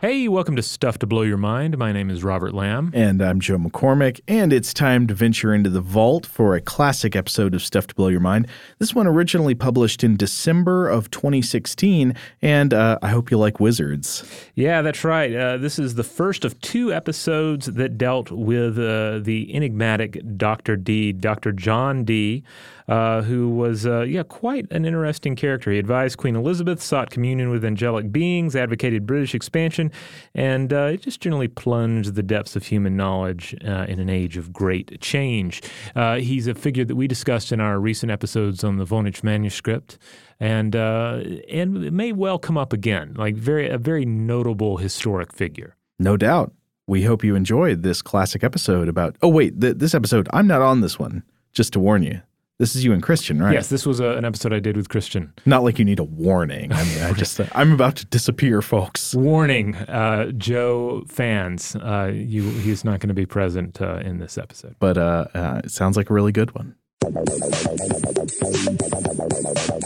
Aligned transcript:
Hey, 0.00 0.28
welcome 0.28 0.54
to 0.54 0.62
Stuff 0.62 1.00
to 1.00 1.08
Blow 1.08 1.22
Your 1.22 1.38
Mind. 1.38 1.76
My 1.76 1.90
name 1.90 2.08
is 2.08 2.22
Robert 2.22 2.54
Lamb. 2.54 2.92
And 2.94 3.20
I'm 3.20 3.40
Joe 3.40 3.58
McCormick, 3.58 4.20
and 4.28 4.52
it's 4.52 4.72
time 4.72 5.08
to 5.08 5.14
venture 5.14 5.52
into 5.52 5.70
the 5.70 5.80
vault 5.80 6.24
for 6.24 6.54
a 6.54 6.60
classic 6.60 7.16
episode 7.16 7.52
of 7.52 7.62
Stuff 7.62 7.88
to 7.88 7.96
Blow 7.96 8.06
Your 8.06 8.20
Mind. 8.20 8.46
This 8.78 8.94
one 8.94 9.08
originally 9.08 9.56
published 9.56 10.04
in 10.04 10.16
December 10.16 10.88
of 10.88 11.10
2016, 11.10 12.14
and 12.40 12.72
uh, 12.72 13.00
I 13.02 13.08
hope 13.08 13.32
you 13.32 13.38
like 13.38 13.58
wizards. 13.58 14.22
Yeah, 14.54 14.82
that's 14.82 15.02
right. 15.02 15.34
Uh, 15.34 15.56
this 15.56 15.80
is 15.80 15.96
the 15.96 16.04
first 16.04 16.44
of 16.44 16.60
two 16.60 16.92
episodes 16.92 17.66
that 17.66 17.98
dealt 17.98 18.30
with 18.30 18.78
uh, 18.78 19.18
the 19.18 19.52
enigmatic 19.52 20.22
Dr. 20.36 20.76
Dee, 20.76 21.10
Dr. 21.10 21.50
John 21.50 22.04
Dee 22.04 22.44
uh, 22.88 23.22
who 23.22 23.50
was, 23.50 23.86
uh, 23.86 24.02
yeah, 24.02 24.22
quite 24.22 24.70
an 24.72 24.84
interesting 24.84 25.36
character. 25.36 25.70
He 25.70 25.78
advised 25.78 26.16
Queen 26.16 26.34
Elizabeth, 26.34 26.82
sought 26.82 27.10
communion 27.10 27.50
with 27.50 27.64
angelic 27.64 28.10
beings, 28.10 28.56
advocated 28.56 29.06
British 29.06 29.34
expansion, 29.34 29.92
and 30.34 30.72
uh, 30.72 30.96
just 30.96 31.20
generally 31.20 31.48
plunged 31.48 32.14
the 32.14 32.22
depths 32.22 32.56
of 32.56 32.66
human 32.66 32.96
knowledge 32.96 33.54
uh, 33.66 33.86
in 33.88 34.00
an 34.00 34.08
age 34.08 34.36
of 34.36 34.52
great 34.52 35.00
change. 35.00 35.62
Uh, 35.94 36.16
he's 36.16 36.46
a 36.46 36.54
figure 36.54 36.84
that 36.84 36.96
we 36.96 37.06
discussed 37.06 37.52
in 37.52 37.60
our 37.60 37.78
recent 37.78 38.10
episodes 38.10 38.64
on 38.64 38.76
the 38.78 38.84
Voynich 38.84 39.22
manuscript 39.22 39.98
and 40.40 40.76
uh, 40.76 41.20
and 41.50 41.84
it 41.84 41.92
may 41.92 42.12
well 42.12 42.38
come 42.38 42.56
up 42.56 42.72
again, 42.72 43.14
like 43.16 43.34
very 43.34 43.68
a 43.68 43.78
very 43.78 44.04
notable 44.04 44.76
historic 44.76 45.32
figure. 45.32 45.76
No 45.98 46.16
doubt. 46.16 46.52
We 46.86 47.02
hope 47.02 47.22
you 47.22 47.34
enjoyed 47.34 47.82
this 47.82 48.02
classic 48.02 48.42
episode 48.44 48.88
about. 48.88 49.16
Oh 49.20 49.28
wait, 49.28 49.60
th- 49.60 49.76
this 49.76 49.94
episode 49.94 50.28
I'm 50.32 50.46
not 50.46 50.62
on 50.62 50.80
this 50.80 50.98
one. 50.98 51.22
Just 51.52 51.72
to 51.72 51.80
warn 51.80 52.02
you, 52.02 52.20
this 52.58 52.74
is 52.74 52.84
you 52.84 52.92
and 52.92 53.00
Christian, 53.02 53.40
right? 53.40 53.52
Yes, 53.52 53.68
this 53.68 53.86
was 53.86 54.00
a, 54.00 54.16
an 54.16 54.24
episode 54.24 54.52
I 54.52 54.58
did 54.58 54.76
with 54.76 54.88
Christian. 54.88 55.32
Not 55.46 55.62
like 55.62 55.78
you 55.78 55.84
need 55.84 56.00
a 56.00 56.04
warning. 56.04 56.72
I 56.72 56.82
mean, 56.84 57.02
I 57.02 57.12
just, 57.14 57.40
I'm 57.56 57.72
about 57.72 57.94
to 57.96 58.06
disappear, 58.06 58.60
folks. 58.62 59.14
Warning, 59.14 59.76
uh, 59.76 60.32
Joe 60.32 61.04
fans, 61.06 61.76
uh, 61.76 62.10
you, 62.12 62.42
he's 62.42 62.84
not 62.84 62.98
going 62.98 63.08
to 63.08 63.14
be 63.14 63.26
present 63.26 63.80
uh, 63.80 63.98
in 63.98 64.18
this 64.18 64.36
episode. 64.36 64.74
But 64.80 64.98
uh, 64.98 65.26
uh, 65.34 65.60
it 65.64 65.70
sounds 65.70 65.96
like 65.96 66.10
a 66.10 66.14
really 66.14 66.32
good 66.32 66.52
one. 66.56 66.74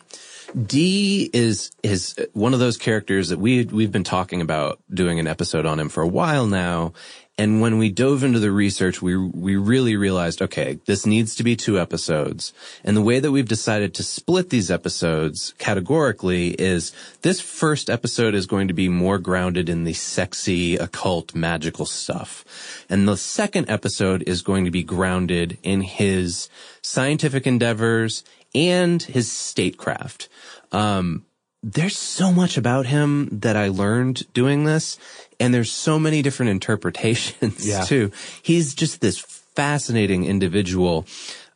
Dee 0.54 1.30
is 1.32 1.70
is 1.82 2.16
one 2.32 2.54
of 2.54 2.60
those 2.60 2.76
characters 2.76 3.28
that 3.28 3.38
we 3.38 3.64
we've 3.64 3.92
been 3.92 4.04
talking 4.04 4.40
about 4.40 4.80
doing 4.92 5.18
an 5.20 5.26
episode 5.26 5.66
on 5.66 5.78
him 5.78 5.88
for 5.88 6.02
a 6.02 6.08
while 6.08 6.46
now. 6.46 6.92
And 7.38 7.62
when 7.62 7.78
we 7.78 7.90
dove 7.90 8.22
into 8.22 8.38
the 8.38 8.50
research, 8.50 9.00
we 9.00 9.16
we 9.16 9.56
really 9.56 9.96
realized, 9.96 10.42
okay, 10.42 10.78
this 10.86 11.06
needs 11.06 11.34
to 11.36 11.44
be 11.44 11.56
two 11.56 11.80
episodes. 11.80 12.52
And 12.84 12.96
the 12.96 13.02
way 13.02 13.18
that 13.18 13.30
we've 13.30 13.48
decided 13.48 13.94
to 13.94 14.02
split 14.02 14.50
these 14.50 14.70
episodes 14.70 15.54
categorically 15.58 16.50
is 16.50 16.92
this 17.22 17.40
first 17.40 17.88
episode 17.88 18.34
is 18.34 18.46
going 18.46 18.68
to 18.68 18.74
be 18.74 18.88
more 18.90 19.18
grounded 19.18 19.68
in 19.68 19.84
the 19.84 19.94
sexy, 19.94 20.76
occult, 20.76 21.34
magical 21.34 21.86
stuff. 21.86 22.44
And 22.90 23.08
the 23.08 23.16
second 23.16 23.70
episode 23.70 24.22
is 24.26 24.42
going 24.42 24.66
to 24.66 24.70
be 24.70 24.82
grounded 24.82 25.56
in 25.62 25.80
his 25.80 26.50
scientific 26.82 27.46
endeavors 27.46 28.24
and 28.54 29.02
his 29.02 29.30
statecraft. 29.30 30.28
Um, 30.72 31.24
there's 31.62 31.98
so 31.98 32.32
much 32.32 32.56
about 32.56 32.86
him 32.86 33.28
that 33.32 33.56
I 33.56 33.68
learned 33.68 34.32
doing 34.32 34.64
this, 34.64 34.98
and 35.38 35.52
there's 35.52 35.70
so 35.72 35.98
many 35.98 36.22
different 36.22 36.50
interpretations 36.56 37.66
Yeah. 37.66 37.84
too. 37.84 38.10
He's 38.42 38.74
just 38.74 39.00
this 39.00 39.18
fascinating 39.18 40.24
individual. 40.24 41.06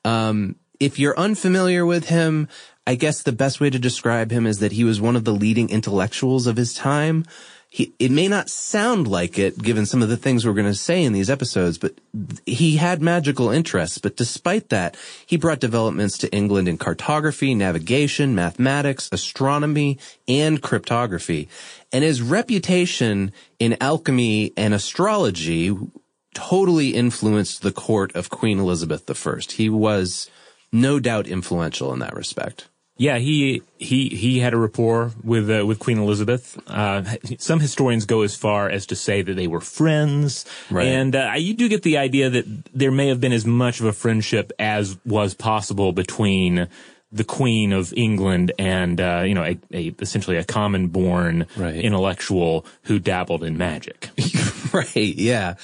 Um, 0.05 0.57
if 0.81 0.99
you're 0.99 1.19
unfamiliar 1.19 1.87
with 1.87 2.09
him, 2.09 2.49
I 2.87 2.97
guess 2.97 3.23
the 3.23 3.33
best 3.33 3.61
way 3.61 3.71
to 3.71 3.79
describe 3.79 4.31
him 4.31 4.47
is 4.47 4.59
that 4.59 4.73
he 4.73 4.85
was 4.85 5.01
one 5.01 5.17
of 5.17 5.25
the 5.25 5.33
leading 5.33 5.71
intellectuals 5.71 6.47
of 6.47 6.57
his 6.59 6.75
time. 6.75 7.25
He, 7.75 7.93
it 7.99 8.13
may 8.13 8.29
not 8.29 8.49
sound 8.49 9.09
like 9.09 9.37
it 9.37 9.61
given 9.61 9.85
some 9.85 10.01
of 10.01 10.09
the 10.09 10.17
things 10.17 10.47
we're 10.47 10.53
going 10.53 10.65
to 10.65 10.77
say 10.77 11.03
in 11.03 11.13
these 11.13 11.29
episodes, 11.29 11.77
but 11.77 11.93
he 12.47 12.77
had 12.77 13.03
magical 13.03 13.51
interests. 13.51 13.99
But 13.99 14.17
despite 14.17 14.69
that, 14.69 14.97
he 15.27 15.37
brought 15.37 15.59
developments 15.59 16.17
to 16.19 16.33
England 16.33 16.69
in 16.69 16.79
cartography, 16.79 17.53
navigation, 17.53 18.33
mathematics, 18.33 19.09
astronomy, 19.11 19.99
and 20.29 20.63
cryptography. 20.63 21.49
And 21.93 22.05
his 22.05 22.23
reputation 22.23 23.33
in 23.59 23.77
alchemy 23.81 24.53
and 24.57 24.73
astrology 24.73 25.77
totally 26.33 26.91
influenced 26.91 27.63
the 27.63 27.73
court 27.73 28.15
of 28.15 28.31
Queen 28.31 28.61
Elizabeth 28.61 29.11
I. 29.11 29.41
He 29.51 29.69
was 29.69 30.31
no 30.71 31.01
doubt 31.01 31.27
influential 31.27 31.93
in 31.93 31.99
that 31.99 32.15
respect. 32.15 32.69
Yeah, 32.97 33.19
he 33.19 33.63
he 33.79 34.09
he 34.09 34.39
had 34.39 34.55
a 34.55 34.57
rapport 34.57 35.11
with 35.25 35.51
uh, 35.51 35.67
with 35.67 35.81
Queen 35.81 35.99
Elizabeth. 35.99 36.57
Uh, 36.69 37.03
some 37.39 37.59
historians 37.59 38.05
go 38.05 38.23
as 38.23 38.37
far 38.37 38.71
as 38.71 38.87
to 38.87 38.95
say 38.95 39.21
that 39.23 39.35
they 39.35 39.49
were 39.49 39.61
friends, 39.61 40.45
Right. 40.71 40.87
and 40.87 41.17
uh, 41.17 41.33
you 41.37 41.55
do 41.55 41.69
get 41.69 41.83
the 41.83 41.99
idea 41.99 42.31
that 42.31 42.45
there 42.73 42.93
may 42.93 43.09
have 43.09 43.21
been 43.21 43.33
as 43.33 43.45
much 43.45 43.81
of 43.81 43.87
a 43.87 43.93
friendship 43.93 44.53
as 44.61 44.97
was 45.05 45.35
possible 45.35 45.91
between 45.93 46.69
the 47.11 47.25
Queen 47.25 47.73
of 47.73 47.93
England 47.97 48.53
and 48.61 49.01
uh, 49.01 49.23
you 49.27 49.35
know 49.35 49.43
a, 49.45 49.59
a 49.73 49.95
essentially 50.01 50.37
a 50.37 50.45
common 50.45 50.87
born 50.89 51.47
Right. 51.57 51.75
intellectual 51.75 52.65
who 52.85 53.01
dabbled 53.01 53.43
in 53.43 53.59
magic. 53.59 54.11
right. 54.73 54.95
Yeah. 54.97 55.55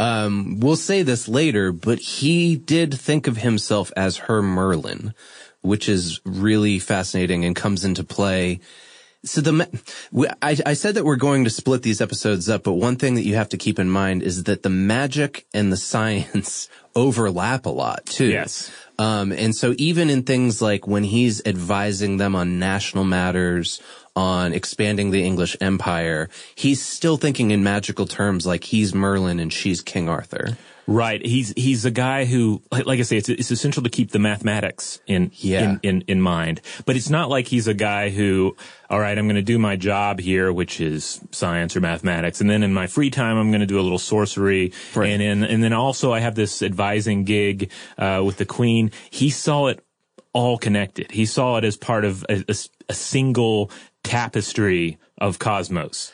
Um, 0.00 0.58
we'll 0.60 0.76
say 0.76 1.02
this 1.02 1.28
later, 1.28 1.72
but 1.72 1.98
he 1.98 2.56
did 2.56 2.94
think 2.94 3.26
of 3.28 3.36
himself 3.36 3.92
as 3.96 4.16
her 4.16 4.40
Merlin, 4.42 5.12
which 5.62 5.88
is 5.88 6.20
really 6.24 6.78
fascinating 6.78 7.44
and 7.44 7.54
comes 7.54 7.84
into 7.84 8.04
play 8.04 8.60
So 9.22 9.42
the, 9.42 9.68
I, 10.40 10.56
I 10.64 10.72
said 10.72 10.94
that 10.94 11.04
we're 11.04 11.16
going 11.16 11.44
to 11.44 11.50
split 11.50 11.82
these 11.82 12.00
episodes 12.00 12.48
up, 12.48 12.62
but 12.62 12.72
one 12.72 12.96
thing 12.96 13.16
that 13.16 13.24
you 13.26 13.34
have 13.34 13.50
to 13.50 13.58
keep 13.58 13.78
in 13.78 13.90
mind 13.90 14.22
is 14.22 14.44
that 14.44 14.62
the 14.62 14.70
magic 14.70 15.46
and 15.52 15.70
the 15.70 15.76
science 15.92 16.68
overlap 16.96 17.66
a 17.66 17.70
lot 17.70 18.06
too. 18.06 18.28
Yes. 18.28 18.70
Um, 18.98 19.32
and 19.32 19.54
so 19.54 19.74
even 19.78 20.10
in 20.10 20.22
things 20.22 20.60
like 20.62 20.86
when 20.86 21.04
he's 21.04 21.44
advising 21.46 22.16
them 22.16 22.34
on 22.34 22.58
national 22.58 23.04
matters, 23.04 23.80
on 24.16 24.52
expanding 24.52 25.10
the 25.10 25.24
English 25.24 25.56
empire, 25.60 26.28
he's 26.54 26.82
still 26.82 27.16
thinking 27.16 27.50
in 27.50 27.62
magical 27.62 28.06
terms 28.06 28.46
like 28.46 28.64
he's 28.64 28.94
Merlin 28.94 29.38
and 29.38 29.52
she's 29.52 29.80
King 29.80 30.08
Arthur. 30.08 30.58
Right. 30.92 31.24
He's 31.24 31.52
he's 31.56 31.84
a 31.84 31.90
guy 31.92 32.24
who, 32.24 32.62
like, 32.72 32.98
I 32.98 33.02
say, 33.02 33.16
it's 33.16 33.28
it's 33.28 33.52
essential 33.52 33.84
to 33.84 33.88
keep 33.88 34.10
the 34.10 34.18
mathematics 34.18 34.98
in 35.06 35.30
Yeah. 35.36 35.62
in, 35.62 35.80
in 35.82 36.04
in 36.08 36.20
mind. 36.20 36.60
But 36.84 36.96
it's 36.96 37.08
not 37.08 37.30
like 37.30 37.46
he's 37.46 37.68
a 37.68 37.74
guy 37.74 38.10
who, 38.10 38.56
all 38.90 38.98
right, 38.98 39.16
I'm 39.16 39.26
going 39.26 39.36
to 39.36 39.42
do 39.42 39.56
my 39.56 39.76
job 39.76 40.18
here, 40.18 40.52
which 40.52 40.80
is 40.80 41.20
science 41.30 41.76
or 41.76 41.80
mathematics, 41.80 42.40
and 42.40 42.50
then 42.50 42.64
in 42.64 42.74
my 42.74 42.88
free 42.88 43.08
time, 43.10 43.36
I'm 43.38 43.52
going 43.52 43.60
to 43.60 43.66
do 43.66 43.78
a 43.78 43.86
little 43.86 44.00
sorcery, 44.00 44.72
Right. 44.96 45.10
and 45.10 45.22
in, 45.22 45.44
and 45.44 45.62
then 45.62 45.72
also 45.72 46.12
I 46.12 46.18
have 46.18 46.34
this 46.34 46.60
advising 46.60 47.22
gig 47.22 47.70
uh, 47.96 48.22
with 48.26 48.38
the 48.38 48.44
Queen. 48.46 48.90
He 49.10 49.30
saw 49.30 49.68
it 49.68 49.84
all 50.32 50.58
connected. 50.58 51.12
He 51.12 51.24
saw 51.24 51.56
it 51.58 51.64
as 51.64 51.76
part 51.76 52.04
of 52.04 52.24
a 52.28 52.92
single 52.94 53.70
tapestry 54.02 54.98
of 55.18 55.38
cosmos. 55.38 56.12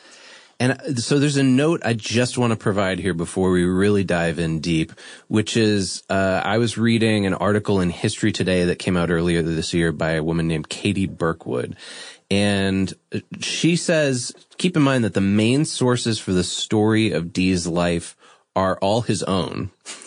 And 0.59 0.99
so 0.99 1.19
there's 1.19 1.37
a 1.37 1.43
note 1.43 1.81
I 1.85 1.93
just 1.93 2.37
want 2.37 2.51
to 2.51 2.57
provide 2.57 2.99
here 2.99 3.13
before 3.13 3.51
we 3.51 3.63
really 3.63 4.03
dive 4.03 4.39
in 4.39 4.59
deep, 4.59 4.91
which 5.27 5.55
is 5.55 6.01
uh, 6.09 6.41
I 6.43 6.57
was 6.57 6.77
reading 6.77 7.27
an 7.27 7.35
article 7.35 7.79
in 7.79 7.91
History 7.91 8.31
Today 8.31 8.65
that 8.65 8.79
came 8.79 8.97
out 8.97 9.11
earlier 9.11 9.43
this 9.43 9.73
year 9.73 9.91
by 9.91 10.11
a 10.11 10.23
woman 10.23 10.47
named 10.47 10.69
Katie 10.69 11.05
Birkwood. 11.05 11.75
And 12.31 12.91
uh, 13.13 13.19
she 13.39 13.75
says, 13.75 14.33
keep 14.57 14.75
in 14.75 14.81
mind 14.81 15.03
that 15.03 15.13
the 15.13 15.21
main 15.21 15.63
sources 15.63 16.17
for 16.17 16.33
the 16.33 16.43
story 16.43 17.11
of 17.11 17.31
Dee's 17.31 17.67
life 17.67 18.15
are 18.55 18.77
all 18.79 19.01
his 19.01 19.23
own. 19.23 19.71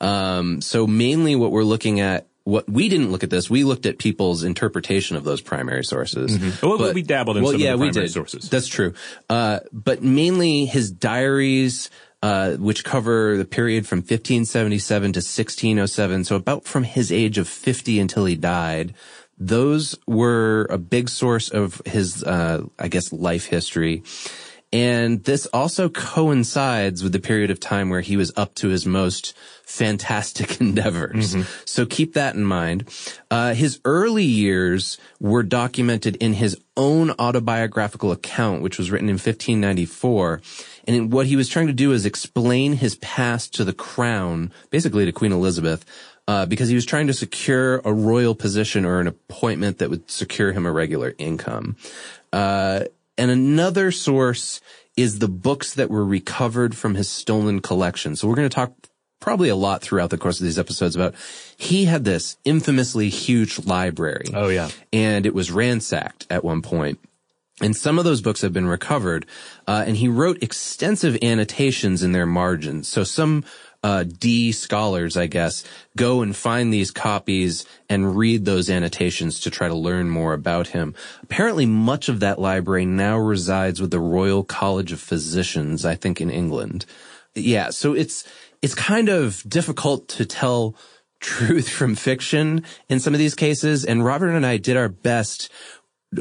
Um, 0.00 0.60
so 0.60 0.88
mainly 0.88 1.36
what 1.36 1.52
we're 1.52 1.62
looking 1.62 2.00
at, 2.00 2.26
what 2.44 2.68
we 2.68 2.88
didn't 2.88 3.12
look 3.12 3.22
at 3.22 3.30
this, 3.30 3.48
we 3.48 3.64
looked 3.64 3.86
at 3.86 3.98
people's 3.98 4.42
interpretation 4.42 5.16
of 5.16 5.24
those 5.24 5.40
primary 5.40 5.84
sources. 5.84 6.38
Well, 6.62 6.92
we 6.92 7.02
dabbled 7.02 7.36
in 7.36 7.42
well, 7.42 7.52
some 7.52 7.56
of 7.56 7.60
the 7.60 7.66
yeah, 7.66 7.76
primary 7.76 8.08
sources. 8.08 8.48
That's 8.48 8.66
true. 8.66 8.94
Uh, 9.28 9.60
but 9.72 10.02
mainly 10.02 10.66
his 10.66 10.90
diaries, 10.90 11.90
uh, 12.22 12.52
which 12.52 12.84
cover 12.84 13.36
the 13.36 13.44
period 13.44 13.86
from 13.86 13.98
1577 13.98 15.12
to 15.12 15.18
1607. 15.18 16.24
So 16.24 16.36
about 16.36 16.64
from 16.64 16.84
his 16.84 17.12
age 17.12 17.38
of 17.38 17.48
50 17.48 17.98
until 18.00 18.24
he 18.24 18.36
died. 18.36 18.94
Those 19.38 19.96
were 20.06 20.66
a 20.70 20.78
big 20.78 21.08
source 21.08 21.48
of 21.48 21.82
his, 21.84 22.22
uh, 22.22 22.64
I 22.78 22.88
guess, 22.88 23.12
life 23.12 23.46
history. 23.46 24.04
And 24.72 25.22
this 25.24 25.44
also 25.46 25.90
coincides 25.90 27.02
with 27.02 27.12
the 27.12 27.18
period 27.18 27.50
of 27.50 27.60
time 27.60 27.90
where 27.90 28.00
he 28.00 28.16
was 28.16 28.32
up 28.36 28.54
to 28.56 28.68
his 28.68 28.86
most 28.86 29.36
fantastic 29.64 30.60
endeavors. 30.60 31.36
So 31.66 31.84
keep 31.84 32.14
that 32.14 32.34
in 32.34 32.44
mind. 32.44 32.88
Uh, 33.30 33.52
his 33.54 33.80
early 33.84 34.24
years 34.24 34.98
were 35.20 35.42
documented 35.42 36.16
in 36.16 36.34
his 36.34 36.58
own 36.76 37.10
autobiographical 37.12 38.12
account, 38.12 38.62
which 38.62 38.78
was 38.78 38.90
written 38.90 39.08
in 39.08 39.14
1594. 39.14 40.40
And 40.88 41.12
what 41.12 41.26
he 41.26 41.36
was 41.36 41.48
trying 41.48 41.66
to 41.66 41.72
do 41.72 41.92
is 41.92 42.06
explain 42.06 42.74
his 42.74 42.96
past 42.96 43.54
to 43.54 43.64
the 43.64 43.74
crown, 43.74 44.52
basically 44.70 45.04
to 45.04 45.12
Queen 45.12 45.32
Elizabeth, 45.32 45.84
uh, 46.26 46.46
because 46.46 46.68
he 46.68 46.74
was 46.74 46.86
trying 46.86 47.08
to 47.08 47.12
secure 47.12 47.78
a 47.84 47.92
royal 47.92 48.34
position 48.34 48.84
or 48.84 49.00
an 49.00 49.06
appointment 49.06 49.78
that 49.78 49.90
would 49.90 50.10
secure 50.10 50.52
him 50.52 50.66
a 50.66 50.72
regular 50.72 51.14
income. 51.18 51.76
Uh, 52.32 52.84
and 53.18 53.30
another 53.30 53.90
source 53.90 54.60
is 54.96 55.18
the 55.18 55.28
books 55.28 55.74
that 55.74 55.90
were 55.90 56.04
recovered 56.04 56.76
from 56.76 56.94
his 56.94 57.08
stolen 57.08 57.60
collection. 57.60 58.16
So 58.16 58.28
we're 58.28 58.36
going 58.36 58.48
to 58.48 58.54
talk 58.54 58.74
probably 59.20 59.48
a 59.48 59.56
lot 59.56 59.80
throughout 59.80 60.10
the 60.10 60.18
course 60.18 60.40
of 60.40 60.44
these 60.44 60.58
episodes 60.58 60.96
about 60.96 61.14
he 61.56 61.84
had 61.84 62.04
this 62.04 62.36
infamously 62.44 63.08
huge 63.08 63.64
library. 63.64 64.26
Oh, 64.34 64.48
yeah. 64.48 64.68
And 64.92 65.24
it 65.24 65.34
was 65.34 65.50
ransacked 65.50 66.26
at 66.28 66.44
one 66.44 66.60
point. 66.60 66.98
And 67.60 67.76
some 67.76 67.98
of 67.98 68.04
those 68.04 68.20
books 68.20 68.40
have 68.40 68.52
been 68.52 68.66
recovered. 68.66 69.26
Uh, 69.66 69.84
and 69.86 69.96
he 69.96 70.08
wrote 70.08 70.42
extensive 70.42 71.16
annotations 71.22 72.02
in 72.02 72.12
their 72.12 72.26
margins. 72.26 72.88
So 72.88 73.04
some 73.04 73.44
uh, 73.82 74.04
Dee 74.04 74.52
scholars, 74.52 75.16
I 75.16 75.26
guess, 75.26 75.64
go 75.96 76.22
and 76.22 76.36
find 76.36 76.72
these 76.72 76.90
copies 76.90 77.66
and 77.88 78.16
read 78.16 78.44
those 78.44 78.70
annotations 78.70 79.40
to 79.40 79.50
try 79.50 79.68
to 79.68 79.74
learn 79.74 80.08
more 80.08 80.34
about 80.34 80.68
him. 80.68 80.94
Apparently, 81.22 81.66
much 81.66 82.08
of 82.08 82.20
that 82.20 82.38
library 82.38 82.86
now 82.86 83.18
resides 83.18 83.80
with 83.80 83.90
the 83.90 84.00
Royal 84.00 84.44
College 84.44 84.92
of 84.92 85.00
Physicians, 85.00 85.84
I 85.84 85.96
think, 85.96 86.20
in 86.20 86.30
England. 86.30 86.86
Yeah, 87.34 87.70
so 87.70 87.94
it's 87.94 88.24
it's 88.60 88.74
kind 88.74 89.08
of 89.08 89.42
difficult 89.48 90.08
to 90.08 90.24
tell 90.26 90.76
truth 91.22 91.68
from 91.68 91.94
fiction 91.94 92.64
in 92.88 92.98
some 92.98 93.14
of 93.14 93.18
these 93.18 93.36
cases. 93.36 93.84
And 93.84 94.04
Robert 94.04 94.30
and 94.30 94.44
I 94.44 94.56
did 94.56 94.76
our 94.76 94.88
best 94.88 95.50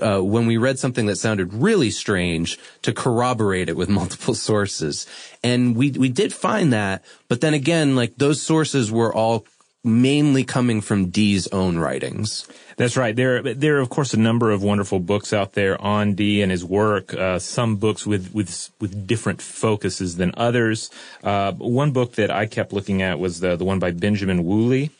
uh, 0.01 0.19
when 0.19 0.45
we 0.45 0.57
read 0.57 0.79
something 0.79 1.05
that 1.07 1.17
sounded 1.17 1.53
really 1.53 1.89
strange 1.89 2.59
to 2.81 2.93
corroborate 2.93 3.69
it 3.69 3.75
with 3.75 3.89
multiple 4.01 4.33
sources. 4.35 5.07
And 5.43 5.75
we, 5.75 5.91
we 5.91 6.09
did 6.09 6.33
find 6.33 6.71
that, 6.73 7.03
but 7.27 7.41
then 7.41 7.53
again, 7.53 7.95
like 7.95 8.15
those 8.17 8.41
sources 8.41 8.91
were 8.91 9.13
all 9.13 9.45
mainly 9.83 10.43
coming 10.43 10.79
from 10.79 11.09
Dee's 11.09 11.47
own 11.47 11.79
writings. 11.79 12.47
That's 12.77 12.95
right. 12.95 13.15
There, 13.15 13.41
there 13.41 13.77
are 13.77 13.81
of 13.81 13.89
course 13.89 14.13
a 14.13 14.19
number 14.19 14.51
of 14.51 14.61
wonderful 14.61 14.99
books 14.99 15.33
out 15.33 15.53
there 15.53 15.79
on 15.81 16.13
Dee 16.13 16.41
and 16.43 16.51
his 16.51 16.63
work. 16.63 17.13
Uh, 17.13 17.39
some 17.39 17.77
books 17.77 18.05
with 18.05 18.31
with 18.33 18.69
with 18.79 19.07
different 19.07 19.41
focuses 19.41 20.17
than 20.17 20.33
others. 20.37 20.91
Uh, 21.23 21.51
one 21.53 21.91
book 21.91 22.13
that 22.13 22.29
I 22.29 22.45
kept 22.45 22.73
looking 22.73 23.01
at 23.01 23.19
was 23.19 23.39
the 23.39 23.55
the 23.55 23.65
one 23.65 23.79
by 23.79 23.89
Benjamin 23.91 24.45
Woolley, 24.45 24.91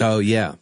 Oh, 0.00 0.18
yeah. 0.18 0.54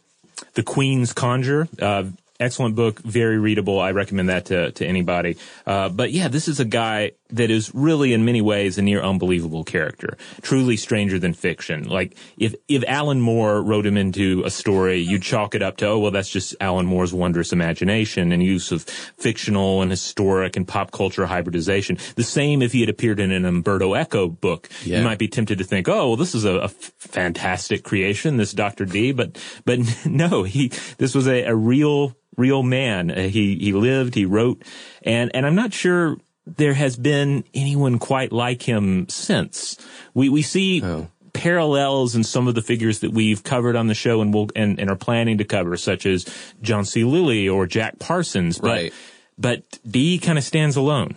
The 0.53 0.63
Queen's 0.63 1.13
Conjuror. 1.13 1.67
Uh, 1.81 2.09
excellent 2.39 2.75
book, 2.75 2.99
very 2.99 3.37
readable. 3.37 3.79
I 3.79 3.91
recommend 3.91 4.29
that 4.29 4.45
to 4.45 4.71
to 4.73 4.85
anybody. 4.85 5.37
Uh, 5.65 5.89
but 5.89 6.11
yeah, 6.11 6.27
this 6.27 6.47
is 6.47 6.59
a 6.59 6.65
guy 6.65 7.11
that 7.31 7.51
is 7.51 7.71
really 7.75 8.13
in 8.13 8.25
many 8.25 8.41
ways 8.41 8.77
a 8.77 8.81
near 8.81 9.01
unbelievable 9.01 9.63
character, 9.63 10.17
truly 10.41 10.75
stranger 10.77 11.19
than 11.19 11.33
fiction. 11.33 11.87
Like 11.87 12.15
if 12.37 12.55
if 12.67 12.83
Alan 12.87 13.21
Moore 13.21 13.61
wrote 13.61 13.85
him 13.85 13.97
into 13.97 14.41
a 14.45 14.49
story, 14.49 14.97
you'd 14.99 15.21
chalk 15.21 15.53
it 15.55 15.61
up 15.61 15.77
to 15.77 15.87
oh 15.87 15.99
well, 15.99 16.11
that's 16.11 16.29
just 16.29 16.55
Alan 16.59 16.85
Moore's 16.87 17.13
wondrous 17.13 17.53
imagination 17.53 18.31
and 18.31 18.41
use 18.41 18.71
of 18.71 18.83
fictional 18.83 19.81
and 19.81 19.91
historic 19.91 20.55
and 20.55 20.67
pop 20.67 20.91
culture 20.91 21.25
hybridization. 21.27 21.97
The 22.15 22.23
same 22.23 22.61
if 22.61 22.71
he 22.71 22.79
had 22.79 22.89
appeared 22.89 23.19
in 23.19 23.31
an 23.31 23.45
Umberto 23.45 23.93
Eco 23.93 24.27
book, 24.27 24.69
Yeah. 24.83 24.99
you 24.99 25.03
might 25.03 25.19
be 25.19 25.27
tempted 25.27 25.57
to 25.59 25.63
think, 25.63 25.87
oh 25.87 26.07
well, 26.09 26.15
this 26.17 26.33
is 26.33 26.45
a, 26.45 26.55
a 26.55 26.63
f- 26.65 26.93
fantastic 26.97 27.83
creation, 27.83 28.37
this 28.37 28.53
Doctor 28.53 28.85
Dee. 28.85 29.11
But 29.11 29.37
but 29.65 29.79
no, 30.05 30.43
he 30.43 30.69
this 30.97 31.13
was 31.13 31.27
a, 31.27 31.43
a 31.43 31.55
real 31.55 32.15
real 32.37 32.63
man. 32.63 33.11
Uh, 33.11 33.27
he 33.27 33.55
he 33.57 33.73
lived, 33.73 34.15
he 34.15 34.25
wrote, 34.25 34.63
and 35.03 35.29
and 35.35 35.45
I'm 35.45 35.55
not 35.55 35.73
sure 35.73 36.17
there 36.57 36.73
has 36.73 36.95
been 36.97 37.43
anyone 37.53 37.99
quite 37.99 38.31
like 38.31 38.61
him 38.63 39.07
since. 39.09 39.77
We 40.13 40.29
we 40.29 40.41
see 40.41 40.81
Oh. 40.83 41.07
parallels 41.33 42.15
in 42.15 42.23
some 42.23 42.47
of 42.47 42.55
the 42.55 42.61
figures 42.61 42.99
that 42.99 43.11
we've 43.11 43.43
covered 43.43 43.75
on 43.75 43.87
the 43.87 43.93
show 43.93 44.21
and 44.21 44.33
will 44.33 44.49
and, 44.55 44.79
and 44.79 44.89
are 44.89 44.95
planning 44.95 45.37
to 45.37 45.43
cover, 45.45 45.77
such 45.77 46.05
as 46.05 46.25
John 46.61 46.85
C. 46.85 47.03
Lilly 47.03 47.47
or 47.47 47.65
Jack 47.67 47.99
Parsons. 47.99 48.57
But, 48.59 48.67
Right. 48.67 48.93
But 49.37 49.63
Dee 49.89 50.17
kind 50.19 50.37
of 50.37 50.43
stands 50.43 50.75
alone. 50.75 51.15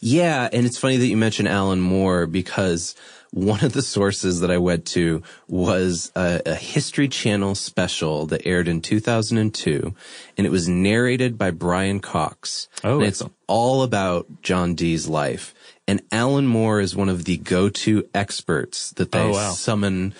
Yeah, 0.00 0.48
and 0.52 0.64
it's 0.64 0.78
funny 0.78 0.96
that 0.96 1.06
you 1.06 1.18
mentioned 1.18 1.48
Alan 1.48 1.80
Moore 1.80 2.26
because 2.26 2.94
one 3.30 3.62
of 3.64 3.72
the 3.72 3.82
sources 3.82 4.40
that 4.40 4.50
I 4.50 4.58
went 4.58 4.86
to 4.88 5.22
was 5.48 6.10
a, 6.16 6.40
a 6.46 6.54
History 6.54 7.08
Channel 7.08 7.54
special 7.54 8.26
that 8.26 8.46
aired 8.46 8.68
in 8.68 8.80
2002, 8.80 9.94
and 10.36 10.46
it 10.46 10.50
was 10.50 10.68
narrated 10.68 11.36
by 11.36 11.50
Brian 11.50 12.00
Cox. 12.00 12.68
Oh, 12.84 12.98
and 12.98 13.06
it's 13.06 13.22
all 13.46 13.82
about 13.82 14.26
John 14.42 14.74
Dee's 14.74 15.08
life. 15.08 15.54
And 15.86 16.02
Alan 16.12 16.46
Moore 16.46 16.80
is 16.80 16.94
one 16.94 17.08
of 17.08 17.24
the 17.24 17.38
go-to 17.38 18.06
experts 18.14 18.90
that 18.92 19.12
they 19.12 19.20
Oh, 19.20 19.30
wow. 19.32 19.50
summon. 19.52 20.14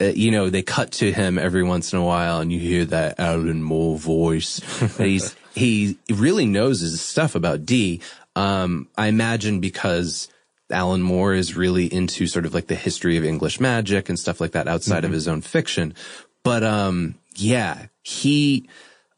Uh, 0.00 0.06
you 0.06 0.30
know, 0.30 0.50
they 0.50 0.60
cut 0.62 0.90
to 0.92 1.12
him 1.12 1.38
every 1.38 1.62
once 1.62 1.92
in 1.92 1.98
a 1.98 2.04
while, 2.04 2.40
and 2.40 2.52
you 2.52 2.58
hear 2.58 2.84
that 2.86 3.18
Alan 3.20 3.62
Moore 3.62 3.96
voice. 3.96 4.60
He's 4.98 5.34
he 5.54 5.96
really 6.10 6.46
knows 6.46 6.80
his 6.80 7.00
stuff 7.00 7.34
about 7.36 7.64
Dee. 7.64 8.00
Um, 8.36 8.88
I 8.98 9.06
imagine 9.06 9.60
because 9.60 10.28
Alan 10.74 11.00
Moore 11.02 11.32
is 11.32 11.56
really 11.56 11.86
into 11.86 12.26
sort 12.26 12.44
of 12.44 12.52
like 12.52 12.66
the 12.66 12.74
history 12.74 13.16
of 13.16 13.24
English 13.24 13.60
magic 13.60 14.08
and 14.10 14.18
stuff 14.18 14.40
like 14.40 14.52
that 14.52 14.68
outside 14.68 15.04
of 15.04 15.12
his 15.12 15.26
own 15.28 15.40
fiction. 15.40 15.94
But 16.42 16.62
um, 16.62 17.14
yeah, 17.36 17.86
he. 18.02 18.68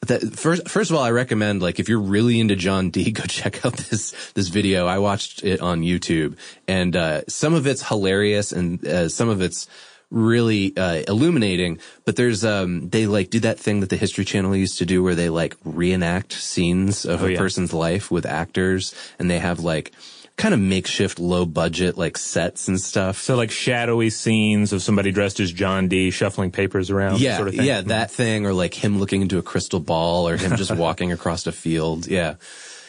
The, 0.07 0.21
first, 0.21 0.69
first 0.69 0.91
of 0.91 0.97
all, 0.97 1.03
I 1.03 1.11
recommend 1.11 1.63
like 1.63 1.81
if 1.81 1.89
you're 1.89 1.99
really 1.99 2.39
into 2.39 2.55
John 2.55 2.91
Dee, 2.91 3.11
go 3.21 3.25
check 3.25 3.65
out 3.65 3.77
this 3.77 4.15
this 4.35 4.49
video. 4.49 4.87
I 4.87 4.99
watched 4.99 5.43
it 5.43 5.61
on 5.61 5.81
YouTube, 5.83 6.37
and 6.69 6.95
uh, 6.95 7.23
some 7.27 7.55
of 7.55 7.67
it's 7.67 7.89
hilarious, 7.89 8.53
and 8.53 8.87
uh, 8.87 9.09
some 9.09 9.29
of 9.29 9.41
it's 9.41 9.67
really 10.11 10.77
uh, 10.77 11.03
illuminating. 11.09 11.79
But 12.05 12.15
there's 12.15 12.45
um 12.45 12.89
they 12.91 13.07
like 13.07 13.31
do 13.31 13.41
that 13.41 13.59
thing 13.59 13.81
that 13.81 13.89
the 13.91 13.97
History 13.97 14.25
Channel 14.25 14.55
used 14.55 14.79
to 14.79 14.87
do 14.87 15.03
where 15.03 15.17
they 15.17 15.31
like 15.31 15.57
reenact 15.65 16.33
scenes 16.35 17.05
of 17.05 17.23
Oh, 17.23 17.27
a 17.27 17.31
yeah. 17.33 17.39
person's 17.39 17.73
life 17.73 18.09
with 18.11 18.27
actors, 18.27 18.95
and 19.19 19.29
they 19.29 19.41
have 19.41 19.61
like 19.61 19.91
kind 20.37 20.53
of 20.53 20.61
makeshift 20.61 21.19
low 21.19 21.47
budget 21.47 21.97
like 21.97 22.19
sets 22.19 22.69
and 22.69 22.81
stuff. 22.81 23.19
So 23.19 23.37
like 23.37 23.51
shadowy 23.51 24.11
scenes 24.11 24.73
of 24.73 24.83
somebody 24.83 25.11
dressed 25.11 25.41
as 25.41 25.51
John 25.51 25.89
Dee 25.89 26.11
shuffling 26.11 26.51
papers 26.51 26.91
around. 26.91 27.21
yeah, 27.21 27.37
sort 27.37 27.49
of 27.49 27.55
thing. 27.55 27.67
yeah, 27.67 27.81
mm-hmm. 27.81 27.89
that 27.89 28.11
thing, 28.11 28.47
or 28.47 28.53
like 28.53 28.75
him 28.75 28.99
looking 28.99 29.23
into 29.23 29.39
a 29.39 29.43
crystal 29.43 29.81
ball, 29.81 30.29
or 30.29 30.37
him 30.37 30.57
just 30.57 30.71
walking 30.77 31.13
across 31.13 31.47
a 31.47 31.53
field. 31.53 32.07
Yeah. 32.07 32.35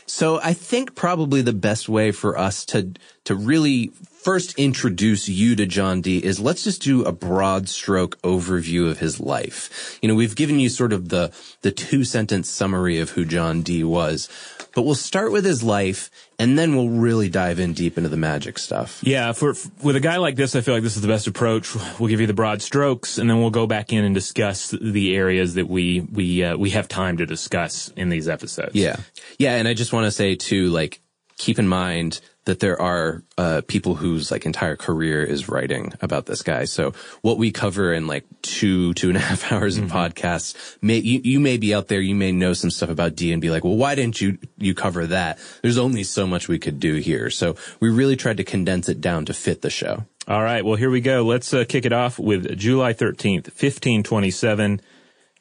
So 0.10 0.39
I 0.42 0.54
think 0.54 0.96
probably 0.96 1.42
the 1.42 1.54
best 1.54 1.89
way 1.89 2.12
for 2.12 2.38
us 2.38 2.66
to 2.66 2.94
to 3.25 3.36
really 3.36 3.92
first 4.27 4.58
introduce 4.58 5.30
you 5.30 5.56
to 5.56 5.66
John 5.66 6.01
Dee 6.01 6.18
is 6.18 6.39
let's 6.39 6.63
just 6.63 6.82
do 6.82 7.04
a 7.04 7.12
broad 7.12 7.68
stroke 7.70 8.22
overview 8.22 8.89
of 8.89 9.00
his 9.00 9.20
life. 9.20 10.00
You 10.01 10.08
know, 10.08 10.16
we've 10.16 10.36
given 10.36 10.60
you 10.60 10.70
sort 10.70 10.94
of 10.94 11.10
the 11.10 11.32
the 11.62 11.72
two 11.72 12.06
sentence 12.06 12.50
summary 12.50 13.00
of 13.00 13.12
who 13.12 13.25
John 13.25 13.62
Dee 13.62 13.84
was, 13.84 14.30
but 14.77 14.84
we'll 14.84 14.93
start 14.93 15.31
with 15.31 15.43
his 15.43 15.63
life 15.63 16.12
and 16.38 16.55
then 16.55 16.75
we'll 16.75 16.91
really 16.91 17.29
dive 17.29 17.60
in 17.60 17.74
deep 17.74 17.98
into 17.98 18.10
the 18.10 18.15
magic 18.15 18.60
stuff. 18.60 19.00
Yeah, 19.01 19.31
for, 19.31 19.50
f 19.50 19.67
with 19.81 19.96
a 19.96 20.00
guy 20.00 20.17
like 20.17 20.36
this, 20.36 20.55
I 20.55 20.62
feel 20.62 20.75
like 20.75 20.84
this 20.84 20.96
is 20.96 21.01
the 21.01 21.07
best 21.07 21.25
approach. 21.25 21.74
We'll 22.00 22.10
give 22.10 22.22
you 22.22 22.27
the 22.27 22.36
broad 22.36 22.62
strokes, 22.62 23.17
and 23.17 23.27
then 23.27 23.39
we'll 23.39 23.50
go 23.50 23.65
back 23.65 23.91
in 23.91 24.05
and 24.05 24.13
discuss 24.13 24.69
the 24.69 25.15
areas 25.15 25.55
that 25.55 25.67
we 25.67 26.01
we 26.01 26.43
uh, 26.43 26.57
we 26.57 26.69
have 26.69 26.88
time 26.88 27.17
to 27.17 27.25
discuss 27.25 27.88
in 27.98 28.10
these 28.10 28.29
episodes. 28.29 28.75
Yeah. 28.75 28.98
Yeah. 29.39 29.55
And 29.55 29.67
I 29.67 29.74
just 29.74 29.93
want 29.93 30.05
to 30.05 30.12
say 30.12 30.36
too, 30.36 30.69
like, 30.69 31.01
keep 31.38 31.57
in 31.57 31.67
mind 31.67 32.22
that 32.48 32.60
there 32.60 32.82
are 32.82 33.24
uh, 33.38 33.62
people 33.68 33.96
whose 33.96 34.32
like 34.32 34.46
entire 34.46 34.75
career 34.75 35.24
is 35.24 35.48
writing 35.48 35.94
about 36.01 36.25
this 36.25 36.42
guy. 36.42 36.63
So 36.63 36.94
what 37.22 37.38
we 37.38 37.51
cover 37.51 37.94
in 37.94 38.08
like 38.08 38.25
two, 38.42 38.94
two 38.96 39.10
and 39.10 39.18
a 39.18 39.20
half 39.30 39.51
hours 39.51 39.77
of 39.77 39.86
podcasts, 39.86 40.77
may, 40.82 40.98
you, 40.98 41.22
you 41.24 41.39
may 41.39 41.58
be 41.58 41.75
out 41.75 41.88
there, 41.88 42.01
you 42.01 42.16
may 42.16 42.32
know 42.32 42.54
some 42.54 42.72
stuff 42.72 42.89
about 42.89 43.16
Dee 43.16 43.32
and 43.32 43.42
be 43.42 43.50
like, 43.50 43.63
well, 43.63 43.75
why 43.75 43.96
didn't 43.96 44.20
you, 44.20 44.38
you 44.58 44.74
cover 44.74 45.06
that? 45.08 45.39
There's 45.62 45.77
only 45.77 46.04
so 46.04 46.25
much 46.25 46.48
we 46.48 46.58
could 46.58 46.80
do 46.80 46.96
here. 46.96 47.30
So 47.30 47.56
we 47.80 47.89
really 47.89 48.16
tried 48.16 48.38
to 48.38 48.44
condense 48.44 48.89
it 48.89 49.01
down 49.01 49.25
to 49.25 49.34
fit 49.34 49.62
the 49.62 49.70
show. 49.70 50.06
All 50.27 50.44
right. 50.44 50.63
Well, 50.63 50.75
here 50.75 50.89
we 50.89 51.01
go. 51.01 51.24
Let's 51.24 51.54
uh, 51.54 51.66
kick 51.68 51.86
it 51.86 51.94
off 51.94 52.20
with 52.20 52.58
July 52.58 52.92
thirteenth, 52.92 53.54
fifteen 53.54 54.04
twenty-seven. 54.04 54.82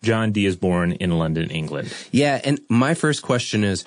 John 0.01 0.31
Dee 0.31 0.47
is 0.47 0.55
born 0.55 0.93
in 0.93 1.19
London, 1.19 1.51
England. 1.51 1.93
Yeah, 2.13 2.41
and 2.45 2.61
my 2.69 2.95
first 2.95 3.23
question 3.23 3.65
is 3.65 3.85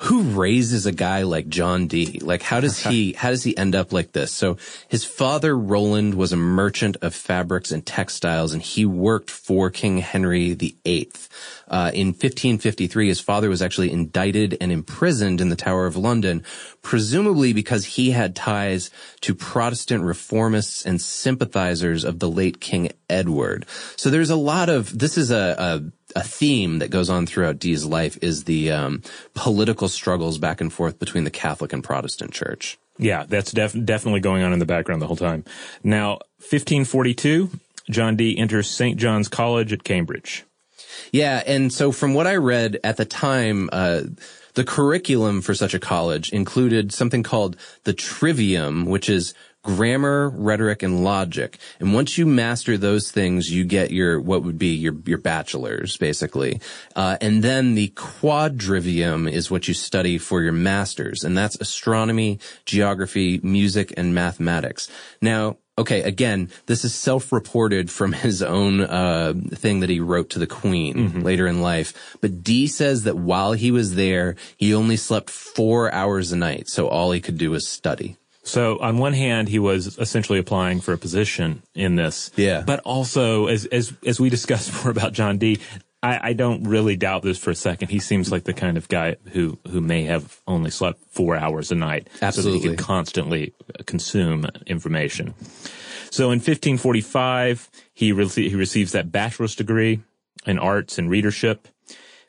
who 0.00 0.22
raises 0.22 0.84
a 0.84 0.92
guy 0.92 1.22
like 1.22 1.48
John 1.48 1.86
Dee? 1.86 2.20
Like 2.20 2.42
how 2.42 2.60
does 2.60 2.78
he 2.78 3.12
how 3.16 3.30
does 3.30 3.44
he 3.44 3.56
end 3.56 3.74
up 3.74 3.92
like 3.92 4.12
this? 4.12 4.30
So 4.32 4.58
his 4.88 5.04
father 5.04 5.56
Roland 5.56 6.14
was 6.14 6.32
a 6.32 6.36
merchant 6.36 6.96
of 7.00 7.14
fabrics 7.14 7.72
and 7.72 7.84
textiles 7.84 8.52
and 8.52 8.62
he 8.62 8.84
worked 8.84 9.30
for 9.30 9.70
King 9.70 9.98
Henry 9.98 10.52
VIII. 10.54 11.10
Uh, 11.68 11.90
in 11.94 12.08
1553 12.08 13.08
his 13.08 13.20
father 13.20 13.48
was 13.48 13.62
actually 13.62 13.90
indicted 13.90 14.56
and 14.60 14.70
imprisoned 14.70 15.40
in 15.40 15.48
the 15.48 15.56
Tower 15.56 15.86
of 15.86 15.96
London 15.96 16.42
presumably 16.82 17.54
because 17.54 17.84
he 17.84 18.10
had 18.10 18.36
ties 18.36 18.90
to 19.22 19.34
Protestant 19.34 20.04
reformists 20.04 20.84
and 20.84 21.00
sympathizers 21.00 22.04
of 22.04 22.18
the 22.18 22.30
late 22.30 22.60
King 22.60 22.92
Edward. 23.08 23.64
So 23.96 24.10
there's 24.10 24.30
a 24.30 24.36
lot 24.36 24.68
of 24.68 24.96
this 24.96 25.16
is 25.16 25.30
a, 25.30 25.90
a 26.16 26.22
theme 26.22 26.78
that 26.78 26.90
goes 26.90 27.10
on 27.10 27.26
throughout 27.26 27.58
Dee's 27.58 27.84
life 27.84 28.18
is 28.22 28.44
the 28.44 28.72
um, 28.72 29.02
political 29.34 29.86
struggles 29.86 30.38
back 30.38 30.62
and 30.62 30.72
forth 30.72 30.98
between 30.98 31.24
the 31.24 31.30
Catholic 31.30 31.74
and 31.74 31.84
Protestant 31.84 32.32
Church. 32.32 32.78
Yeah, 32.98 33.24
that's 33.28 33.52
def- 33.52 33.84
definitely 33.84 34.20
going 34.20 34.42
on 34.42 34.54
in 34.54 34.58
the 34.58 34.64
background 34.64 35.02
the 35.02 35.06
whole 35.06 35.16
time. 35.16 35.44
Now, 35.84 36.12
1542, 36.38 37.50
John 37.90 38.16
Dee 38.16 38.36
enters 38.38 38.68
St. 38.68 38.98
John's 38.98 39.28
College 39.28 39.74
at 39.74 39.84
Cambridge. 39.84 40.44
Yeah, 41.12 41.42
and 41.46 41.70
so 41.70 41.92
from 41.92 42.14
what 42.14 42.26
I 42.26 42.36
read 42.36 42.80
at 42.82 42.96
the 42.96 43.04
time, 43.04 43.68
uh, 43.70 44.02
the 44.54 44.64
curriculum 44.64 45.42
for 45.42 45.54
such 45.54 45.74
a 45.74 45.78
college 45.78 46.32
included 46.32 46.92
something 46.92 47.22
called 47.22 47.58
the 47.84 47.92
Trivium, 47.92 48.86
which 48.86 49.10
is 49.10 49.34
grammar, 49.66 50.28
rhetoric, 50.28 50.84
and 50.84 51.02
logic. 51.02 51.58
And 51.80 51.92
once 51.92 52.16
you 52.16 52.24
master 52.24 52.78
those 52.78 53.10
things, 53.10 53.50
you 53.50 53.64
get 53.64 53.90
your 53.90 54.20
what 54.20 54.44
would 54.44 54.58
be 54.58 54.74
your 54.74 54.94
your 55.04 55.18
bachelor's, 55.18 55.96
basically. 55.96 56.60
Uh, 56.94 57.16
and 57.20 57.42
then 57.42 57.74
the 57.74 57.88
quadrivium 57.88 59.30
is 59.30 59.50
what 59.50 59.66
you 59.66 59.74
study 59.74 60.18
for 60.18 60.40
your 60.40 60.52
master's, 60.52 61.24
and 61.24 61.36
that's 61.36 61.60
astronomy, 61.60 62.38
geography, 62.64 63.40
music, 63.42 63.92
and 63.96 64.14
mathematics. 64.14 64.88
Now. 65.20 65.58
Okay, 65.78 66.00
again, 66.04 66.48
this 66.64 66.86
is 66.86 66.94
self-reported 66.94 67.90
from 67.90 68.12
his 68.24 68.40
own 68.40 68.80
uh, 68.80 69.34
thing 69.50 69.80
that 69.80 69.90
he 69.90 70.00
wrote 70.00 70.30
to 70.30 70.38
the 70.38 70.46
Queen 70.46 71.22
later 71.22 71.46
in 71.46 71.60
life. 71.60 72.16
But 72.22 72.42
Dee 72.42 72.66
says 72.66 73.02
that 73.02 73.18
while 73.18 73.52
he 73.52 73.70
was 73.70 73.94
there, 73.94 74.36
he 74.56 74.72
only 74.72 74.96
slept 74.96 75.28
four 75.28 75.92
hours 75.92 76.32
a 76.32 76.36
night, 76.36 76.70
so 76.70 76.88
all 76.88 77.12
he 77.12 77.20
could 77.20 77.36
do 77.36 77.50
was 77.50 77.68
study. 77.68 78.16
So 78.46 78.78
on 78.78 78.98
one 78.98 79.12
hand, 79.12 79.48
he 79.48 79.58
was 79.58 79.98
essentially 79.98 80.38
applying 80.38 80.80
for 80.80 80.92
a 80.92 80.98
position 80.98 81.62
in 81.74 81.96
this. 81.96 82.30
Yeah. 82.36 82.62
But 82.64 82.80
also, 82.80 83.46
as 83.46 83.66
as 83.66 83.92
as 84.06 84.20
we 84.20 84.30
discussed 84.36 84.72
more 84.72 84.90
about 84.90 85.12
John 85.12 85.38
Dee, 85.38 85.58
I, 86.00 86.30
I 86.30 86.32
don't 86.32 86.62
really 86.64 86.96
doubt 86.96 87.22
this 87.22 87.38
for 87.38 87.50
a 87.50 87.56
second. 87.56 87.88
He 87.88 87.98
seems 87.98 88.30
like 88.30 88.44
the 88.44 88.54
kind 88.54 88.76
of 88.76 88.86
guy 88.88 89.16
who 89.32 89.58
who 89.68 89.80
may 89.80 90.04
have 90.04 90.40
only 90.46 90.70
slept 90.70 91.00
four 91.10 91.36
hours 91.36 91.72
a 91.72 91.74
night, 91.74 92.08
Absolutely. 92.22 92.60
so 92.60 92.62
that 92.62 92.70
he 92.70 92.76
could 92.76 92.84
constantly 92.84 93.54
consume 93.84 94.46
information. 94.66 95.34
So 96.10 96.26
in 96.26 96.38
1545, 96.38 97.68
he 97.92 98.12
re- 98.12 98.28
he 98.28 98.54
receives 98.54 98.92
that 98.92 99.10
bachelor's 99.10 99.56
degree 99.56 100.02
in 100.46 100.58
arts 100.58 100.98
and 100.98 101.10
readership. 101.10 101.66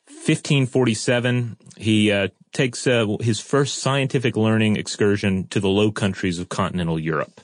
1547, 0.07 1.57
he 1.77 2.11
uh, 2.11 2.29
takes 2.57 2.87
uh, 2.87 3.05
his 3.21 3.39
first 3.39 3.77
scientific 3.77 4.35
learning 4.35 4.77
excursion 4.77 5.47
to 5.49 5.59
the 5.59 5.69
Low 5.69 5.91
Countries 5.91 6.39
of 6.39 6.49
continental 6.49 6.97
Europe. 6.99 7.39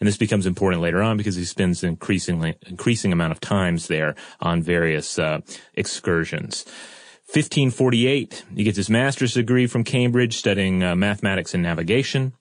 And 0.00 0.08
this 0.08 0.16
becomes 0.16 0.46
important 0.46 0.82
later 0.82 1.02
on 1.02 1.18
because 1.18 1.36
he 1.36 1.44
spends 1.44 1.82
an 1.82 1.90
increasingly 1.90 2.56
increasing 2.66 3.12
amount 3.12 3.32
of 3.32 3.40
times 3.40 3.88
there 3.88 4.14
on 4.40 4.62
various 4.62 5.18
uh, 5.18 5.40
excursions. 5.74 6.64
1548, 7.26 8.44
he 8.56 8.64
gets 8.64 8.76
his 8.78 8.88
master's 8.88 9.34
degree 9.34 9.66
from 9.66 9.84
Cambridge 9.84 10.36
studying 10.36 10.82
uh, 10.82 10.96
mathematics 10.96 11.52
and 11.52 11.62
navigation. 11.62 12.32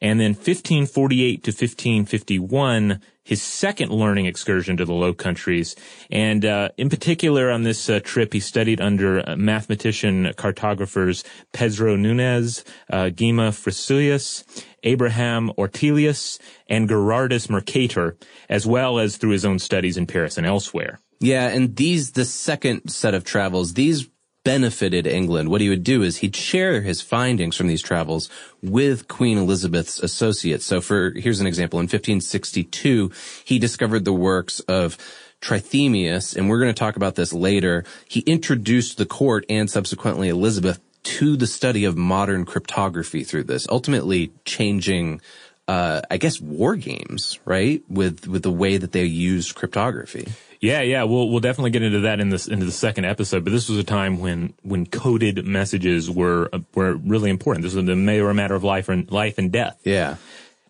And 0.00 0.20
then 0.20 0.32
1548 0.32 1.44
to 1.44 1.50
1551, 1.50 3.00
his 3.24 3.42
second 3.42 3.92
learning 3.92 4.26
excursion 4.26 4.76
to 4.78 4.84
the 4.84 4.94
Low 4.94 5.12
Countries. 5.12 5.76
And 6.10 6.44
uh, 6.44 6.70
in 6.78 6.88
particular, 6.88 7.50
on 7.50 7.62
this 7.62 7.90
uh, 7.90 8.00
trip, 8.02 8.32
he 8.32 8.40
studied 8.40 8.80
under 8.80 9.28
uh, 9.28 9.36
mathematician 9.36 10.32
cartographers 10.36 11.24
Pedro 11.52 11.96
Nunez, 11.96 12.64
uh, 12.90 13.10
Gemma 13.10 13.50
Frisius, 13.50 14.44
Abraham 14.82 15.50
Ortelius, 15.58 16.38
and 16.68 16.88
Gerardus 16.88 17.50
Mercator, 17.50 18.16
as 18.48 18.66
well 18.66 18.98
as 18.98 19.16
through 19.16 19.30
his 19.30 19.44
own 19.44 19.58
studies 19.58 19.96
in 19.96 20.06
Paris 20.06 20.38
and 20.38 20.46
elsewhere. 20.46 21.00
Yeah, 21.20 21.48
and 21.48 21.74
these, 21.76 22.12
the 22.12 22.24
second 22.24 22.90
set 22.90 23.12
of 23.12 23.24
travels, 23.24 23.74
these 23.74 24.08
benefited 24.48 25.06
England. 25.06 25.50
What 25.50 25.60
he 25.60 25.68
would 25.68 25.84
do 25.84 26.02
is 26.02 26.16
he'd 26.16 26.34
share 26.34 26.80
his 26.80 27.02
findings 27.02 27.54
from 27.54 27.66
these 27.66 27.82
travels 27.82 28.30
with 28.62 29.06
Queen 29.06 29.36
Elizabeth's 29.36 30.00
associates. 30.00 30.64
So 30.64 30.80
for, 30.80 31.10
here's 31.10 31.40
an 31.40 31.46
example. 31.46 31.80
In 31.80 31.84
1562, 31.84 33.12
he 33.44 33.58
discovered 33.58 34.06
the 34.06 34.12
works 34.14 34.60
of 34.60 34.96
Trithemius, 35.42 36.34
and 36.34 36.48
we're 36.48 36.60
going 36.60 36.74
to 36.74 36.78
talk 36.78 36.96
about 36.96 37.14
this 37.14 37.34
later. 37.34 37.84
He 38.08 38.20
introduced 38.20 38.96
the 38.96 39.04
court 39.04 39.44
and 39.50 39.70
subsequently 39.70 40.30
Elizabeth 40.30 40.80
to 41.02 41.36
the 41.36 41.46
study 41.46 41.84
of 41.84 41.98
modern 41.98 42.46
cryptography 42.46 43.24
through 43.24 43.44
this, 43.44 43.66
ultimately 43.68 44.32
changing 44.46 45.20
uh, 45.68 46.00
I 46.10 46.16
guess 46.16 46.40
war 46.40 46.74
games, 46.76 47.38
right? 47.44 47.82
With 47.88 48.26
with 48.26 48.42
the 48.42 48.50
way 48.50 48.78
that 48.78 48.92
they 48.92 49.04
used 49.04 49.54
cryptography. 49.54 50.26
Yeah, 50.60 50.80
yeah, 50.80 51.04
we'll 51.04 51.28
we'll 51.28 51.40
definitely 51.40 51.70
get 51.70 51.82
into 51.82 52.00
that 52.00 52.18
in 52.18 52.30
this 52.30 52.48
into 52.48 52.66
the 52.66 52.72
second 52.72 53.04
episode. 53.04 53.44
But 53.44 53.52
this 53.52 53.68
was 53.68 53.78
a 53.78 53.84
time 53.84 54.18
when 54.18 54.54
when 54.62 54.86
coded 54.86 55.46
messages 55.46 56.10
were 56.10 56.48
uh, 56.52 56.60
were 56.74 56.94
really 56.94 57.30
important. 57.30 57.62
This 57.62 57.74
was 57.74 57.88
a, 57.88 57.94
they 57.94 58.22
were 58.22 58.30
a 58.30 58.34
matter 58.34 58.54
of 58.54 58.64
life 58.64 58.88
and 58.88 59.08
life 59.12 59.38
and 59.38 59.52
death. 59.52 59.78
Yeah. 59.84 60.16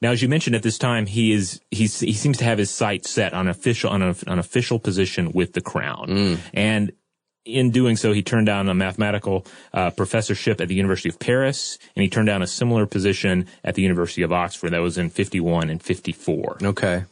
Now, 0.01 0.13
as 0.13 0.23
you 0.23 0.29
mentioned, 0.29 0.55
at 0.55 0.63
this 0.63 0.79
time, 0.79 1.07
he 1.07 1.33
is 1.33 1.61
he's 1.71 2.01
he 2.01 2.13
seems 2.13 2.39
to 2.39 2.45
have 2.45 2.59
his 2.59 2.71
sights 2.71 3.11
set 3.11 3.33
on 3.33 3.49
official 3.49 3.91
on 3.91 4.03
a, 4.03 4.15
an 4.27 4.39
official 4.39 4.79
position 4.79 5.33
with 5.33 5.55
the 5.55 5.61
crown, 5.61 6.39
and 6.53 6.93
in 7.45 7.71
doing 7.71 7.97
so, 7.97 8.13
he 8.13 8.23
turned 8.23 8.47
down 8.47 8.69
a 8.69 8.75
mathematical 8.75 9.47
uh, 9.73 9.91
professorship 9.91 10.61
at 10.61 10.69
the 10.69 10.75
University 10.75 11.09
of 11.09 11.19
Paris, 11.19 11.79
and 11.97 12.03
he 12.03 12.09
turned 12.09 12.27
down 12.27 12.43
a 12.43 12.47
similar 12.47 12.87
position 12.87 13.47
at 13.65 13.75
the 13.75 13.83
University 13.83 14.23
of 14.23 14.33
Oxford. 14.33 14.71
That 14.71 14.83
was 14.83 14.99
in 14.99 15.11
fifty 15.11 15.41
one 15.41 15.71
and 15.71 15.83
fifty 15.83 16.13
four. 16.13 16.59
Okay. 16.63 17.05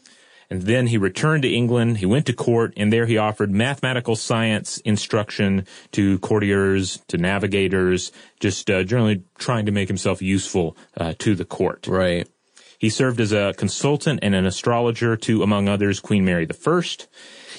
And 0.49 0.63
then 0.63 0.87
he 0.87 0.97
returned 0.97 1.43
to 1.43 1.53
England. 1.53 1.99
He 1.99 2.07
went 2.07 2.27
to 2.27 2.33
court, 2.33 2.73
and 2.77 2.93
there 2.93 3.07
he 3.07 3.19
offered 3.19 3.51
mathematical 3.51 4.15
science 4.15 4.79
instruction 4.85 5.67
to 5.91 6.21
courtiers, 6.21 7.03
to 7.09 7.19
navigators, 7.19 8.13
just 8.39 8.71
uh, 8.71 8.85
generally 8.85 9.25
trying 9.39 9.67
to 9.67 9.73
make 9.73 9.89
himself 9.89 10.23
useful 10.23 10.77
uh, 10.97 11.15
to 11.19 11.35
the 11.35 11.45
court. 11.45 11.89
Right. 11.89 12.29
He 12.79 12.91
served 12.91 13.21
as 13.21 13.33
a 13.33 13.55
consultant 13.57 14.21
and 14.23 14.35
an 14.35 14.47
astrologer 14.47 15.17
to, 15.17 15.43
among 15.43 15.69
others, 15.69 16.01
Queen 16.01 16.25
Mary 16.25 16.47
I. 16.47 16.83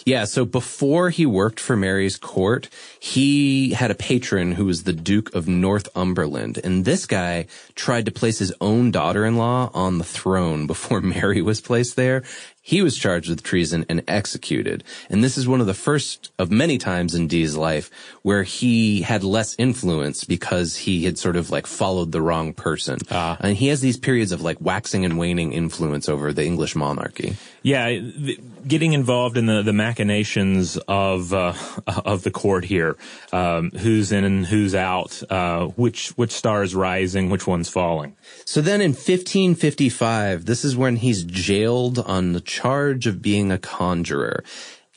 Yeah, 0.06 0.24
so 0.24 0.46
before 0.46 1.10
he 1.10 1.26
worked 1.26 1.60
for 1.60 1.76
Mary's 1.76 2.16
court, 2.16 2.70
he 2.98 3.72
had 3.72 3.92
a 3.92 3.96
patron 3.96 4.54
who 4.54 4.64
was 4.64 4.84
the 4.84 4.94
Duke 4.94 5.36
of 5.36 5.50
Northumberland, 5.50 6.60
and 6.64 6.86
this 6.86 7.06
guy 7.06 7.48
tried 7.76 8.06
to 8.06 8.12
place 8.12 8.40
his 8.40 8.54
own 8.62 8.90
daughter-in-law 8.90 9.72
on 9.74 9.98
the 9.98 10.06
throne 10.06 10.66
before 10.66 11.02
Mary 11.16 11.42
was 11.42 11.60
placed 11.60 11.98
there. 11.98 12.24
He 12.68 12.82
was 12.82 12.98
charged 12.98 13.30
with 13.30 13.44
treason 13.44 13.86
and 13.88 14.04
executed. 14.10 14.84
And 15.10 15.24
this 15.24 15.38
is 15.38 15.48
one 15.48 15.62
of 15.62 15.68
the 15.68 15.74
first 15.74 16.34
of 16.38 16.52
many 16.52 16.78
times 16.78 17.16
in 17.16 17.30
Dee's 17.30 17.56
life 17.56 17.90
where 18.24 18.44
he 18.44 19.04
had 19.04 19.24
less 19.24 19.56
influence 19.58 20.26
because 20.26 20.76
he 20.76 21.06
had 21.06 21.18
sort 21.18 21.38
of 21.38 21.50
like 21.50 21.66
followed 21.66 22.12
the 22.12 22.22
wrong 22.22 22.52
person. 22.52 23.00
Ah. 23.10 23.38
And 23.40 23.56
he 23.56 23.68
has 23.68 23.80
these 23.80 23.96
periods 23.96 24.34
of 24.34 24.42
like 24.42 24.60
waxing 24.60 25.06
and 25.06 25.18
waning 25.18 25.54
influence 25.54 26.10
over 26.10 26.34
the 26.34 26.44
English 26.44 26.76
monarchy. 26.76 27.38
Yeah, 27.64 27.88
th- 27.88 28.42
getting 28.68 28.94
involved 28.94 29.38
in 29.38 29.46
the, 29.46 29.62
the 29.62 29.74
machinations 29.74 30.78
of 30.88 31.34
uh, 31.34 31.54
of 31.88 32.24
the 32.24 32.32
court 32.32 32.66
here, 32.66 32.98
um, 33.32 33.72
who's 33.72 34.12
in 34.12 34.24
and 34.24 34.46
who's 34.46 34.76
out, 34.76 35.22
uh, 35.30 35.68
which 35.68 36.10
which 36.18 36.32
star 36.32 36.64
is 36.64 36.76
rising, 36.76 37.30
which 37.30 37.48
one's 37.48 37.70
falling. 37.70 38.16
So 38.46 38.62
then 38.62 38.82
in 38.82 38.92
1555, 38.92 40.46
this 40.46 40.64
is 40.64 40.76
when 40.76 40.98
he's 40.98 41.24
jailed 41.24 42.00
on 42.00 42.34
the 42.34 42.42
charge 42.42 43.08
of 43.08 43.22
being 43.22 43.52
a 43.52 43.58
conjurer. 43.58 44.44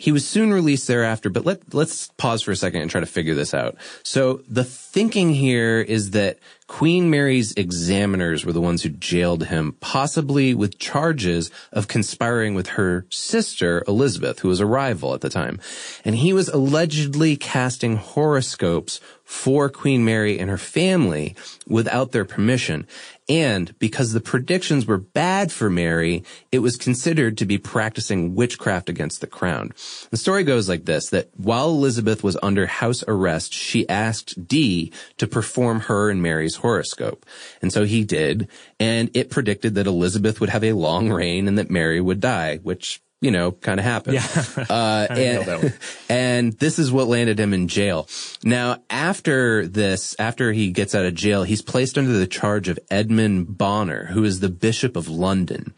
He 0.00 0.12
was 0.12 0.26
soon 0.26 0.50
released 0.50 0.88
thereafter, 0.88 1.28
but 1.28 1.45
let, 1.45 1.75
let's 1.75 2.09
pause 2.16 2.40
for 2.40 2.52
a 2.52 2.57
second 2.57 2.80
and 2.80 2.90
try 2.90 3.00
to 3.00 3.07
figure 3.07 3.35
this 3.35 3.52
out. 3.52 3.76
So 4.02 4.40
the 4.49 4.64
thinking 4.64 5.35
here 5.35 5.78
is 5.78 6.12
that 6.12 6.38
Queen 6.69 7.11
Mary's 7.11 7.52
examiners 7.52 8.47
were 8.47 8.54
the 8.54 8.62
ones 8.62 8.83
who 8.83 8.88
jailed 8.88 9.45
him, 9.45 9.76
possibly 9.80 10.54
with 10.54 10.78
charges 10.78 11.50
of 11.71 11.87
conspiring 11.87 12.54
with 12.54 12.69
her 12.69 13.04
sister, 13.11 13.85
Elizabeth, 13.87 14.38
who 14.38 14.49
was 14.49 14.61
a 14.61 14.64
rival 14.64 15.12
at 15.12 15.21
the 15.21 15.28
time. 15.28 15.61
And 16.02 16.14
he 16.14 16.33
was 16.33 16.49
allegedly 16.49 17.37
casting 17.37 17.97
horoscopes 17.97 19.00
for 19.25 19.69
Queen 19.69 20.02
Mary 20.04 20.38
and 20.38 20.49
her 20.49 20.57
family 20.57 21.37
without 21.66 22.12
their 22.12 22.25
permission. 22.25 22.87
And 23.31 23.79
because 23.79 24.13
the 24.13 24.21
predictions 24.21 24.87
were 24.87 24.99
bad 24.99 25.53
for 25.53 25.71
Mary, 25.71 26.25
it 26.51 26.59
was 26.59 26.75
considered 26.75 27.39
to 27.39 27.47
be 27.47 27.59
practicing 27.59 28.35
witchcraft 28.35 28.89
against 28.89 29.21
the 29.21 29.29
crown. 29.29 29.71
The 30.11 30.17
story 30.17 30.43
goes 30.43 30.69
like 30.69 30.85
this, 30.85 31.11
that 31.11 31.31
while 31.37 31.69
Elizabeth 31.69 32.25
was 32.25 32.37
under 32.43 32.67
house 32.67 33.05
arrest, 33.07 33.55
she 33.55 33.89
asked 33.89 34.49
Dee 34.49 34.93
to 35.19 35.29
perform 35.29 35.83
her 35.83 36.11
and 36.11 36.21
Mary's 36.21 36.57
horoscope. 36.57 37.25
And 37.63 37.73
so 37.73 37.85
he 37.85 38.03
did, 38.03 38.49
and 38.81 39.09
it 39.15 39.31
predicted 39.31 39.77
that 39.77 39.87
Elizabeth 39.87 40.41
would 40.41 40.51
have 40.51 40.65
a 40.65 40.73
long 40.73 41.13
reign 41.13 41.47
and 41.47 41.57
that 41.57 41.71
Mary 41.71 42.01
would 42.01 42.19
die, 42.19 42.57
which 42.57 43.01
you 43.21 43.31
know, 43.31 43.53
kind 43.53 43.79
of 43.79 43.85
happened. 43.85 44.15
Yeah. 44.15 44.45
Uh, 44.71 45.07
nailed 45.15 45.47
that 45.47 45.62
one. 45.62 45.67
and, 45.67 45.75
and 46.09 46.53
this 46.55 46.79
is 46.79 46.93
what 46.93 47.09
landed 47.09 47.41
him 47.41 47.53
in 47.53 47.67
jail. 47.67 48.09
Now, 48.45 48.83
after 48.89 49.67
this, 49.67 50.15
after 50.19 50.53
he 50.53 50.71
gets 50.71 50.95
out 50.95 51.05
of 51.05 51.15
jail, 51.15 51.43
he's 51.43 51.62
placed 51.62 51.99
under 51.99 52.12
the 52.12 52.27
charge 52.27 52.69
of 52.69 52.79
Edmund 52.91 53.59
Bonner, 53.59 54.07
who 54.07 54.25
is 54.25 54.41
the 54.41 54.49
Bishop 54.49 54.97
of 54.97 55.09
London. 55.09 55.75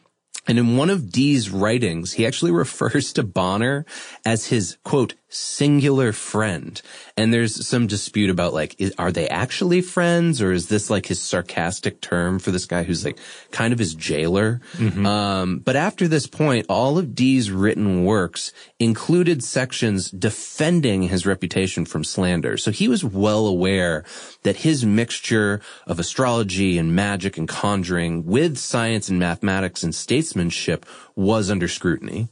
And 0.46 0.58
in 0.58 0.76
one 0.76 0.90
of 0.90 1.10
Dee's 1.10 1.50
writings, 1.50 2.14
he 2.14 2.26
actually 2.26 2.52
refers 2.64 3.12
to 3.14 3.22
Bonner 3.22 3.86
as 4.24 4.46
his 4.46 4.76
quote, 4.84 5.14
singular 5.32 6.12
friend. 6.12 6.80
And 7.16 7.32
there's 7.32 7.66
some 7.66 7.86
dispute 7.86 8.30
about 8.30 8.52
like, 8.54 8.74
is, 8.78 8.94
are 8.98 9.12
they 9.12 9.28
actually 9.28 9.80
friends 9.80 10.40
or 10.40 10.52
is 10.52 10.68
this 10.68 10.90
like 10.90 11.06
his 11.06 11.20
sarcastic 11.20 12.00
term 12.00 12.38
for 12.38 12.50
this 12.50 12.66
guy 12.66 12.82
who's 12.82 13.04
like 13.04 13.18
kind 13.50 13.72
of 13.72 13.78
his 13.78 13.94
jailer? 13.94 14.60
Um, 15.06 15.58
but 15.58 15.76
after 15.76 16.08
this 16.08 16.26
point, 16.26 16.66
all 16.68 16.98
of 16.98 17.14
Dee's 17.14 17.50
written 17.50 18.04
works 18.04 18.52
included 18.78 19.42
sections 19.42 20.10
defending 20.10 21.02
his 21.04 21.26
reputation 21.26 21.84
from 21.84 22.04
slander. 22.04 22.56
So 22.56 22.70
he 22.70 22.88
was 22.88 23.04
well 23.04 23.46
aware 23.46 24.04
that 24.42 24.56
his 24.56 24.84
mixture 24.84 25.60
of 25.86 25.98
astrology 25.98 26.78
and 26.78 26.94
magic 26.94 27.38
and 27.38 27.48
conjuring 27.48 28.26
with 28.26 28.58
science 28.58 29.08
and 29.08 29.18
mathematics 29.18 29.82
and 29.82 29.94
statesmanship 29.94 30.84
was 31.16 31.50
under 31.50 31.68
scrutiny. 31.68 32.28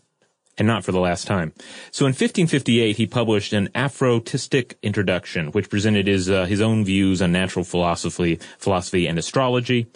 And 0.58 0.66
not 0.66 0.84
for 0.84 0.92
the 0.92 1.00
last 1.00 1.26
time. 1.26 1.52
So 1.90 2.04
in 2.04 2.10
1558, 2.10 2.96
he 2.96 3.06
published 3.06 3.52
an 3.52 3.68
Aphoristic 3.74 4.78
Introduction, 4.82 5.48
which 5.48 5.70
presented 5.70 6.06
his 6.06 6.30
uh, 6.30 6.44
his 6.44 6.60
own 6.60 6.84
views 6.84 7.22
on 7.22 7.32
natural 7.32 7.64
philosophy, 7.64 8.38
philosophy 8.58 9.06
and 9.06 9.18
astrology. 9.18 9.86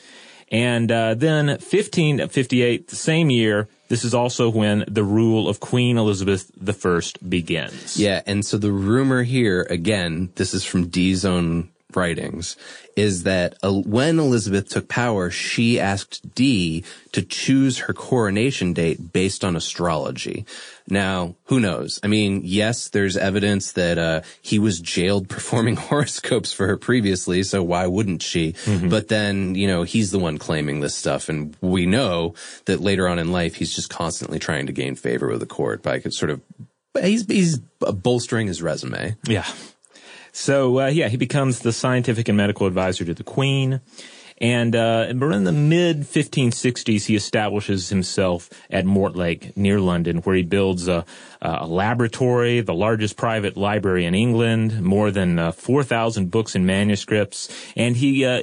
And 0.50 0.92
uh, 0.92 1.14
then 1.14 1.46
1558, 1.46 2.88
the 2.88 2.96
same 2.96 3.30
year, 3.30 3.68
this 3.88 4.04
is 4.04 4.14
also 4.14 4.48
when 4.48 4.84
the 4.86 5.02
rule 5.02 5.48
of 5.48 5.58
Queen 5.58 5.98
Elizabeth 5.98 6.50
I 6.62 7.00
begins. 7.26 7.98
Yeah, 7.98 8.22
and 8.26 8.44
so 8.44 8.58
the 8.58 8.70
rumor 8.70 9.22
here, 9.22 9.66
again, 9.68 10.30
this 10.36 10.54
is 10.54 10.64
from 10.64 10.88
Dee's 10.88 11.24
own 11.24 11.70
writings, 11.96 12.56
is 12.96 13.22
that 13.24 13.54
uh, 13.62 13.72
when 13.72 14.18
Elizabeth 14.18 14.68
took 14.68 14.88
power, 14.88 15.30
she 15.30 15.80
asked 15.80 16.34
Dee 16.34 16.84
to 17.12 17.22
choose 17.22 17.78
her 17.78 17.92
coronation 17.92 18.72
date 18.72 19.12
based 19.12 19.44
on 19.44 19.56
astrology. 19.56 20.44
Now, 20.88 21.34
who 21.44 21.60
knows? 21.60 21.98
I 22.02 22.08
mean, 22.08 22.42
yes, 22.44 22.88
there's 22.88 23.16
evidence 23.16 23.72
that 23.72 23.98
uh, 23.98 24.20
he 24.42 24.58
was 24.58 24.80
jailed 24.80 25.28
performing 25.30 25.76
horoscopes 25.76 26.52
for 26.52 26.66
her 26.66 26.76
previously, 26.76 27.42
so 27.42 27.62
why 27.62 27.86
wouldn't 27.86 28.22
she? 28.22 28.54
But 28.90 29.08
then, 29.08 29.54
you 29.54 29.66
know, 29.66 29.82
he's 29.82 30.10
the 30.10 30.18
one 30.18 30.38
claiming 30.38 30.80
this 30.80 30.94
stuff, 30.94 31.28
and 31.28 31.56
we 31.60 31.86
know 31.86 32.34
that 32.66 32.80
later 32.80 33.08
on 33.08 33.18
in 33.18 33.32
life, 33.32 33.54
he's 33.56 33.74
just 33.74 33.90
constantly 33.90 34.38
trying 34.38 34.66
to 34.66 34.72
gain 34.72 34.94
favor 34.94 35.28
with 35.28 35.40
the 35.40 35.46
court 35.46 35.82
by 35.82 36.00
sort 36.00 36.30
of 36.30 36.40
he's 37.00 37.26
he's 37.26 37.58
bolstering 37.80 38.46
his 38.46 38.62
resume. 38.62 39.16
Yeah. 39.26 39.46
So 40.34 40.80
uh, 40.80 40.86
yeah, 40.88 41.08
he 41.08 41.16
becomes 41.16 41.60
the 41.60 41.72
scientific 41.72 42.28
and 42.28 42.36
medical 42.36 42.66
advisor 42.66 43.04
to 43.04 43.14
the 43.14 43.22
Queen. 43.22 43.80
And 44.38 44.74
uh, 44.74 45.06
in 45.08 45.44
the 45.44 45.52
mid 45.52 46.00
1560s, 46.00 47.04
he 47.04 47.14
establishes 47.14 47.88
himself 47.88 48.50
at 48.68 48.84
Mortlake 48.84 49.56
near 49.56 49.78
London, 49.78 50.18
where 50.18 50.34
he 50.34 50.42
builds 50.42 50.88
a, 50.88 51.04
a 51.40 51.68
laboratory, 51.68 52.60
the 52.60 52.74
largest 52.74 53.16
private 53.16 53.56
library 53.56 54.04
in 54.04 54.14
England, 54.16 54.82
more 54.82 55.12
than 55.12 55.38
uh, 55.38 55.52
4,000 55.52 56.32
books 56.32 56.56
and 56.56 56.66
manuscripts. 56.66 57.48
And 57.76 57.96
he, 57.96 58.24
uh, 58.24 58.42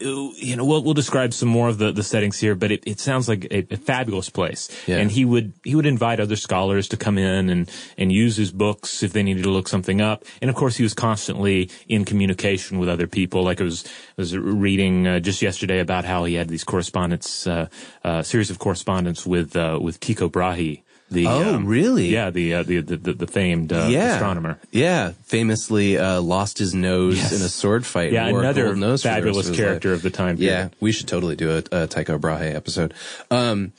you 0.00 0.56
know, 0.56 0.64
we'll, 0.64 0.82
we'll 0.82 0.94
describe 0.94 1.32
some 1.32 1.48
more 1.48 1.68
of 1.68 1.78
the, 1.78 1.92
the 1.92 2.02
settings 2.02 2.38
here, 2.38 2.54
but 2.54 2.70
it, 2.70 2.82
it 2.86 3.00
sounds 3.00 3.28
like 3.28 3.46
a, 3.50 3.66
a 3.70 3.76
fabulous 3.76 4.30
place. 4.30 4.68
Yeah. 4.86 4.98
And 4.98 5.10
he 5.10 5.24
would 5.24 5.52
he 5.64 5.74
would 5.74 5.86
invite 5.86 6.20
other 6.20 6.36
scholars 6.36 6.88
to 6.88 6.96
come 6.96 7.18
in 7.18 7.50
and 7.50 7.70
and 7.96 8.12
use 8.12 8.36
his 8.36 8.52
books 8.52 9.02
if 9.02 9.12
they 9.12 9.22
needed 9.22 9.42
to 9.44 9.50
look 9.50 9.68
something 9.68 10.00
up. 10.00 10.24
And 10.40 10.50
of 10.50 10.56
course, 10.56 10.76
he 10.76 10.82
was 10.82 10.94
constantly 10.94 11.70
in 11.88 12.04
communication 12.04 12.78
with 12.78 12.88
other 12.88 13.06
people. 13.06 13.42
Like 13.42 13.60
I 13.60 13.64
was 13.64 13.84
was 14.16 14.36
reading 14.36 15.06
uh, 15.06 15.20
just 15.20 15.42
yesterday 15.42 15.80
about 15.80 16.04
how 16.04 16.24
he 16.24 16.34
had 16.34 16.48
these 16.48 16.64
correspondence 16.64 17.46
uh, 17.46 17.68
uh, 18.04 18.22
series 18.22 18.50
of 18.50 18.58
correspondence 18.58 19.26
with 19.26 19.56
uh, 19.56 19.78
with 19.80 20.00
Tycho 20.00 20.28
Brahe. 20.28 20.82
The, 21.10 21.26
Oh, 21.26 21.54
um, 21.54 21.66
really? 21.66 22.08
Yeah, 22.08 22.30
the, 22.30 22.54
uh, 22.54 22.62
the, 22.62 22.80
the 22.80 22.96
the 23.14 23.26
famed 23.26 23.72
uh, 23.72 23.88
yeah. 23.90 24.12
astronomer. 24.14 24.58
Yeah, 24.70 25.12
famously 25.24 25.96
uh, 25.96 26.20
lost 26.20 26.58
his 26.58 26.74
nose 26.74 27.16
Yes. 27.16 27.32
in 27.32 27.40
a 27.44 27.48
sword 27.48 27.86
fight. 27.86 28.12
Yeah, 28.12 28.24
and 28.26 28.32
wore 28.32 28.40
a 28.42 28.44
another 28.44 28.76
nose 28.76 29.02
for 29.02 29.08
the 29.08 29.14
rest 29.14 29.24
fabulous 29.24 29.48
of 29.48 29.56
character 29.56 29.90
life. 29.90 29.96
of 29.98 30.02
the 30.02 30.10
time 30.10 30.36
Yeah, 30.38 30.68
we 30.80 30.92
should 30.92 31.08
totally 31.08 31.34
do 31.36 31.50
a, 31.72 31.82
a 31.82 31.86
Tycho 31.86 32.18
Brahe 32.18 32.54
episode. 32.54 32.92
Um, 33.30 33.72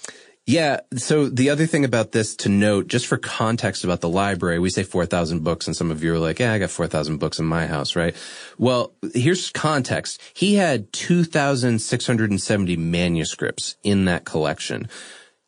yeah. 0.47 0.79
So 0.95 1.29
the 1.29 1.51
other 1.51 1.67
thing 1.67 1.85
about 1.85 2.11
this 2.11 2.35
to 2.37 2.49
note, 2.49 2.87
just 2.87 3.05
for 3.05 3.17
context 3.17 3.83
about 3.83 4.01
the 4.01 4.09
library, 4.09 4.57
we 4.57 4.71
say 4.71 4.81
4,000 4.81 5.43
books 5.43 5.67
and 5.67 5.75
some 5.75 5.91
of 5.91 6.03
you 6.03 6.11
are 6.15 6.17
like, 6.17 6.39
yeah, 6.39 6.51
I 6.53 6.57
got 6.57 6.71
4,000 6.71 7.17
books 7.19 7.37
in 7.37 7.45
my 7.45 7.67
house, 7.67 7.95
right? 7.95 8.15
Well, 8.57 8.91
here's 9.13 9.51
context. 9.51 10.19
He 10.33 10.55
had 10.55 10.91
2,670 10.91 12.77
manuscripts 12.77 13.75
in 13.83 14.05
that 14.05 14.25
collection. 14.25 14.87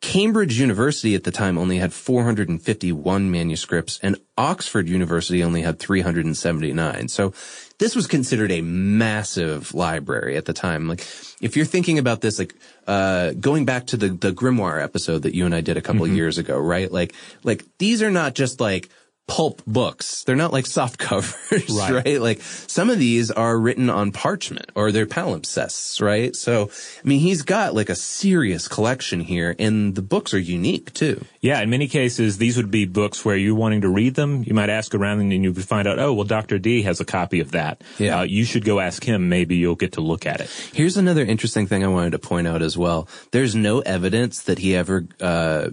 Cambridge 0.01 0.59
University 0.59 1.13
at 1.13 1.23
the 1.23 1.31
time 1.31 1.59
only 1.59 1.77
had 1.77 1.93
451 1.93 3.29
manuscripts 3.29 3.99
and 4.01 4.17
Oxford 4.35 4.89
University 4.89 5.43
only 5.43 5.61
had 5.61 5.79
379. 5.79 7.07
So 7.07 7.33
this 7.77 7.95
was 7.95 8.07
considered 8.07 8.51
a 8.51 8.61
massive 8.61 9.75
library 9.75 10.37
at 10.37 10.45
the 10.45 10.53
time. 10.53 10.87
Like 10.87 11.01
if 11.39 11.55
you're 11.55 11.65
thinking 11.65 11.99
about 11.99 12.21
this, 12.21 12.39
like, 12.39 12.55
uh, 12.87 13.33
going 13.33 13.65
back 13.65 13.85
to 13.87 13.97
the, 13.97 14.09
the 14.09 14.31
grimoire 14.31 14.83
episode 14.83 15.21
that 15.21 15.35
you 15.35 15.45
and 15.45 15.53
I 15.53 15.61
did 15.61 15.77
a 15.77 15.81
couple 15.81 16.03
of 16.03 16.11
years 16.11 16.39
ago, 16.39 16.57
right? 16.57 16.91
Like, 16.91 17.13
like 17.43 17.63
these 17.77 18.01
are 18.01 18.11
not 18.11 18.33
just 18.33 18.59
like, 18.59 18.89
pulp 19.27 19.61
books. 19.65 20.23
They're 20.25 20.35
not 20.35 20.51
like 20.51 20.65
soft 20.65 20.97
covers, 21.07 21.69
Right. 21.69 22.05
right? 22.05 22.21
Like 22.21 22.41
some 22.41 22.89
of 22.89 22.99
these 22.99 23.31
are 23.31 23.57
written 23.57 23.89
on 23.89 24.11
parchment 24.11 24.69
or 24.75 24.91
they're 24.91 25.05
palimpsests, 25.05 26.01
right? 26.01 26.35
So, 26.35 26.69
I 27.03 27.07
mean, 27.07 27.19
he's 27.21 27.41
got 27.41 27.73
like 27.73 27.89
a 27.89 27.95
serious 27.95 28.67
collection 28.67 29.21
here 29.21 29.55
and 29.57 29.95
the 29.95 30.01
books 30.01 30.33
are 30.33 30.39
unique 30.39 30.93
too. 30.93 31.23
Yeah, 31.39 31.61
in 31.61 31.69
many 31.69 31.87
cases, 31.87 32.39
these 32.39 32.57
would 32.57 32.71
be 32.71 32.85
books 32.85 33.23
where 33.23 33.37
you're 33.37 33.55
wanting 33.55 33.81
to 33.81 33.89
read 33.89 34.15
them. 34.15 34.43
You 34.45 34.53
might 34.53 34.69
ask 34.69 34.93
around 34.93 35.21
and 35.21 35.31
you 35.31 35.53
would 35.53 35.63
find 35.65 35.87
out, 35.87 35.97
oh, 35.97 36.13
well, 36.13 36.25
Dr. 36.25 36.59
Dee 36.59 36.81
has 36.83 36.99
a 36.99 37.05
copy 37.05 37.39
of 37.39 37.51
that. 37.51 37.81
Yeah. 37.99 38.19
Uh, 38.19 38.23
you 38.23 38.43
should 38.43 38.65
go 38.65 38.79
ask 38.81 39.01
him. 39.03 39.29
Maybe 39.29 39.55
you'll 39.55 39.75
get 39.75 39.93
to 39.93 40.01
look 40.01 40.25
at 40.25 40.41
it. 40.41 40.49
Here's 40.73 40.97
another 40.97 41.23
interesting 41.23 41.67
thing 41.67 41.83
I 41.85 41.87
wanted 41.87 42.11
to 42.11 42.19
point 42.19 42.47
out 42.47 42.61
as 42.61 42.77
well. 42.77 43.07
There's 43.31 43.55
no 43.55 43.79
evidence 43.79 44.43
that 44.43 44.59
he 44.59 44.75
ever 44.75 45.07
uh, 45.21 45.69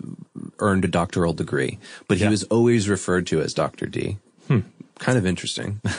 earned 0.60 0.84
a 0.84 0.88
doctoral 0.88 1.32
degree, 1.32 1.78
but 2.06 2.18
he 2.18 2.24
Yeah. 2.24 2.30
was 2.30 2.44
always 2.44 2.88
referred 2.88 3.26
to 3.28 3.37
as 3.40 3.54
Dr. 3.54 3.86
Dee. 3.86 4.18
Kind 4.98 5.18
of 5.18 5.26
interesting. 5.26 5.80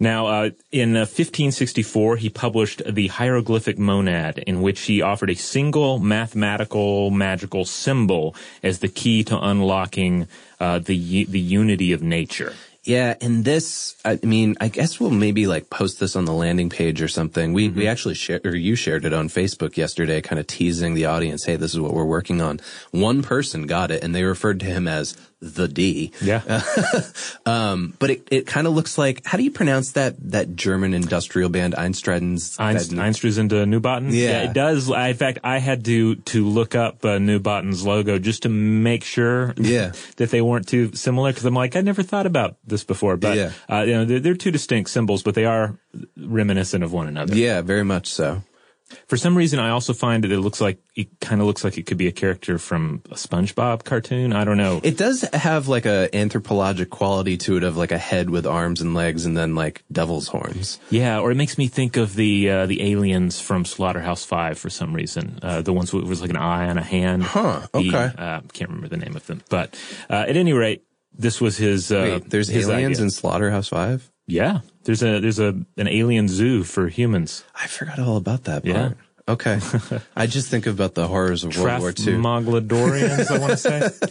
Now, 0.00 0.26
uh, 0.26 0.50
in 0.70 0.94
uh, 0.94 1.00
1564, 1.00 2.18
he 2.18 2.30
published 2.30 2.82
the 2.86 3.08
Hieroglyphic 3.08 3.80
Monad, 3.80 4.38
in 4.38 4.62
which 4.62 4.82
he 4.82 5.02
offered 5.02 5.28
a 5.28 5.34
single 5.34 5.98
mathematical 5.98 7.10
magical 7.10 7.64
symbol 7.64 8.36
as 8.62 8.78
the 8.78 8.86
key 8.86 9.24
to 9.24 9.36
unlocking 9.36 10.28
uh, 10.60 10.78
the 10.78 11.24
the 11.24 11.40
unity 11.40 11.92
of 11.92 12.00
nature. 12.00 12.54
Yeah, 12.84 13.16
and 13.20 13.44
this, 13.44 13.96
I 14.04 14.20
mean, 14.22 14.56
I 14.60 14.68
guess 14.68 15.00
we'll 15.00 15.10
maybe 15.10 15.46
like 15.48 15.68
post 15.68 15.98
this 15.98 16.14
on 16.14 16.24
the 16.26 16.32
landing 16.32 16.70
page 16.70 17.02
or 17.02 17.08
something. 17.08 17.52
We 17.52 17.68
we 17.68 17.88
actually 17.88 18.14
shared, 18.14 18.46
or 18.46 18.56
you 18.56 18.76
shared 18.76 19.04
it 19.04 19.12
on 19.12 19.28
Facebook 19.28 19.76
yesterday, 19.76 20.20
kind 20.20 20.38
of 20.38 20.46
teasing 20.46 20.94
the 20.94 21.06
audience, 21.06 21.44
hey, 21.44 21.56
this 21.56 21.74
is 21.74 21.80
what 21.80 21.92
we're 21.92 22.04
working 22.04 22.40
on. 22.40 22.60
One 22.92 23.22
person 23.22 23.66
got 23.66 23.90
it, 23.90 24.04
and 24.04 24.14
they 24.14 24.22
referred 24.22 24.60
to 24.60 24.66
him 24.66 24.86
as 24.86 25.16
the 25.40 25.68
Dee. 25.68 26.12
Yeah. 26.20 26.62
Um, 27.46 27.94
but 27.98 28.10
it, 28.10 28.28
it 28.30 28.46
kind 28.46 28.66
of 28.66 28.74
looks 28.74 28.98
like, 28.98 29.24
how 29.24 29.38
do 29.38 29.44
you 29.44 29.50
pronounce 29.50 29.92
that 29.92 30.16
that 30.32 30.54
German 30.54 30.92
industrial 30.92 31.48
band 31.48 31.74
Einstradens? 31.74 32.58
Einst- 32.58 32.92
Einsters 32.94 33.38
into 33.38 33.54
Newbotten. 33.64 34.12
Yeah. 34.12 34.42
it 34.42 34.52
does. 34.52 34.90
I, 34.90 35.08
in 35.08 35.16
fact, 35.16 35.38
I 35.44 35.58
had 35.58 35.84
to 35.86 36.16
to 36.16 36.46
look 36.46 36.74
up 36.74 37.04
uh, 37.04 37.18
Neubauten's 37.18 37.86
logo 37.86 38.18
just 38.18 38.42
to 38.42 38.48
make 38.50 39.02
sure 39.04 39.54
Yeah. 39.56 39.92
that 40.16 40.30
they 40.30 40.42
weren't 40.42 40.68
too 40.68 40.94
similar. 40.94 41.30
Because 41.30 41.46
I'm 41.46 41.54
like, 41.54 41.74
I 41.76 41.80
never 41.80 42.02
thought 42.02 42.26
about 42.26 42.56
this 42.66 42.84
before. 42.84 43.16
But 43.16 43.36
Yeah. 43.36 43.52
uh, 43.70 43.82
you 43.82 43.94
know, 43.94 44.04
they're, 44.04 44.20
they're 44.20 44.34
two 44.34 44.50
distinct 44.50 44.90
symbols, 44.90 45.22
but 45.22 45.34
they 45.34 45.46
are 45.46 45.78
reminiscent 46.18 46.84
of 46.84 46.92
one 46.92 47.08
another. 47.08 47.34
Yeah, 47.34 47.62
very 47.62 47.84
much 47.84 48.08
so. 48.08 48.42
For 49.06 49.16
some 49.16 49.36
reason, 49.36 49.58
I 49.58 49.70
also 49.70 49.92
find 49.92 50.24
that 50.24 50.32
it 50.32 50.40
looks 50.40 50.60
like 50.60 50.78
it 50.96 51.20
kind 51.20 51.40
of 51.40 51.46
looks 51.46 51.62
like 51.64 51.76
it 51.78 51.84
could 51.86 51.98
be 51.98 52.06
a 52.08 52.12
character 52.12 52.58
from 52.58 53.02
a 53.10 53.14
SpongeBob 53.14 53.84
cartoon. 53.84 54.32
I 54.32 54.44
don't 54.44 54.56
know. 54.56 54.80
It 54.82 54.96
does 54.96 55.22
have 55.32 55.68
like 55.68 55.84
a 55.86 56.08
anthropologic 56.14 56.90
quality 56.90 57.36
to 57.38 57.56
it 57.56 57.62
of 57.64 57.76
like 57.76 57.92
a 57.92 57.98
head 57.98 58.30
with 58.30 58.46
arms 58.46 58.80
and 58.80 58.94
legs 58.94 59.26
and 59.26 59.36
then 59.36 59.54
like 59.54 59.84
devil's 59.92 60.28
horns. 60.28 60.80
Yeah, 60.90 61.20
or 61.20 61.30
it 61.30 61.36
makes 61.36 61.58
me 61.58 61.68
think 61.68 61.96
of 61.96 62.14
the 62.14 62.48
uh, 62.50 62.66
the 62.66 62.82
aliens 62.92 63.40
from 63.40 63.64
Slaughterhouse 63.64 64.24
Five 64.24 64.58
for 64.58 64.70
some 64.70 64.94
reason. 64.94 65.38
Uh, 65.42 65.60
the 65.62 65.72
ones 65.72 65.92
with 65.92 66.04
was 66.04 66.20
like 66.20 66.30
an 66.30 66.36
eye 66.36 66.64
and 66.64 66.78
a 66.78 66.82
hand. 66.82 67.24
Huh, 67.24 67.66
The, 67.72 67.78
okay. 67.80 68.10
uh, 68.16 68.40
can't 68.52 68.70
remember 68.70 68.88
the 68.88 68.96
name 68.96 69.16
of 69.16 69.26
them, 69.26 69.42
but 69.50 69.78
uh, 70.08 70.24
at 70.28 70.36
any 70.36 70.52
rate, 70.52 70.84
this 71.12 71.40
was 71.40 71.56
his. 71.58 71.92
Uh, 71.92 72.20
Wait, 72.22 72.30
there's 72.30 72.48
his 72.48 72.68
aliens 72.68 72.98
idea. 72.98 73.04
in 73.04 73.10
Slaughterhouse 73.10 73.68
Five? 73.68 74.10
Yeah, 74.28 74.60
there's 74.84 75.02
a 75.02 75.20
there's 75.20 75.40
a 75.40 75.56
an 75.76 75.88
alien 75.88 76.28
zoo 76.28 76.62
for 76.62 76.88
humans. 76.88 77.44
I 77.54 77.66
forgot 77.66 77.98
all 77.98 78.16
about 78.16 78.44
that 78.44 78.62
part. 78.62 78.76
Yeah. 78.76 78.92
Okay. 79.26 79.58
I 80.16 80.26
just 80.26 80.48
think 80.48 80.66
about 80.66 80.94
the 80.94 81.06
horrors 81.08 81.44
of 81.44 81.56
World 81.56 81.80
War 81.80 81.90
II. 81.90 81.94
Tralfamadorians, 81.94 83.30
I 83.30 83.38
want 83.38 83.52
to 83.52 83.56
say. 83.56 83.90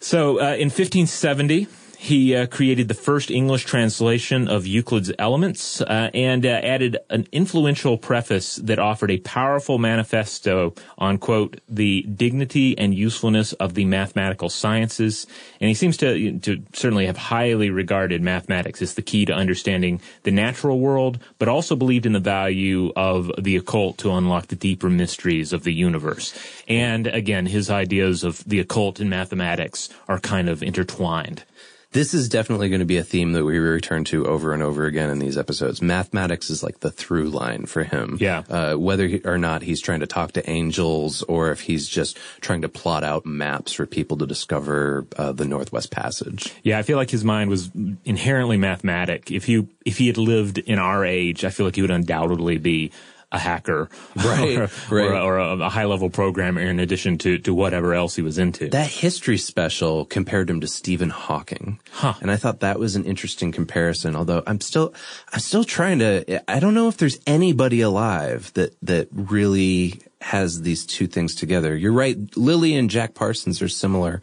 So, 0.00 0.38
uh, 0.40 0.54
in 0.54 0.68
1570, 0.68 1.66
he 1.98 2.36
uh, 2.36 2.46
created 2.46 2.88
the 2.88 2.94
first 2.94 3.30
English 3.30 3.64
translation 3.64 4.48
of 4.48 4.66
Euclid's 4.66 5.12
Elements 5.18 5.80
uh, 5.80 6.10
and 6.12 6.44
uh, 6.44 6.48
added 6.48 6.98
an 7.10 7.26
influential 7.32 7.96
preface 7.96 8.56
that 8.56 8.78
offered 8.78 9.10
a 9.10 9.18
powerful 9.18 9.78
manifesto 9.78 10.74
on, 10.98 11.18
quote, 11.18 11.60
the 11.68 12.02
dignity 12.02 12.76
and 12.78 12.94
usefulness 12.94 13.54
of 13.54 13.74
the 13.74 13.84
mathematical 13.84 14.48
sciences. 14.48 15.26
And 15.60 15.68
he 15.68 15.74
seems 15.74 15.96
to, 15.98 16.38
to 16.40 16.62
certainly 16.72 17.06
have 17.06 17.16
highly 17.16 17.70
regarded 17.70 18.22
mathematics 18.22 18.82
as 18.82 18.94
the 18.94 19.02
key 19.02 19.24
to 19.24 19.32
understanding 19.32 20.00
the 20.22 20.30
natural 20.30 20.78
world, 20.78 21.18
but 21.38 21.48
also 21.48 21.76
believed 21.76 22.06
in 22.06 22.12
the 22.12 22.20
value 22.20 22.92
of 22.94 23.30
the 23.38 23.56
occult 23.56 23.98
to 23.98 24.12
unlock 24.12 24.48
the 24.48 24.56
deeper 24.56 24.90
mysteries 24.90 25.52
of 25.52 25.64
the 25.64 25.72
universe. 25.72 26.34
And 26.68 27.06
again, 27.06 27.46
his 27.46 27.70
ideas 27.70 28.22
of 28.22 28.44
the 28.44 28.60
occult 28.60 29.00
and 29.00 29.08
mathematics 29.08 29.88
are 30.08 30.18
kind 30.18 30.48
of 30.48 30.62
intertwined. 30.62 31.44
This 31.96 32.12
is 32.12 32.28
definitely 32.28 32.68
going 32.68 32.80
to 32.80 32.84
be 32.84 32.98
a 32.98 33.02
theme 33.02 33.32
that 33.32 33.42
we 33.42 33.58
return 33.58 34.04
to 34.04 34.26
over 34.26 34.52
and 34.52 34.62
over 34.62 34.84
again 34.84 35.08
in 35.08 35.18
these 35.18 35.38
episodes. 35.38 35.80
Mathematics 35.80 36.50
is 36.50 36.62
like 36.62 36.80
the 36.80 36.90
through 36.90 37.30
line 37.30 37.64
for 37.64 37.84
him. 37.84 38.18
Yeah. 38.20 38.42
Uh, 38.50 38.74
whether 38.74 39.06
he, 39.06 39.20
or 39.20 39.38
not 39.38 39.62
he's 39.62 39.80
trying 39.80 40.00
to 40.00 40.06
talk 40.06 40.32
to 40.32 40.46
angels 40.46 41.22
or 41.22 41.52
if 41.52 41.62
he's 41.62 41.88
just 41.88 42.18
trying 42.42 42.60
to 42.60 42.68
plot 42.68 43.02
out 43.02 43.24
maps 43.24 43.72
for 43.72 43.86
people 43.86 44.18
to 44.18 44.26
discover 44.26 45.06
uh, 45.16 45.32
the 45.32 45.46
Northwest 45.46 45.90
Passage. 45.90 46.52
Yeah, 46.62 46.78
I 46.78 46.82
feel 46.82 46.98
like 46.98 47.08
his 47.08 47.24
mind 47.24 47.48
was 47.48 47.70
inherently 48.04 48.58
mathematic. 48.58 49.30
If 49.30 49.46
he 49.46 49.66
if 49.86 49.96
he 49.96 50.08
had 50.08 50.18
lived 50.18 50.58
in 50.58 50.78
our 50.78 51.02
age, 51.02 51.46
I 51.46 51.48
feel 51.48 51.64
like 51.64 51.76
he 51.76 51.80
would 51.80 51.90
undoubtedly 51.90 52.58
be 52.58 52.92
a 53.36 53.38
hacker, 53.38 53.88
Right, 54.16 54.56
or, 54.56 54.62
or, 54.90 54.96
right. 54.96 55.10
a, 55.12 55.20
or 55.22 55.38
a, 55.38 55.58
a 55.58 55.68
high 55.68 55.84
level 55.84 56.10
programmer 56.10 56.60
in 56.60 56.80
addition 56.80 57.18
to 57.18 57.38
to 57.38 57.54
whatever 57.54 57.94
else 57.94 58.16
he 58.16 58.22
was 58.22 58.38
into. 58.38 58.68
That 58.70 58.88
history 58.88 59.38
special 59.38 60.04
compared 60.06 60.48
him 60.50 60.60
to 60.60 60.66
Stephen 60.66 61.10
Hawking. 61.10 61.78
Huh. 61.92 62.14
And 62.20 62.30
I 62.30 62.36
thought 62.36 62.60
that 62.60 62.78
was 62.78 62.96
an 62.96 63.04
interesting 63.04 63.52
comparison, 63.52 64.16
although 64.16 64.42
I'm 64.46 64.60
still, 64.60 64.94
I'm 65.32 65.40
still 65.40 65.64
trying 65.64 65.98
to, 66.00 66.42
I 66.50 66.58
don't 66.60 66.74
know 66.74 66.88
if 66.88 66.96
there's 66.96 67.18
anybody 67.26 67.80
alive 67.80 68.52
that, 68.54 68.74
that 68.82 69.08
really 69.12 70.00
has 70.20 70.62
these 70.62 70.86
two 70.86 71.06
things 71.06 71.34
together. 71.34 71.76
You're 71.76 71.92
right. 71.92 72.16
Lilly 72.36 72.74
and 72.74 72.90
Jack 72.90 73.14
Parsons 73.14 73.60
are 73.62 73.68
similar, 73.68 74.22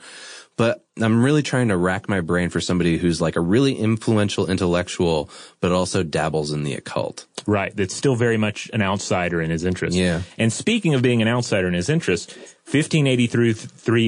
but 0.55 0.85
I'm 1.01 1.23
really 1.23 1.41
trying 1.41 1.69
to 1.69 1.77
rack 1.77 2.07
my 2.07 2.21
brain 2.21 2.49
for 2.49 2.61
somebody 2.61 2.97
who's 2.97 3.19
like 3.19 3.35
a 3.35 3.41
really 3.41 3.73
influential 3.73 4.49
intellectual, 4.49 5.29
but 5.59 5.71
also 5.71 6.03
dabbles 6.03 6.51
in 6.51 6.63
the 6.63 6.75
occult. 6.75 7.25
Right. 7.47 7.75
That's 7.75 7.95
still 7.95 8.15
very 8.15 8.37
much 8.37 8.69
an 8.73 8.81
outsider 8.81 9.41
in 9.41 9.49
his 9.49 9.65
interest. 9.65 9.97
Yeah. 9.97 10.21
And 10.37 10.53
speaking 10.53 10.93
of 10.93 11.01
being 11.01 11.21
an 11.21 11.27
outsider 11.27 11.67
in 11.67 11.73
his 11.73 11.89
interest, 11.89 12.37
1583 12.65 13.53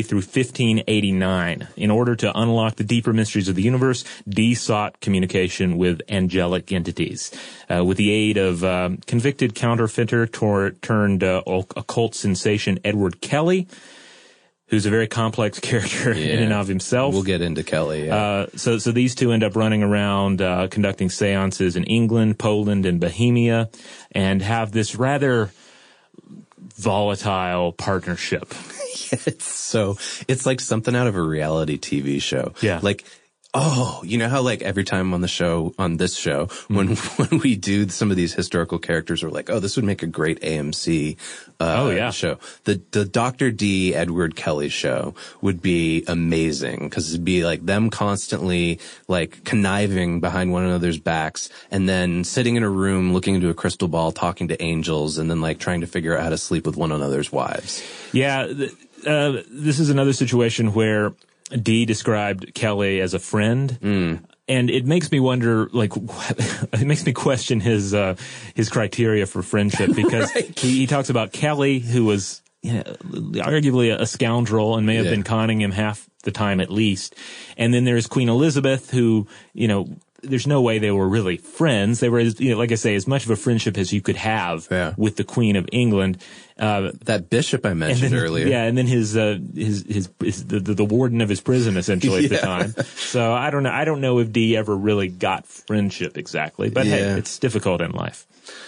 through 0.03 0.17
1589, 0.19 1.67
in 1.75 1.91
order 1.91 2.15
to 2.15 2.39
unlock 2.39 2.75
the 2.75 2.83
deeper 2.83 3.11
mysteries 3.11 3.49
of 3.49 3.55
the 3.55 3.63
universe, 3.63 4.05
Dee 4.29 4.53
sought 4.53 4.99
communication 5.01 5.77
with 5.77 6.01
angelic 6.07 6.71
entities. 6.71 7.31
Uh, 7.69 7.83
with 7.83 7.97
the 7.97 8.11
aid 8.11 8.37
of 8.37 8.63
um, 8.63 8.97
convicted 9.07 9.55
counterfeiter 9.55 10.27
tor- 10.27 10.71
turned 10.71 11.23
uh, 11.23 11.41
occult 11.47 12.13
sensation 12.15 12.79
Edward 12.85 13.19
Kelly, 13.21 13.67
who's 14.67 14.85
a 14.85 14.89
very 14.89 15.07
complex 15.07 15.59
character 15.61 16.11
in 16.11 16.43
and 16.43 16.53
of 16.53 16.67
himself. 16.67 17.13
We'll 17.13 17.23
get 17.23 17.41
into 17.41 17.63
Kelly. 17.63 18.07
Yeah. 18.07 18.15
Uh, 18.15 18.47
so, 18.55 18.77
so 18.77 18.91
these 18.91 19.15
two 19.15 19.31
end 19.31 19.43
up 19.43 19.55
running 19.55 19.83
around 19.83 20.41
uh, 20.41 20.67
conducting 20.69 21.09
seances 21.09 21.75
in 21.75 21.83
England, 21.85 22.39
Poland, 22.39 22.85
and 22.85 22.99
Bohemia, 22.99 23.69
and 24.11 24.41
have 24.41 24.71
this 24.71 24.95
rather 24.95 25.51
volatile 26.75 27.71
partnership. 27.71 28.53
it's 29.25 29.45
so 29.45 29.97
it's 30.27 30.45
like 30.45 30.59
something 30.59 30.95
out 30.95 31.07
of 31.07 31.15
a 31.15 31.21
reality 31.21 31.77
TV 31.77 32.21
show. 32.21 32.53
Yeah. 32.61 32.79
Like 32.81 33.05
oh, 33.57 34.01
you 34.05 34.17
know 34.17 34.27
how 34.29 34.41
like 34.41 34.61
every 34.61 34.83
time 34.83 35.13
on 35.13 35.21
the 35.21 35.27
show 35.27 35.73
on 35.79 35.95
this 35.97 36.15
show 36.15 36.47
when 36.67 36.95
when 37.17 37.39
we 37.39 37.55
do 37.55 37.87
some 37.89 38.11
of 38.11 38.17
these 38.17 38.33
historical 38.33 38.77
characters 38.77 39.23
we're 39.23 39.29
like, 39.29 39.49
oh, 39.49 39.59
this 39.59 39.75
would 39.77 39.85
make 39.85 40.03
a 40.03 40.07
great 40.07 40.39
AMC 40.41 41.17
uh, 41.59 41.75
Oh, 41.79 41.89
yeah. 41.89 42.11
show. 42.11 42.37
The 42.65 42.81
the 42.91 43.05
Dr. 43.05 43.49
D 43.51 43.95
Edward 43.95 44.35
Kelly 44.35 44.67
show 44.69 45.15
would 45.41 45.61
be 45.61 46.03
amazing 46.07 46.89
cuz 46.89 47.13
it'd 47.13 47.23
be 47.25 47.45
like 47.45 47.65
them 47.65 47.89
constantly 47.89 48.79
like 49.07 49.43
conniving 49.45 50.19
behind 50.19 50.51
one 50.51 50.63
another's 50.65 50.99
backs 50.99 51.49
and 51.71 51.87
then 51.87 52.23
sitting 52.25 52.55
in 52.57 52.63
a 52.63 52.69
room 52.69 53.13
looking 53.13 53.35
into 53.35 53.49
a 53.49 53.53
crystal 53.53 53.87
ball 53.87 54.11
talking 54.11 54.49
to 54.49 54.61
angels 54.61 55.17
and 55.17 55.29
then 55.31 55.39
like 55.39 55.59
trying 55.59 55.79
to 55.81 55.87
figure 55.87 56.17
out 56.17 56.23
how 56.23 56.29
to 56.29 56.37
sleep 56.37 56.65
with 56.65 56.75
one 56.75 56.91
another's 56.91 57.31
wives. 57.31 57.81
Yeah, 58.11 58.47
th- 58.47 58.71
uh, 59.07 59.41
this 59.49 59.79
is 59.79 59.89
another 59.89 60.13
situation 60.13 60.73
where 60.73 61.13
Dee 61.49 61.85
described 61.85 62.53
Kelly 62.55 62.99
as 63.01 63.13
a 63.13 63.19
friend. 63.19 63.77
And 64.47 64.69
it 64.69 64.85
makes 64.85 65.11
me 65.11 65.19
wonder, 65.19 65.69
like, 65.73 65.91
it 66.73 66.85
makes 66.85 67.05
me 67.05 67.13
question 67.13 67.59
his 67.59 67.93
uh, 67.93 68.15
his 68.53 68.69
criteria 68.69 69.25
for 69.25 69.41
friendship 69.41 69.91
because 69.95 70.31
he, 70.31 70.79
he 70.79 70.87
talks 70.87 71.09
about 71.09 71.31
Kelly, 71.31 71.79
who 71.79 72.05
was 72.05 72.41
you 72.61 72.73
know, 72.73 72.83
arguably 73.43 73.93
a 73.99 74.05
scoundrel 74.05 74.75
and 74.77 74.85
may 74.85 74.95
have 74.95 75.05
Yeah. 75.05 75.11
been 75.11 75.23
conning 75.23 75.61
him 75.61 75.71
half 75.71 76.07
the 76.23 76.31
time 76.31 76.59
at 76.59 76.69
least. 76.71 77.15
And 77.57 77.73
then 77.73 77.85
there's 77.85 78.07
Queen 78.07 78.29
Elizabeth, 78.29 78.89
who 78.91 79.27
you 79.53 79.67
know 79.67 79.87
there's 80.29 80.47
no 80.47 80.61
way 80.61 80.79
they 80.79 80.91
were 80.91 81.07
really 81.07 81.37
friends. 81.37 81.99
They 81.99 82.09
were, 82.09 82.19
as, 82.19 82.39
you 82.39 82.51
know, 82.51 82.57
like 82.57 82.71
I 82.71 82.75
say, 82.75 82.95
as 82.95 83.07
much 83.07 83.25
of 83.25 83.31
a 83.31 83.35
friendship 83.35 83.77
as 83.77 83.91
you 83.93 84.01
could 84.01 84.15
have 84.17 84.67
Yeah. 84.71 84.93
with 84.97 85.15
the 85.17 85.23
Queen 85.23 85.55
of 85.55 85.67
England. 85.71 86.17
Uh, 86.57 86.91
That 87.03 87.29
bishop 87.29 87.65
I 87.65 87.73
mentioned 87.73 88.13
then, 88.13 88.19
earlier. 88.19 88.47
yeah, 88.47 88.63
and 88.63 88.77
then 88.77 88.87
his 88.87 89.17
uh, 89.17 89.37
his 89.53 89.83
his, 89.87 90.09
his 90.23 90.45
the, 90.45 90.59
the 90.61 90.85
warden 90.85 91.19
of 91.19 91.27
his 91.27 91.41
prison 91.41 91.75
essentially 91.75 92.25
at 92.25 92.29
the 92.31 92.37
time. 92.53 92.73
So 92.95 93.33
I 93.33 93.49
don't 93.49 93.63
know. 93.63 93.71
I 93.71 93.83
don't 93.83 93.99
know 93.99 94.19
if 94.19 94.31
Dee 94.31 94.55
ever 94.55 94.73
really 94.75 95.09
got 95.09 95.45
friendship 95.45 96.17
exactly, 96.17 96.69
but 96.69 96.85
hey, 96.87 97.01
it's 97.19 97.39
difficult 97.39 97.81
in 97.81 97.91
life. 97.91 98.25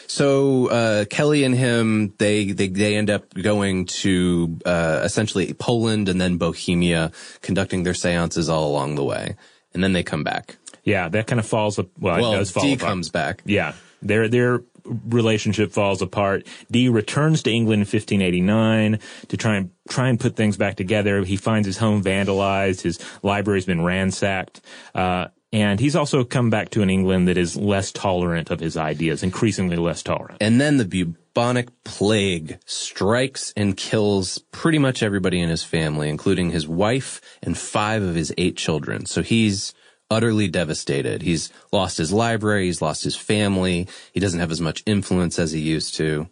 So 0.08 0.68
uh, 0.68 1.06
Kelly 1.06 1.44
and 1.46 1.56
him, 1.56 2.14
they, 2.18 2.52
they 2.52 2.68
they 2.68 2.96
end 2.98 3.10
up 3.10 3.34
going 3.34 3.86
to 4.04 4.58
uh, 4.66 5.02
essentially 5.04 5.54
Poland 5.54 6.10
and 6.10 6.20
then 6.20 6.38
Bohemia, 6.38 7.12
conducting 7.42 7.84
their 7.84 7.94
seances 7.94 8.50
all 8.50 8.68
along 8.70 8.96
the 8.96 9.04
way, 9.06 9.36
and 9.74 9.82
then 9.84 9.94
they 9.94 10.04
come 10.04 10.24
back. 10.26 10.58
Yeah, 10.88 11.10
that 11.10 11.28
kind 11.28 11.40
of 11.40 11.46
falls. 11.46 11.78
Well, 11.78 11.88
Well, 12.00 12.34
it 12.34 12.38
does 12.38 12.52
fall 12.52 12.64
Dee 12.64 12.74
apart. 12.76 12.90
comes 12.90 13.10
back. 13.10 13.42
Yeah, 13.46 13.74
their 14.02 14.28
their 14.30 14.62
relationship 14.86 15.74
falls 15.74 16.02
apart. 16.02 16.48
Dee 16.72 16.88
returns 16.88 17.44
to 17.44 17.52
England 17.52 17.82
in 17.82 17.88
1589 17.88 19.00
to 19.28 19.38
try 19.38 19.58
and 19.58 19.72
try 19.90 20.08
and 20.08 20.18
put 20.20 20.36
things 20.38 20.56
back 20.56 20.76
together. 20.78 21.24
He 21.26 21.36
finds 21.36 21.66
his 21.66 21.78
home 21.78 22.02
vandalized, 22.04 22.82
his 22.82 23.00
library's 23.22 23.66
been 23.66 23.82
ransacked, 23.84 24.62
uh, 24.96 25.28
and 25.52 25.80
he's 25.82 25.96
also 25.96 26.24
come 26.24 26.50
back 26.50 26.70
to 26.72 26.82
an 26.82 26.90
England 26.90 27.28
that 27.28 27.38
is 27.38 27.58
less 27.58 27.92
tolerant 27.92 28.50
of 28.50 28.60
his 28.62 28.78
ideas, 28.78 29.24
increasingly 29.24 29.76
less 29.78 30.04
tolerant. 30.04 30.38
And 30.42 30.60
then 30.62 30.78
the 30.78 30.86
bubonic 30.86 31.68
plague 31.84 32.60
strikes 32.66 33.54
and 33.58 33.76
kills 33.76 34.38
pretty 34.52 34.78
much 34.80 35.04
everybody 35.04 35.42
in 35.42 35.50
his 35.50 35.64
family, 35.64 36.08
including 36.10 36.52
his 36.52 36.66
wife 36.68 37.20
and 37.44 37.58
five 37.58 38.02
of 38.04 38.16
his 38.16 38.34
eight 38.38 38.56
children. 38.56 39.06
So 39.06 39.22
he's 39.22 39.74
utterly 40.10 40.48
devastated. 40.48 41.22
He's 41.22 41.52
lost 41.72 41.98
his 41.98 42.14
library. 42.14 42.66
He's 42.66 42.82
lost 42.82 43.04
his 43.04 43.16
family. 43.16 43.88
He 44.14 44.20
doesn't 44.20 44.40
have 44.40 44.52
as 44.52 44.62
much 44.62 44.84
influence 44.86 45.38
as 45.40 45.52
he 45.52 45.60
used 45.60 45.96
to. 45.96 46.30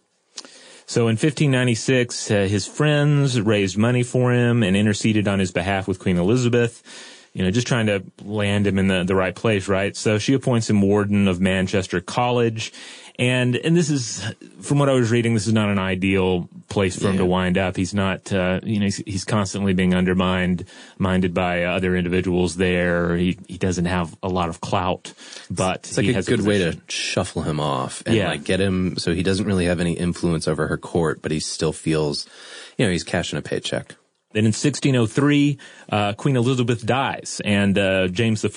So 0.86 1.02
in 1.02 1.14
1596, 1.14 2.30
uh, 2.30 2.34
his 2.44 2.66
friends 2.66 3.40
raised 3.40 3.76
money 3.76 4.04
for 4.04 4.32
him 4.32 4.62
and 4.62 4.76
interceded 4.76 5.26
on 5.26 5.40
his 5.40 5.50
behalf 5.50 5.88
with 5.88 5.98
Queen 5.98 6.16
Elizabeth. 6.16 6.82
You 7.32 7.42
know, 7.42 7.50
just 7.50 7.66
trying 7.66 7.86
to 7.86 8.04
land 8.24 8.66
him 8.66 8.78
in 8.78 8.86
the, 8.86 9.04
the 9.04 9.14
right 9.14 9.34
place, 9.34 9.68
right? 9.68 9.94
So 9.96 10.18
she 10.18 10.32
appoints 10.32 10.70
him 10.70 10.80
warden 10.80 11.28
of 11.28 11.40
Manchester 11.40 12.00
College. 12.00 12.72
And, 13.18 13.56
and 13.56 13.74
this 13.74 13.88
is, 13.88 14.22
from 14.60 14.78
what 14.78 14.88
I 14.90 14.92
was 14.92 15.10
reading, 15.10 15.32
this 15.34 15.46
is 15.46 15.52
not 15.54 15.70
an 15.70 15.78
ideal 15.78 16.48
place 16.68 17.00
for 17.00 17.08
him 17.08 17.16
to 17.16 17.24
wind 17.24 17.56
up. 17.56 17.76
He's 17.76 17.94
not, 17.94 18.30
uh, 18.30 18.60
you 18.62 18.78
know, 18.78 18.84
he's, 18.84 18.98
he's 18.98 19.24
constantly 19.24 19.72
being 19.72 19.94
undermined, 19.94 20.66
minded 20.98 21.32
by 21.32 21.64
other 21.64 21.96
individuals 21.96 22.56
there. 22.56 23.16
He, 23.16 23.38
he 23.48 23.56
doesn't 23.56 23.86
have 23.86 24.14
a 24.22 24.28
lot 24.28 24.50
of 24.50 24.60
clout, 24.60 25.14
but 25.50 25.78
It's 25.86 25.96
like 25.96 26.08
a 26.08 26.22
good 26.22 26.42
way 26.42 26.58
to 26.58 26.78
shuffle 26.88 27.40
him 27.42 27.58
off 27.58 28.02
and 28.04 28.14
Yeah. 28.14 28.28
like 28.28 28.44
get 28.44 28.60
him 28.60 28.98
so 28.98 29.14
he 29.14 29.22
doesn't 29.22 29.46
really 29.46 29.64
have 29.64 29.80
any 29.80 29.92
influence 29.94 30.46
over 30.46 30.66
her 30.66 30.76
court, 30.76 31.22
but 31.22 31.32
he 31.32 31.40
still 31.40 31.72
feels, 31.72 32.26
you 32.76 32.84
know, 32.84 32.92
he's 32.92 33.04
cashing 33.04 33.38
a 33.38 33.42
paycheck. 33.42 33.94
Then 34.32 34.44
in 34.44 34.48
1603, 34.52 35.58
uh, 35.88 36.12
Queen 36.14 36.36
Elizabeth 36.36 36.84
dies, 36.84 37.40
and 37.44 37.78
uh, 37.78 38.08
James 38.08 38.44
I 38.44 38.48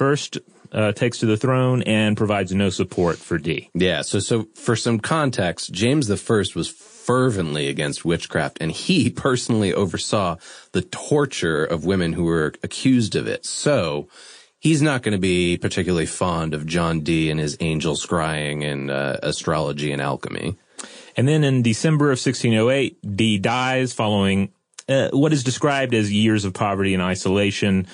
uh, 0.72 0.92
takes 0.92 1.20
to 1.20 1.26
the 1.26 1.38
throne 1.38 1.82
and 1.84 2.18
provides 2.18 2.54
no 2.54 2.70
support 2.70 3.18
for 3.18 3.38
Dee. 3.38 3.70
Yeah. 3.74 4.02
So, 4.02 4.20
so 4.20 4.48
for 4.56 4.76
some 4.76 5.00
context, 5.00 5.72
James 5.72 6.08
the 6.08 6.18
First 6.18 6.56
was 6.56 6.70
fervently 6.70 7.68
against 7.68 8.06
witchcraft 8.06 8.58
and 8.62 8.72
he 8.72 9.10
personally 9.26 9.74
oversaw 9.74 10.38
the 10.74 10.82
torture 10.82 11.66
of 11.66 11.86
women 11.86 12.14
who 12.14 12.26
were 12.26 12.54
accused 12.62 13.16
of 13.16 13.28
it. 13.28 13.46
So 13.46 14.08
he's 14.60 14.82
not 14.82 15.02
going 15.02 15.14
to 15.14 15.20
be 15.20 15.58
particularly 15.58 16.06
fond 16.06 16.54
of 16.54 16.66
John 16.66 17.02
Dee 17.02 17.32
and 17.32 17.40
his 17.40 17.58
angel 17.60 17.96
scrying 17.96 18.64
and 18.64 18.92
uh, 18.92 19.18
astrology 19.24 19.92
and 19.92 20.02
alchemy. 20.02 20.56
And 21.18 21.28
then 21.28 21.44
in 21.44 21.64
December 21.64 22.06
of 22.06 22.20
1608, 22.20 23.16
Dee 23.16 23.40
dies 23.40 23.92
following 23.92 24.54
uh, 24.88 25.10
what 25.12 25.34
is 25.34 25.44
described 25.44 25.94
as 25.94 26.12
years 26.12 26.46
of 26.46 26.54
poverty 26.54 26.94
and 26.94 27.04
isolation. 27.04 27.88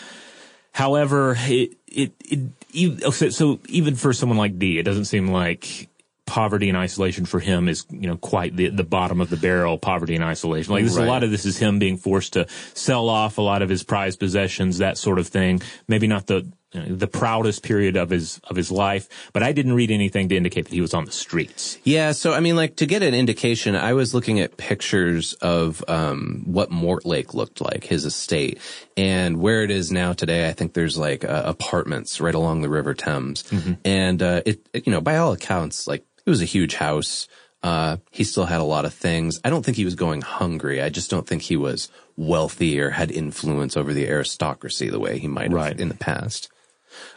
However, 0.72 1.36
it, 1.40 1.78
it, 1.88 2.14
it, 2.20 2.40
e- 2.76 3.00
oh, 3.04 3.10
so, 3.12 3.30
so 3.30 3.60
even 3.70 3.96
for 3.96 4.14
someone 4.14 4.38
like 4.38 4.60
Dee, 4.60 4.78
it 4.80 4.84
doesn't 4.84 5.06
seem 5.06 5.28
like 5.28 5.90
poverty 6.26 6.70
and 6.70 6.78
isolation 6.78 7.26
for 7.26 7.40
him 7.40 7.70
is, 7.70 7.86
you 7.92 8.08
know, 8.08 8.18
quite 8.18 8.56
the, 8.56 8.70
the 8.70 8.84
bottom 8.84 9.22
of 9.22 9.30
the 9.30 9.38
barrel 9.38 9.78
poverty 9.78 10.16
and 10.16 10.24
isolation. 10.24 10.74
Like 10.74 10.84
this, 10.84 10.98
Right. 10.98 11.06
a 11.08 11.10
lot 11.10 11.24
of 11.24 11.30
this 11.30 11.46
is 11.46 11.58
him 11.58 11.78
being 11.78 11.98
forced 11.98 12.34
to 12.34 12.48
sell 12.74 13.10
off 13.10 13.38
a 13.38 13.42
lot 13.42 13.62
of 13.62 13.70
his 13.70 13.84
prized 13.84 14.20
possessions, 14.20 14.80
that 14.80 14.98
sort 14.98 15.20
of 15.20 15.28
thing. 15.28 15.62
Maybe 15.88 16.08
not 16.08 16.26
the, 16.28 16.52
the 16.88 17.08
proudest 17.08 17.64
period 17.64 17.96
of 17.96 18.10
his, 18.10 18.40
of 18.46 18.56
his 18.56 18.72
life, 18.72 19.08
but 19.34 19.44
I 19.44 19.52
didn't 19.52 19.74
read 19.74 19.92
anything 19.92 20.30
to 20.30 20.36
indicate 20.36 20.66
that 20.66 20.74
he 20.74 20.82
was 20.82 20.94
on 20.94 21.06
the 21.06 21.12
streets. 21.12 21.78
Yeah, 21.84 22.12
so 22.12 22.34
I 22.34 22.40
mean, 22.40 22.56
like 22.56 22.76
to 22.78 22.86
get 22.86 23.02
an 23.04 23.14
indication, 23.14 23.76
I 23.76 23.94
was 23.94 24.14
looking 24.14 24.40
at 24.40 24.58
pictures 24.58 25.34
of 25.42 25.84
um, 25.88 26.44
what 26.46 26.70
Mortlake 26.72 27.34
looked 27.34 27.62
like, 27.62 27.84
his 27.86 28.06
estate, 28.06 28.60
and 28.98 29.40
where 29.42 29.64
it 29.64 29.72
is 29.72 29.92
now 29.92 30.14
today. 30.14 30.48
I 30.50 30.54
think 30.54 30.74
there's 30.74 30.98
like 30.98 31.24
uh, 31.24 31.44
apartments 31.46 32.20
right 32.22 32.36
along 32.36 32.62
the 32.62 32.70
River 32.70 32.94
Thames, 32.94 33.44
and 33.84 34.22
uh, 34.22 34.42
it, 34.46 34.68
it, 34.74 34.86
you 34.86 34.92
know, 34.92 35.02
by 35.02 35.18
all 35.18 35.32
accounts, 35.34 35.88
like 35.88 36.06
it 36.26 36.30
was 36.30 36.42
a 36.42 36.46
huge 36.46 36.76
house. 36.76 37.28
Uh, 37.64 37.98
he 38.12 38.24
still 38.24 38.46
had 38.46 38.60
a 38.62 38.64
lot 38.64 38.86
of 38.86 38.94
things. 38.94 39.40
I 39.44 39.50
don't 39.50 39.66
think 39.66 39.76
he 39.76 39.86
was 39.86 39.96
going 39.96 40.22
hungry. 40.22 40.84
I 40.84 40.90
just 40.90 41.10
don't 41.10 41.26
think 41.26 41.42
he 41.42 41.58
was 41.58 41.90
wealthy 42.16 42.80
or 42.80 42.92
had 42.92 43.10
influence 43.12 43.76
over 43.76 43.92
the 43.92 44.08
aristocracy 44.08 44.88
the 44.90 45.00
way 45.00 45.18
he 45.18 45.28
might 45.28 45.46
have 45.46 45.54
Right. 45.54 45.80
in 45.80 45.90
the 45.90 45.96
past. 45.96 46.48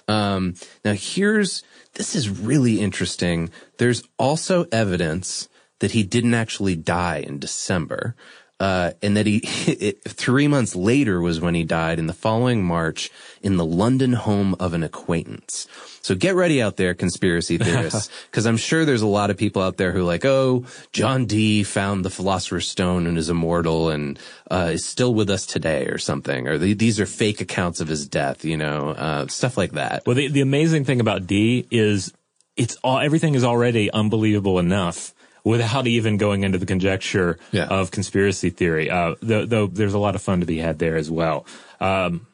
Um, 0.08 0.54
now 0.84 0.94
here's, 0.94 1.62
this 1.94 2.16
is 2.16 2.28
really 2.28 2.80
interesting. 2.80 3.50
There's 3.76 4.02
also 4.18 4.66
evidence 4.72 5.48
that 5.80 5.92
he 5.92 6.02
didn't 6.02 6.34
actually 6.34 6.74
die 6.74 7.18
in 7.18 7.38
December. 7.38 8.16
Uh, 8.60 8.90
and 9.02 9.16
that 9.16 9.24
he, 9.26 9.36
it, 9.66 10.02
three 10.02 10.48
months 10.48 10.74
later 10.74 11.20
was 11.20 11.40
when 11.40 11.54
he 11.54 11.62
died 11.62 11.98
in 11.98 12.06
the 12.06 12.12
following 12.12 12.64
March 12.64 13.10
in 13.40 13.56
the 13.56 13.64
London 13.64 14.12
home 14.14 14.56
of 14.58 14.74
an 14.74 14.82
acquaintance. 14.82 15.68
So 16.02 16.14
get 16.14 16.34
ready 16.34 16.60
out 16.60 16.76
there, 16.76 16.94
conspiracy 16.94 17.58
theorists, 17.58 18.10
because 18.30 18.46
I'm 18.46 18.56
sure 18.56 18.84
there's 18.84 19.02
a 19.02 19.06
lot 19.06 19.30
of 19.30 19.36
people 19.36 19.62
out 19.62 19.76
there 19.76 19.92
who 19.92 20.00
are 20.00 20.04
like, 20.04 20.24
oh, 20.24 20.64
John 20.92 21.26
Dee 21.26 21.62
found 21.62 22.04
the 22.04 22.10
Philosopher's 22.10 22.68
Stone 22.68 23.06
and 23.06 23.16
is 23.18 23.30
immortal 23.30 23.90
and 23.90 24.18
uh, 24.50 24.70
is 24.72 24.84
still 24.84 25.14
with 25.14 25.30
us 25.30 25.46
today 25.46 25.86
or 25.86 25.98
something, 25.98 26.48
or 26.48 26.58
the, 26.58 26.72
these 26.72 26.98
are 26.98 27.06
fake 27.06 27.40
accounts 27.40 27.80
of 27.80 27.88
his 27.88 28.08
death, 28.08 28.44
you 28.44 28.56
know, 28.56 28.90
uh, 28.90 29.26
stuff 29.28 29.56
like 29.56 29.72
that. 29.72 30.04
Well, 30.06 30.16
the, 30.16 30.28
the 30.28 30.40
amazing 30.40 30.84
thing 30.84 31.00
about 31.00 31.26
Dee 31.26 31.66
is 31.70 32.12
it's 32.56 32.76
all, 32.82 32.98
everything 32.98 33.34
is 33.34 33.44
already 33.44 33.90
unbelievable 33.90 34.58
enough 34.58 35.14
without 35.44 35.86
even 35.86 36.16
going 36.16 36.44
into 36.44 36.58
the 36.58 36.66
conjecture 36.66 37.38
Yeah. 37.52 37.66
of 37.66 37.90
conspiracy 37.90 38.50
theory. 38.50 38.90
Uh, 38.90 39.14
though, 39.22 39.44
though 39.46 39.66
there's 39.66 39.94
a 39.94 39.98
lot 39.98 40.14
of 40.14 40.22
fun 40.22 40.40
to 40.40 40.46
be 40.46 40.58
had 40.58 40.78
there 40.78 40.96
as 40.96 41.10
well. 41.10 41.46
Um, 41.80 42.26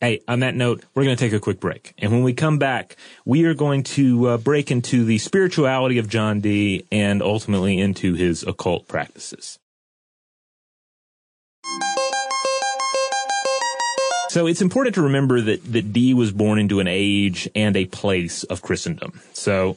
hey, 0.00 0.20
on 0.26 0.40
that 0.40 0.54
note, 0.54 0.84
we're 0.94 1.04
going 1.04 1.16
to 1.16 1.24
take 1.24 1.32
a 1.32 1.40
quick 1.40 1.60
break. 1.60 1.92
And 1.98 2.10
when 2.12 2.22
we 2.22 2.32
come 2.32 2.58
back, 2.58 2.96
we 3.24 3.44
are 3.44 3.54
going 3.54 3.82
to 3.84 4.26
uh, 4.28 4.36
break 4.38 4.70
into 4.70 5.04
the 5.04 5.18
spirituality 5.18 5.98
of 5.98 6.08
John 6.08 6.40
Dee 6.40 6.86
and 6.90 7.22
ultimately 7.22 7.78
into 7.78 8.14
his 8.14 8.42
occult 8.42 8.88
practices. 8.88 9.58
So 14.28 14.46
it's 14.46 14.62
important 14.62 14.94
to 14.94 15.02
remember 15.02 15.42
that, 15.42 15.62
that 15.74 15.92
Dee 15.92 16.14
was 16.14 16.32
born 16.32 16.58
into 16.58 16.80
an 16.80 16.88
age 16.88 17.50
and 17.54 17.76
a 17.76 17.84
place 17.84 18.44
of 18.44 18.62
Christendom. 18.62 19.20
So 19.34 19.76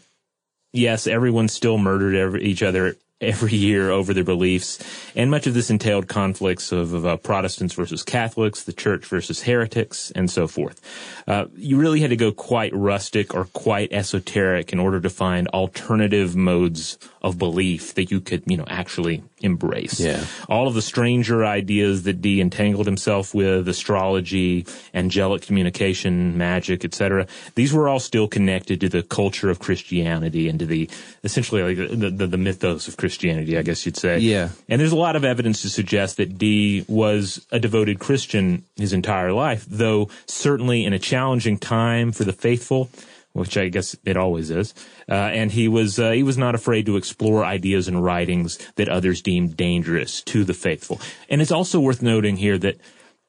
yes, 0.75 1.07
everyone 1.07 1.47
still 1.47 1.77
murdered 1.77 2.15
every, 2.15 2.43
each 2.43 2.63
other 2.63 2.95
every 3.21 3.55
year 3.55 3.91
over 3.91 4.13
their 4.13 4.23
beliefs, 4.23 4.77
and 5.15 5.31
much 5.31 5.47
of 5.47 5.53
this 5.53 5.69
entailed 5.69 6.07
conflicts 6.07 6.71
of, 6.71 6.93
of 6.93 7.05
uh, 7.05 7.15
Protestants 7.17 7.73
versus 7.73 8.03
Catholics, 8.03 8.63
the 8.63 8.73
church 8.73 9.05
versus 9.05 9.43
heretics, 9.43 10.11
and 10.11 10.29
so 10.29 10.47
forth. 10.47 10.81
Uh, 11.25 11.45
you 11.55 11.77
really 11.77 12.01
had 12.01 12.09
to 12.09 12.17
go 12.17 12.31
quite 12.31 12.73
rustic 12.75 13.33
or 13.33 13.45
quite 13.45 13.93
esoteric 13.93 14.73
in 14.73 14.79
order 14.79 14.99
to 14.99 15.09
find 15.09 15.47
alternative 15.49 16.35
modes 16.35 16.97
of 17.21 17.39
belief 17.39 17.95
that 17.95 18.11
you 18.11 18.19
could, 18.19 18.43
you 18.45 18.57
know, 18.57 18.65
actually 18.67 19.23
embrace. 19.41 19.99
Yeah. 19.99 20.25
All 20.49 20.67
of 20.67 20.73
the 20.73 20.81
stranger 20.81 21.45
ideas 21.45 22.03
that 22.03 22.21
Dee 22.21 22.41
entangled 22.41 22.85
himself 22.85 23.33
with, 23.33 23.67
astrology, 23.67 24.65
angelic 24.93 25.41
communication, 25.41 26.37
magic, 26.37 26.83
etc., 26.83 27.27
these 27.55 27.73
were 27.73 27.87
all 27.87 27.99
still 27.99 28.27
connected 28.27 28.81
to 28.81 28.89
the 28.89 29.03
culture 29.03 29.49
of 29.49 29.59
Christianity 29.59 30.47
and 30.49 30.59
to 30.59 30.65
the 30.65 30.89
essentially 31.23 31.63
like 31.63 31.89
the, 31.89 32.11
the, 32.11 32.27
the 32.27 32.37
mythos 32.37 32.87
of 32.87 32.97
Christianity, 32.97 33.14
I 33.57 33.61
guess 33.61 33.85
you'd 33.85 33.97
say. 33.97 34.19
Yeah. 34.19 34.49
And 34.67 34.79
there's 34.81 34.91
a 34.91 34.97
lot 34.97 35.15
of 35.15 35.23
evidence 35.23 35.61
to 35.61 35.69
suggest 35.69 36.17
that 36.17 36.37
Dee 36.37 36.85
was 36.87 37.45
a 37.51 37.59
devoted 37.59 37.99
Christian 37.99 38.65
his 38.75 38.93
entire 38.93 39.31
life, 39.31 39.65
though 39.67 40.09
certainly 40.25 40.85
in 40.85 40.93
a 40.93 40.99
challenging 40.99 41.57
time 41.57 42.11
for 42.11 42.23
the 42.23 42.33
faithful, 42.33 42.89
which 43.33 43.57
I 43.57 43.69
guess 43.69 43.95
it 44.05 44.17
always 44.17 44.49
is. 44.49 44.73
Uh, 45.09 45.13
and 45.13 45.51
he 45.51 45.67
was 45.67 45.99
uh, 45.99 46.11
he 46.11 46.23
was 46.23 46.37
not 46.37 46.55
afraid 46.55 46.85
to 46.87 46.97
explore 46.97 47.45
ideas 47.45 47.87
and 47.87 48.03
writings 48.03 48.57
that 48.75 48.89
others 48.89 49.21
deemed 49.21 49.55
dangerous 49.55 50.21
to 50.23 50.43
the 50.43 50.53
faithful. 50.53 50.99
And 51.29 51.41
it's 51.41 51.51
also 51.51 51.79
worth 51.79 52.01
noting 52.01 52.37
here 52.37 52.57
that 52.57 52.77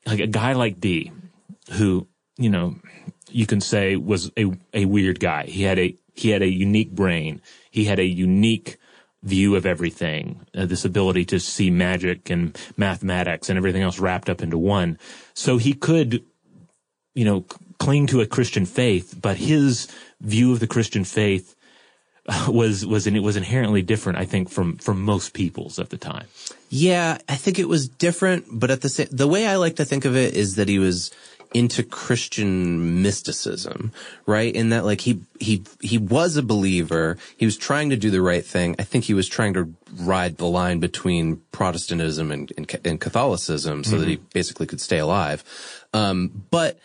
like 0.06 0.20
a 0.20 0.26
guy 0.26 0.52
like 0.52 0.80
Dee, 0.80 1.12
who 1.72 2.06
you 2.38 2.50
know, 2.50 2.76
you 3.30 3.46
can 3.46 3.60
say 3.60 3.96
was 3.96 4.30
a, 4.36 4.52
a 4.72 4.84
weird 4.84 5.20
guy. 5.20 5.44
He 5.44 5.62
had 5.62 5.78
a, 5.78 5.96
he 6.14 6.30
had 6.30 6.42
a 6.42 6.48
unique 6.48 6.92
brain. 6.92 7.40
He 7.70 7.84
had 7.84 7.98
a 7.98 8.04
unique 8.04 8.76
view 9.22 9.56
of 9.56 9.66
everything, 9.66 10.46
uh, 10.54 10.66
this 10.66 10.84
ability 10.84 11.24
to 11.26 11.40
see 11.40 11.70
magic 11.70 12.30
and 12.30 12.56
mathematics 12.76 13.48
and 13.48 13.56
everything 13.56 13.82
else 13.82 13.98
wrapped 13.98 14.30
up 14.30 14.42
into 14.42 14.58
one. 14.58 14.98
So 15.34 15.58
he 15.58 15.72
could, 15.72 16.24
you 17.14 17.24
know, 17.24 17.44
cling 17.78 18.06
to 18.08 18.20
a 18.20 18.26
Christian 18.26 18.66
faith, 18.66 19.18
but 19.20 19.36
his 19.36 19.88
view 20.20 20.52
of 20.52 20.60
the 20.60 20.66
Christian 20.66 21.04
faith 21.04 21.54
was 22.48 22.84
was 22.84 23.06
and 23.06 23.16
it 23.16 23.20
was 23.20 23.36
inherently 23.36 23.82
different, 23.82 24.18
I 24.18 24.24
think, 24.24 24.50
from 24.50 24.76
from 24.78 25.02
most 25.02 25.32
people's 25.32 25.78
at 25.78 25.90
the 25.90 25.96
time. 25.96 26.26
Yeah, 26.68 27.18
I 27.28 27.36
think 27.36 27.58
it 27.58 27.68
was 27.68 27.88
different, 27.88 28.46
but 28.50 28.70
at 28.70 28.80
the 28.80 28.88
same, 28.88 29.08
the 29.10 29.28
way 29.28 29.46
I 29.46 29.56
like 29.56 29.76
to 29.76 29.84
think 29.84 30.04
of 30.04 30.16
it 30.16 30.34
is 30.34 30.56
that 30.56 30.68
he 30.68 30.78
was 30.78 31.12
into 31.54 31.82
Christian 31.82 33.02
mysticism, 33.02 33.92
right? 34.26 34.54
In 34.54 34.70
that, 34.70 34.84
like, 34.84 35.02
he, 35.02 35.20
he, 35.38 35.64
he 35.80 35.98
was 35.98 36.36
a 36.36 36.42
believer. 36.42 37.16
He 37.36 37.44
was 37.44 37.56
trying 37.56 37.90
to 37.90 37.96
do 37.96 38.10
the 38.10 38.20
right 38.20 38.44
thing. 38.44 38.76
I 38.78 38.82
think 38.82 39.04
he 39.04 39.14
was 39.14 39.28
trying 39.28 39.54
to 39.54 39.72
ride 39.98 40.36
the 40.36 40.46
line 40.46 40.80
between 40.80 41.42
Protestantism 41.52 42.30
and, 42.30 42.52
and, 42.56 42.80
and 42.84 43.00
Catholicism 43.00 43.84
so 43.84 43.92
mm-hmm. 43.92 44.00
that 44.00 44.08
he 44.08 44.16
mm-hmm. 44.16 44.26
basically 44.32 44.66
could 44.66 44.80
stay 44.80 44.98
alive. 44.98 45.44
Um, 45.92 46.44
but 46.50 46.78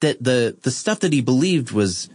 that 0.00 0.22
the, 0.22 0.56
the 0.62 0.70
stuff 0.70 1.00
that 1.00 1.12
he 1.12 1.20
believed 1.20 1.70
was, 1.70 2.08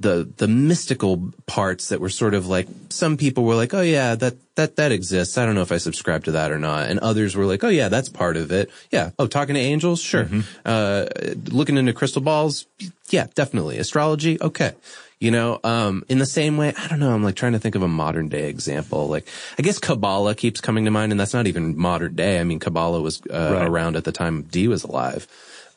the 0.00 0.28
the 0.36 0.48
mystical 0.48 1.32
parts 1.46 1.88
that 1.88 2.00
were 2.00 2.08
sort 2.08 2.34
of 2.34 2.48
like 2.48 2.66
some 2.88 3.16
people 3.16 3.44
were 3.44 3.54
like, 3.54 3.72
oh 3.74 3.80
yeah, 3.80 4.14
that 4.16 4.34
that 4.56 4.76
that 4.76 4.92
exists. 4.92 5.38
I 5.38 5.46
don't 5.46 5.54
know 5.54 5.62
if 5.62 5.72
I 5.72 5.78
subscribe 5.78 6.24
to 6.24 6.32
that 6.32 6.50
or 6.50 6.58
not, 6.58 6.90
and 6.90 6.98
others 7.00 7.36
were 7.36 7.46
like, 7.46 7.62
oh 7.62 7.68
yeah, 7.68 7.88
that's 7.88 8.08
part 8.08 8.36
of 8.36 8.50
it. 8.50 8.70
Yeah. 8.90 9.10
Oh, 9.18 9.26
talking 9.26 9.54
to 9.54 9.60
angels, 9.60 10.00
sure. 10.00 10.24
Mm-hmm. 10.24 10.40
Uh, 10.64 11.06
looking 11.54 11.76
into 11.76 11.92
crystal 11.92 12.22
balls, 12.22 12.66
yeah, 13.10 13.28
definitely. 13.34 13.78
Astrology, 13.78 14.40
okay. 14.40 14.72
You 15.20 15.30
know, 15.30 15.60
um, 15.64 16.04
in 16.08 16.18
the 16.18 16.26
same 16.26 16.56
way, 16.56 16.74
I 16.76 16.88
don't 16.88 16.98
know. 17.00 17.14
I'm 17.14 17.22
like 17.22 17.36
trying 17.36 17.52
to 17.52 17.58
think 17.58 17.76
of 17.76 17.82
a 17.82 17.88
modern 17.88 18.28
day 18.28 18.48
example. 18.50 19.08
Like, 19.08 19.26
I 19.58 19.62
guess 19.62 19.78
Kabbalah 19.78 20.34
keeps 20.34 20.60
coming 20.60 20.84
to 20.84 20.90
mind, 20.90 21.12
and 21.12 21.20
that's 21.20 21.32
not 21.32 21.46
even 21.46 21.78
modern 21.78 22.14
day. 22.14 22.40
I 22.40 22.44
mean, 22.44 22.58
Kabbalah 22.58 23.00
was 23.00 23.22
uh, 23.32 23.52
right. 23.54 23.66
around 23.66 23.96
at 23.96 24.04
the 24.04 24.12
time 24.12 24.42
Dee 24.42 24.68
was 24.68 24.82
alive. 24.84 25.26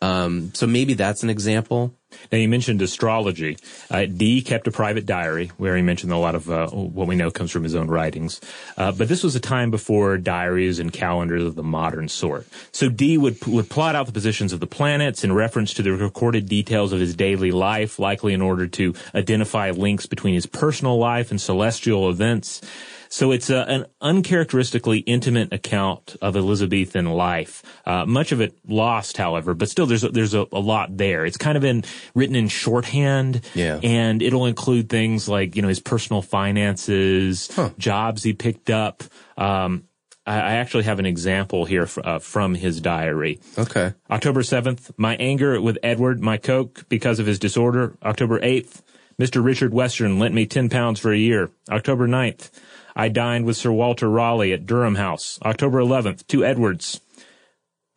Um, 0.02 0.54
so 0.54 0.68
maybe 0.68 0.94
that's 0.94 1.24
an 1.24 1.30
example. 1.30 1.94
Now 2.32 2.38
you 2.38 2.48
mentioned 2.48 2.82
astrology. 2.82 3.58
Uh, 3.92 4.06
Dee 4.06 4.42
kept 4.42 4.68
a 4.68 4.72
private 4.72 5.06
diary 5.06 5.52
where 5.58 5.76
he 5.76 5.82
mentioned 5.82 6.14
a 6.14 6.18
lot 6.18 6.36
of 6.36 6.50
uh, 6.50 6.68
what 6.70 7.08
we 7.08 7.16
know 7.16 7.30
comes 7.32 7.52
from 7.52 7.64
his 7.64 7.76
own 7.76 7.88
writings. 7.88 8.40
Uh, 8.78 8.92
but 8.92 9.10
this 9.10 9.24
was 9.24 9.36
a 9.36 9.40
time 9.40 9.72
before 9.72 10.18
diaries 10.18 10.80
and 10.80 10.94
calendars 10.94 11.44
of 11.44 11.56
the 11.56 11.64
modern 11.64 12.08
sort. 12.08 12.48
So 12.72 12.90
Dee 12.90 13.18
would 13.18 13.46
would 13.46 13.70
plot 13.70 13.96
out 13.96 14.06
the 14.06 14.14
positions 14.14 14.54
of 14.54 14.60
the 14.60 14.68
planets 14.68 15.24
in 15.24 15.34
reference 15.34 15.74
to 15.76 15.82
the 15.82 15.92
recorded 15.92 16.48
details 16.48 16.94
of 16.94 17.00
his 17.00 17.16
daily 17.16 17.52
life, 17.52 18.00
likely 18.00 18.34
in 18.34 18.42
order 18.42 18.68
to 18.68 18.94
identify 19.14 19.72
links 19.72 20.06
between 20.06 20.34
his 20.34 20.46
personal 20.46 20.98
life 20.98 21.30
and 21.30 21.42
celestial 21.42 22.10
events. 22.10 22.62
So 23.10 23.32
it's 23.32 23.50
a, 23.50 23.60
an 23.70 23.86
uncharacteristically 24.02 25.00
intimate 25.00 25.54
account 25.54 26.16
of 26.22 26.36
Elizabethan 26.36 27.06
life. 27.06 27.64
Uh, 27.86 28.06
much 28.06 28.32
of 28.32 28.42
it 28.42 28.58
lost, 28.68 29.18
however, 29.18 29.54
but 29.54 29.70
still 29.70 29.86
there's 29.86 30.04
a, 30.04 30.10
there's 30.10 30.34
a, 30.34 30.46
a, 30.52 30.60
lot 30.60 30.98
there. 30.98 31.26
It's 31.26 31.38
kind 31.38 31.56
of 31.56 31.62
been 31.62 31.84
written 32.14 32.36
in 32.36 32.48
shorthand, 32.48 33.42
yeah. 33.54 33.80
and 33.82 34.22
it'll 34.22 34.46
include 34.46 34.90
things 34.90 35.30
like 35.30 35.56
you 35.56 35.62
know 35.62 35.68
his 35.68 35.80
personal 35.80 36.22
finances, 36.22 37.50
huh. 37.56 37.72
jobs 37.78 38.24
he 38.24 38.34
picked 38.34 38.70
up. 38.70 39.04
Um, 39.38 39.84
I 40.28 40.56
actually 40.56 40.84
have 40.84 41.00
an 41.00 41.06
example 41.06 41.64
here 41.64 41.88
uh, 42.04 42.20
from 42.20 42.54
his 42.54 42.82
diary. 42.82 43.40
Okay. 43.58 43.94
October 44.12 44.42
7th, 44.42 44.92
my 44.98 45.16
anger 45.16 45.60
with 45.62 45.78
Edward, 45.82 46.20
my 46.20 46.36
coke, 46.36 46.84
because 46.90 47.20
of 47.20 47.26
his 47.26 47.40
disorder. 47.40 47.96
October 48.04 48.38
8th, 48.42 48.82
Mr. 49.18 49.42
Richard 49.42 49.74
Western 49.74 50.20
lent 50.20 50.36
me 50.36 50.46
10 50.46 50.68
pounds 50.68 51.00
for 51.00 51.14
a 51.14 51.18
year. 51.18 51.50
October 51.72 52.10
9th, 52.10 52.52
I 53.00 53.10
dined 53.10 53.46
with 53.46 53.58
Sir 53.58 53.72
Walter 53.72 54.10
Raleigh 54.10 54.52
at 54.54 54.66
Durham 54.66 54.96
House, 54.96 55.38
October 55.46 55.80
11th, 55.80 56.26
to 56.30 56.44
Edwards, 56.44 57.00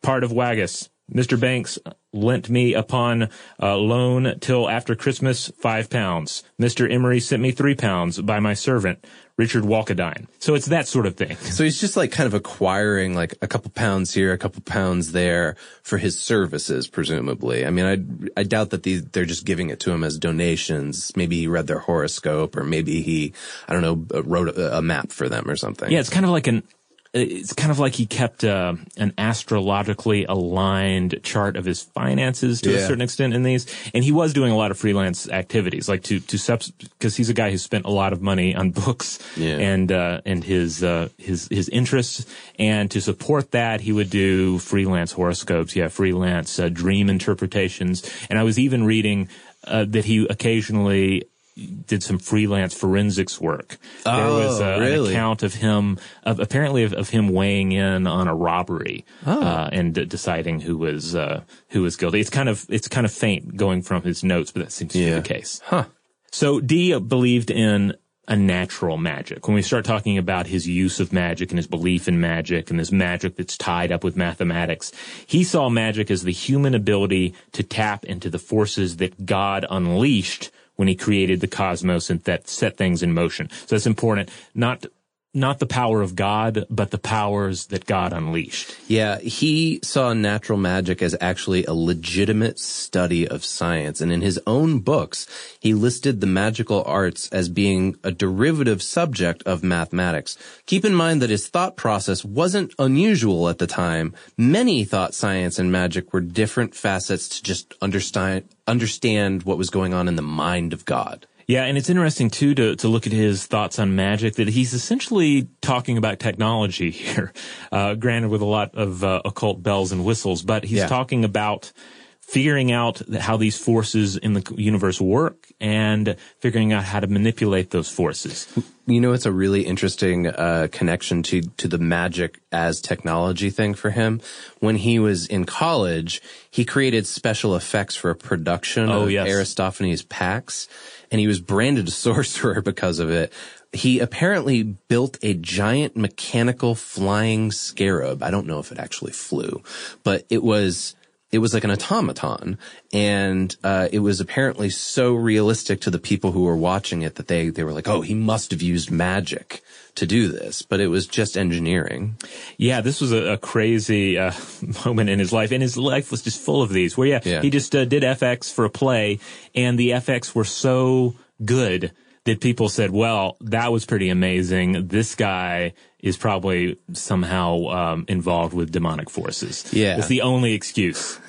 part 0.03 0.23
of 0.23 0.29
Waggas. 0.29 0.89
Mr. 1.13 1.39
Banks 1.39 1.77
lent 2.13 2.49
me 2.49 2.73
upon 2.73 3.29
uh, 3.61 3.75
loan 3.75 4.39
till 4.39 4.69
after 4.69 4.95
Christmas 4.95 5.51
five 5.59 5.89
pounds. 5.89 6.43
Mr. 6.59 6.91
Emery 6.91 7.19
sent 7.19 7.41
me 7.41 7.51
three 7.51 7.75
pounds 7.75 8.21
by 8.21 8.39
my 8.39 8.53
servant. 8.53 9.05
Richard 9.37 9.63
Walkadine. 9.63 10.27
So 10.37 10.53
it's 10.53 10.67
that 10.67 10.87
sort 10.87 11.07
of 11.07 11.15
thing. 11.15 11.35
So 11.51 11.63
he's 11.63 11.81
just 11.81 11.97
like 11.97 12.11
kind 12.11 12.27
of 12.27 12.33
acquiring 12.33 13.13
like 13.13 13.35
a 13.41 13.47
couple 13.47 13.71
pounds 13.71 14.13
here, 14.13 14.31
a 14.31 14.37
couple 14.37 14.61
pounds 14.61 15.11
there 15.11 15.55
for 15.83 15.97
his 15.97 16.17
services, 16.19 16.87
presumably. 16.87 17.65
I 17.65 17.71
mean, 17.71 18.29
I 18.35 18.39
I 18.39 18.43
doubt 18.43 18.69
that 18.69 18.83
these 18.83 19.03
they're 19.05 19.25
just 19.25 19.45
giving 19.45 19.69
it 19.69 19.79
to 19.81 19.91
him 19.91 20.03
as 20.03 20.17
donations. 20.17 21.11
Maybe 21.15 21.37
he 21.37 21.47
read 21.47 21.67
their 21.67 21.79
horoscope, 21.79 22.55
or 22.55 22.63
maybe 22.63 23.01
he 23.01 23.33
I 23.67 23.73
don't 23.73 23.81
know 23.81 24.21
wrote 24.21 24.49
a, 24.49 24.77
a 24.77 24.81
map 24.81 25.11
for 25.11 25.27
them 25.27 25.49
or 25.49 25.55
something. 25.55 25.91
Yeah, 25.91 25.99
it's 25.99 26.09
kind 26.09 26.25
of 26.25 26.31
like 26.31 26.47
an 26.47 26.63
it's 27.13 27.51
kind 27.51 27.71
of 27.71 27.79
like 27.79 27.93
he 27.95 28.05
kept 28.05 28.45
uh, 28.45 28.73
an 28.95 29.13
astrologically 29.17 30.23
aligned 30.25 31.19
chart 31.23 31.57
of 31.57 31.65
his 31.65 31.81
finances 31.81 32.61
to 32.61 32.71
yeah. 32.71 32.77
a 32.77 32.87
certain 32.87 33.01
extent 33.01 33.33
in 33.33 33.43
these, 33.43 33.65
and 33.93 34.03
he 34.03 34.13
was 34.13 34.31
doing 34.31 34.51
a 34.51 34.55
lot 34.55 34.71
of 34.71 34.77
freelance 34.77 35.27
activities, 35.27 35.89
like 35.89 36.03
to 36.03 36.21
to 36.21 36.59
because 36.97 37.17
he's 37.17 37.29
a 37.29 37.33
guy 37.33 37.51
who 37.51 37.57
spent 37.57 37.85
a 37.85 37.89
lot 37.89 38.13
of 38.13 38.21
money 38.21 38.55
on 38.55 38.71
books 38.71 39.19
yeah. 39.35 39.57
and 39.57 39.91
uh, 39.91 40.21
and 40.25 40.45
his 40.45 40.83
uh, 40.83 41.09
his 41.17 41.49
his 41.51 41.67
interests, 41.69 42.25
and 42.57 42.89
to 42.91 43.01
support 43.01 43.51
that, 43.51 43.81
he 43.81 43.91
would 43.91 44.09
do 44.09 44.57
freelance 44.59 45.11
horoscopes, 45.11 45.75
yeah, 45.75 45.89
freelance 45.89 46.59
uh, 46.59 46.69
dream 46.69 47.09
interpretations, 47.09 48.09
and 48.29 48.39
I 48.39 48.43
was 48.43 48.57
even 48.57 48.85
reading. 48.85 49.27
Uh, 49.63 49.85
that 49.87 50.05
he 50.05 50.25
occasionally 50.27 51.21
did 51.55 52.01
some 52.01 52.17
freelance 52.17 52.73
forensics 52.73 53.39
work. 53.39 53.77
Oh, 54.05 54.17
there 54.17 54.47
was 54.47 54.61
uh, 54.61 54.77
really? 54.79 55.09
an 55.09 55.15
account 55.15 55.43
of 55.43 55.55
him, 55.55 55.99
of, 56.23 56.39
apparently 56.39 56.83
of, 56.83 56.93
of, 56.93 57.09
him 57.09 57.29
weighing 57.29 57.71
in 57.71 58.07
on 58.07 58.27
a 58.27 58.35
robbery 58.35 59.05
oh. 59.25 59.41
uh, 59.41 59.69
and 59.71 59.93
d- 59.93 60.05
deciding 60.05 60.61
who 60.61 60.77
was 60.77 61.15
uh, 61.15 61.43
who 61.69 61.81
was 61.81 61.95
guilty. 61.97 62.19
It's 62.19 62.29
kind 62.29 62.49
of 62.49 62.65
it's 62.69 62.87
kind 62.87 63.05
of 63.05 63.11
faint 63.11 63.57
going 63.57 63.81
from 63.81 64.03
his 64.03 64.23
notes, 64.23 64.51
but 64.51 64.63
that 64.63 64.71
seems 64.71 64.93
to 64.93 64.99
yeah. 64.99 65.15
be 65.15 65.15
the 65.15 65.27
case. 65.27 65.61
Huh. 65.65 65.85
So 66.31 66.61
Dee 66.61 66.97
believed 66.99 67.51
in 67.51 67.95
a 68.27 68.35
natural 68.35 68.97
magic. 68.97 69.47
When 69.47 69.55
we 69.55 69.61
start 69.61 69.83
talking 69.83 70.17
about 70.17 70.47
his 70.47 70.67
use 70.67 70.99
of 70.99 71.11
magic 71.11 71.49
and 71.49 71.57
his 71.57 71.67
belief 71.67 72.07
in 72.07 72.21
magic 72.21 72.69
and 72.69 72.79
this 72.79 72.91
magic 72.91 73.35
that's 73.35 73.57
tied 73.57 73.91
up 73.91 74.03
with 74.03 74.15
mathematics, 74.15 74.91
he 75.25 75.43
saw 75.43 75.69
magic 75.69 76.09
as 76.09 76.23
the 76.23 76.31
human 76.31 76.73
ability 76.73 77.33
to 77.51 77.63
tap 77.63 78.05
into 78.05 78.29
the 78.29 78.39
forces 78.39 78.97
that 78.97 79.25
God 79.25 79.65
unleashed 79.69 80.51
when 80.81 80.87
he 80.87 80.95
created 80.95 81.41
the 81.41 81.47
cosmos 81.47 82.09
and 82.09 82.23
that 82.23 82.47
set 82.47 82.75
things 82.75 83.03
in 83.03 83.13
motion. 83.13 83.47
So 83.67 83.75
it's 83.75 83.85
important 83.85 84.31
not 84.55 84.87
not 85.33 85.59
the 85.59 85.65
power 85.65 86.01
of 86.01 86.15
God, 86.15 86.65
but 86.69 86.91
the 86.91 86.97
powers 86.97 87.67
that 87.67 87.85
God 87.85 88.11
unleashed. 88.11 88.75
Yeah, 88.87 89.19
he 89.19 89.79
saw 89.81 90.11
natural 90.13 90.57
magic 90.57 91.01
as 91.01 91.15
actually 91.21 91.63
a 91.65 91.73
legitimate 91.73 92.59
study 92.59 93.27
of 93.27 93.45
science. 93.45 94.01
And 94.01 94.11
in 94.11 94.21
his 94.21 94.39
own 94.45 94.79
books, 94.79 95.25
he 95.59 95.73
listed 95.73 96.19
the 96.19 96.27
magical 96.27 96.83
arts 96.85 97.29
as 97.29 97.47
being 97.47 97.95
a 98.03 98.11
derivative 98.11 98.81
subject 98.81 99.41
of 99.43 99.63
mathematics. 99.63 100.37
Keep 100.65 100.83
in 100.83 100.93
mind 100.93 101.21
that 101.21 101.29
his 101.29 101.47
thought 101.47 101.77
process 101.77 102.25
wasn't 102.25 102.73
unusual 102.77 103.47
at 103.47 103.59
the 103.59 103.67
time. 103.67 104.13
Many 104.37 104.83
thought 104.83 105.13
science 105.13 105.57
and 105.57 105.71
magic 105.71 106.11
were 106.11 106.21
different 106.21 106.75
facets 106.75 107.29
to 107.29 107.43
just 107.43 107.73
understand, 107.81 108.43
understand 108.67 109.43
what 109.43 109.57
was 109.57 109.69
going 109.69 109.93
on 109.93 110.09
in 110.09 110.17
the 110.17 110.21
mind 110.21 110.73
of 110.73 110.83
God. 110.83 111.25
Yeah, 111.51 111.65
and 111.65 111.77
it's 111.77 111.89
interesting 111.89 112.29
too 112.29 112.55
to, 112.55 112.77
to 112.77 112.87
look 112.87 113.05
at 113.05 113.11
his 113.11 113.45
thoughts 113.45 113.77
on 113.77 113.93
magic 113.93 114.35
that 114.35 114.47
he's 114.47 114.73
essentially 114.73 115.49
talking 115.59 115.97
about 115.97 116.17
technology 116.17 116.91
here, 116.91 117.33
uh, 117.73 117.95
granted 117.95 118.29
with 118.29 118.39
a 118.41 118.45
lot 118.45 118.73
of 118.73 119.03
uh, 119.03 119.21
occult 119.25 119.61
bells 119.61 119.91
and 119.91 120.05
whistles, 120.05 120.43
but 120.43 120.63
he's 120.63 120.77
yeah. 120.77 120.87
talking 120.87 121.25
about 121.25 121.73
figuring 122.21 122.71
out 122.71 123.01
how 123.19 123.35
these 123.35 123.57
forces 123.57 124.15
in 124.15 124.31
the 124.31 124.53
universe 124.55 125.01
work 125.01 125.51
and 125.59 126.15
figuring 126.39 126.71
out 126.71 126.85
how 126.85 127.01
to 127.01 127.07
manipulate 127.07 127.71
those 127.71 127.89
forces. 127.89 128.47
You 128.85 129.01
know, 129.01 129.11
it's 129.11 129.25
a 129.25 129.31
really 129.33 129.63
interesting 129.63 130.27
uh, 130.27 130.69
connection 130.71 131.23
to 131.23 131.41
to 131.41 131.67
the 131.67 131.77
magic 131.77 132.39
as 132.53 132.79
technology 132.79 133.49
thing 133.49 133.73
for 133.73 133.89
him. 133.89 134.21
When 134.59 134.77
he 134.77 134.99
was 134.99 135.27
in 135.27 135.43
college, 135.43 136.21
he 136.49 136.63
created 136.63 137.05
special 137.05 137.57
effects 137.57 137.97
for 137.97 138.09
a 138.09 138.15
production 138.15 138.89
oh, 138.89 139.03
of 139.03 139.11
yes. 139.11 139.27
Aristophanes' 139.27 140.03
Pax 140.03 140.69
and 141.11 141.19
he 141.19 141.27
was 141.27 141.41
branded 141.41 141.87
a 141.87 141.91
sorcerer 142.05 142.61
because 142.61 142.99
of 142.99 143.09
it. 143.09 143.31
He 143.73 143.99
apparently 143.99 144.63
built 144.63 145.17
a 145.21 145.33
giant 145.33 145.95
mechanical 145.95 146.75
flying 146.75 147.51
scarab. 147.51 148.23
I 148.23 148.31
don't 148.31 148.47
know 148.47 148.59
if 148.59 148.71
it 148.71 148.79
actually 148.79 149.13
flew, 149.13 149.61
but 150.03 150.25
it 150.29 150.43
was 150.43 150.95
it 151.31 151.39
was 151.39 151.53
like 151.53 151.63
an 151.63 151.71
automaton, 151.71 152.57
and 152.91 153.55
uh, 153.63 153.87
it 153.91 153.99
was 153.99 154.19
apparently 154.19 154.69
so 154.69 155.13
realistic 155.13 155.79
to 155.81 155.89
the 155.89 155.99
people 155.99 156.33
who 156.33 156.43
were 156.43 156.57
watching 156.57 157.03
it 157.03 157.15
that 157.15 157.27
they 157.27 157.49
they 157.49 157.63
were 157.63 157.71
like, 157.71 157.87
"Oh, 157.87 158.01
he 158.01 158.13
must 158.13 158.51
have 158.51 158.61
used 158.61 158.91
magic 158.91 159.63
to 159.95 160.05
do 160.05 160.27
this," 160.29 160.61
but 160.61 160.79
it 160.79 160.87
was 160.87 161.07
just 161.07 161.37
engineering. 161.37 162.15
Yeah, 162.57 162.81
this 162.81 163.01
was 163.01 163.11
a, 163.11 163.33
a 163.33 163.37
crazy 163.37 164.17
uh, 164.17 164.31
moment 164.85 165.09
in 165.09 165.19
his 165.19 165.31
life, 165.33 165.51
and 165.51 165.61
his 165.61 165.77
life 165.77 166.11
was 166.11 166.21
just 166.21 166.39
full 166.41 166.61
of 166.61 166.69
these. 166.71 166.97
Where 166.97 167.07
yeah, 167.07 167.19
Yeah. 167.23 167.41
he 167.41 167.49
just 167.49 167.75
uh, 167.75 167.85
did 167.85 168.03
FX 168.03 168.51
for 168.53 168.65
a 168.65 168.69
play, 168.69 169.19
and 169.55 169.77
the 169.77 169.89
FX 169.91 170.33
were 170.35 170.45
so 170.45 171.15
good 171.43 171.91
that 172.25 172.39
people 172.39 172.69
said, 172.69 172.91
"Well, 172.91 173.37
that 173.41 173.71
was 173.71 173.85
pretty 173.85 174.09
amazing. 174.09 174.87
This 174.87 175.15
guy 175.15 175.73
is 176.01 176.17
probably 176.17 176.77
somehow 176.93 177.65
um, 177.67 178.05
involved 178.07 178.53
with 178.53 178.71
demonic 178.71 179.09
forces." 179.09 179.65
Yeah. 179.73 179.97
it's 179.97 180.07
the 180.07 180.21
only 180.21 180.53
excuse. 180.53 181.19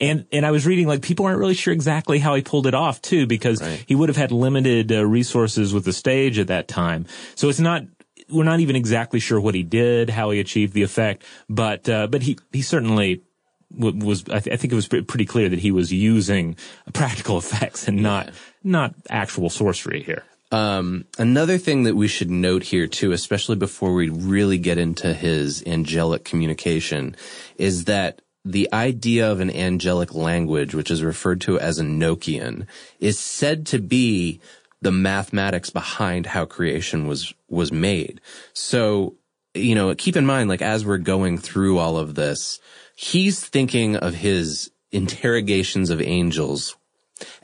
And 0.00 0.26
and 0.32 0.44
I 0.46 0.50
was 0.50 0.66
reading 0.66 0.86
like 0.88 1.02
people 1.02 1.26
aren't 1.26 1.38
really 1.38 1.54
sure 1.54 1.72
exactly 1.72 2.18
how 2.18 2.34
he 2.34 2.42
pulled 2.42 2.66
it 2.66 2.74
off 2.74 3.00
too, 3.02 3.26
because 3.26 3.60
Right. 3.62 3.84
he 3.86 3.94
would 3.94 4.08
have 4.08 4.16
had 4.16 4.32
limited 4.32 4.90
uh, 4.90 5.04
resources 5.06 5.72
with 5.74 5.84
the 5.84 5.92
stage 5.92 6.38
at 6.38 6.46
that 6.48 6.66
time. 6.66 7.06
So 7.36 7.48
it's 7.48 7.60
not 7.60 7.84
we're 8.32 8.44
not 8.44 8.60
even 8.60 8.76
exactly 8.76 9.20
sure 9.20 9.40
what 9.40 9.54
he 9.54 9.62
did, 9.62 10.10
how 10.10 10.30
he 10.30 10.40
achieved 10.40 10.72
the 10.72 10.82
effect, 10.82 11.24
but 11.48 11.88
uh, 11.88 12.06
but 12.06 12.22
he 12.22 12.38
he 12.52 12.62
certainly 12.62 13.22
w- 13.76 14.04
was. 14.04 14.24
I, 14.28 14.40
th- 14.40 14.54
I 14.54 14.56
think 14.56 14.72
it 14.72 14.76
was 14.76 14.88
pre- 14.88 15.02
pretty 15.02 15.26
clear 15.26 15.48
that 15.48 15.58
he 15.58 15.70
was 15.70 15.92
using 15.92 16.56
practical 16.92 17.38
effects 17.44 17.88
and 17.88 18.02
not 18.02 18.30
not 18.64 18.94
actual 19.10 19.50
sorcery 19.50 20.02
here. 20.02 20.24
Um, 20.50 21.06
another 21.18 21.56
thing 21.56 21.84
that 21.84 21.96
we 21.96 22.08
should 22.08 22.30
note 22.30 22.64
here 22.64 22.86
too, 22.86 23.12
especially 23.12 23.56
before 23.56 23.94
we 23.94 24.10
really 24.10 24.58
get 24.58 24.76
into 24.76 25.14
his 25.14 25.62
angelic 25.66 26.24
communication, 26.24 27.16
is 27.56 27.84
that 27.84 28.20
the 28.44 28.68
idea 28.72 29.30
of 29.30 29.40
an 29.40 29.50
angelic 29.50 30.14
language, 30.14 30.74
which 30.74 30.90
is 30.90 31.02
referred 31.02 31.40
to 31.42 31.58
as 31.58 31.80
Enochian, 31.80 32.66
is 33.00 33.18
said 33.18 33.64
to 33.66 33.78
be 33.78 34.40
the 34.82 34.92
mathematics 34.92 35.70
behind 35.70 36.26
how 36.26 36.44
creation 36.44 37.06
was 37.06 37.32
was 37.48 37.72
made. 37.72 38.20
So, 38.52 39.14
you 39.54 39.74
know, 39.74 39.94
keep 39.94 40.16
in 40.16 40.26
mind, 40.26 40.48
like 40.48 40.62
as 40.62 40.84
we're 40.84 40.98
going 40.98 41.38
through 41.38 41.78
all 41.78 41.96
of 41.96 42.14
this, 42.14 42.60
he's 42.96 43.40
thinking 43.40 43.96
of 43.96 44.14
his 44.14 44.70
interrogations 44.90 45.88
of 45.88 46.02
angels 46.02 46.76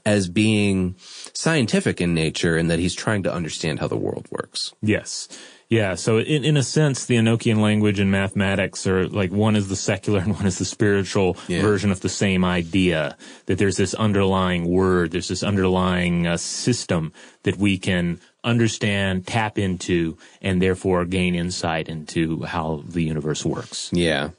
as 0.05 0.29
being 0.29 0.97
scientific 1.33 2.01
in 2.01 2.13
nature 2.13 2.57
and 2.57 2.69
that 2.71 2.81
he's 2.81 2.95
trying 2.95 3.23
to 3.23 3.33
understand 3.33 3.79
how 3.79 3.87
the 3.87 3.97
world 3.97 4.27
works. 4.31 4.75
Yes. 4.83 5.29
Yeah. 5.71 5.97
So 5.97 6.19
in, 6.19 6.45
in 6.45 6.57
a 6.57 6.63
sense, 6.63 7.05
the 7.05 7.17
Enochian 7.17 7.59
language 7.61 7.99
and 7.99 8.11
mathematics 8.11 8.87
are 8.87 9.07
like 9.07 9.31
one 9.31 9.55
is 9.55 9.69
the 9.69 9.77
secular 9.77 10.21
and 10.21 10.35
one 10.41 10.47
is 10.47 10.59
the 10.59 10.65
spiritual 10.65 11.37
Yeah. 11.47 11.61
version 11.61 11.91
of 11.91 12.01
the 12.01 12.09
same 12.09 12.45
idea. 12.45 13.17
That 13.47 13.59
there's 13.59 13.77
this 13.77 13.93
underlying 13.95 14.65
word, 14.69 15.11
there's 15.11 15.29
this 15.29 15.43
underlying 15.43 16.27
uh, 16.27 16.39
system 16.39 17.13
that 17.43 17.57
we 17.59 17.77
can 17.77 18.19
understand, 18.45 19.27
tap 19.27 19.59
into, 19.59 20.17
and 20.41 20.63
therefore 20.63 21.05
gain 21.05 21.35
insight 21.35 21.89
into 21.89 22.45
how 22.45 22.83
the 22.89 23.03
universe 23.03 23.45
works. 23.45 23.91
Yeah. 23.93 24.31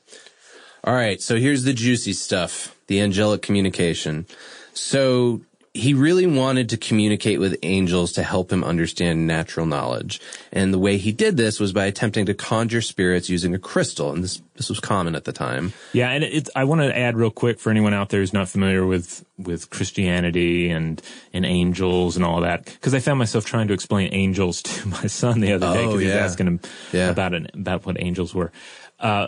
All 0.83 0.95
right. 0.95 1.21
So 1.21 1.35
here's 1.35 1.63
the 1.63 1.73
juicy 1.73 2.13
stuff. 2.13 2.75
The 2.87 3.01
angelic 3.01 3.43
communication. 3.43 4.25
So 4.73 5.41
he 5.73 5.93
really 5.93 6.25
wanted 6.25 6.69
to 6.69 6.77
communicate 6.77 7.39
with 7.39 7.55
angels 7.63 8.11
to 8.13 8.23
help 8.23 8.51
him 8.51 8.63
understand 8.63 9.27
natural 9.27 9.65
knowledge. 9.65 10.19
And 10.51 10.73
the 10.73 10.79
way 10.79 10.97
he 10.97 11.11
did 11.11 11.37
this 11.37 11.59
was 11.59 11.71
by 11.73 11.85
attempting 11.85 12.25
to 12.25 12.33
conjure 12.33 12.81
spirits 12.81 13.29
using 13.29 13.53
a 13.53 13.59
crystal. 13.59 14.11
And 14.11 14.23
this, 14.23 14.41
this 14.55 14.67
was 14.69 14.79
common 14.79 15.15
at 15.15 15.25
the 15.25 15.31
time. 15.31 15.73
Yeah, 15.93 16.09
and 16.09 16.23
it's, 16.23 16.49
I 16.55 16.63
want 16.63 16.81
to 16.81 16.97
add 16.97 17.15
real 17.15 17.29
quick 17.31 17.59
for 17.59 17.69
anyone 17.69 17.93
out 17.93 18.09
there 18.09 18.19
who's 18.19 18.33
not 18.33 18.49
familiar 18.49 18.85
with, 18.85 19.23
with 19.37 19.69
Christianity 19.69 20.69
and, 20.69 21.01
and 21.33 21.45
angels 21.45 22.15
and 22.15 22.25
all 22.25 22.41
that, 22.41 22.65
because 22.65 22.93
I 22.95 22.99
found 22.99 23.19
myself 23.19 23.45
trying 23.45 23.67
to 23.67 23.73
explain 23.73 24.13
angels 24.13 24.61
to 24.63 24.87
my 24.87 25.05
son 25.07 25.39
the 25.39 25.53
other 25.53 25.71
day 25.73 25.83
Oh, 25.83 25.87
because 25.87 26.01
he 26.01 26.07
was 26.07 26.15
asking 26.15 26.47
him 26.47 26.59
Yeah. 26.91 27.09
about 27.09 27.33
it, 27.33 27.51
about 27.53 27.85
what 27.85 28.01
angels 28.01 28.33
were. 28.33 28.51
Uh, 28.99 29.27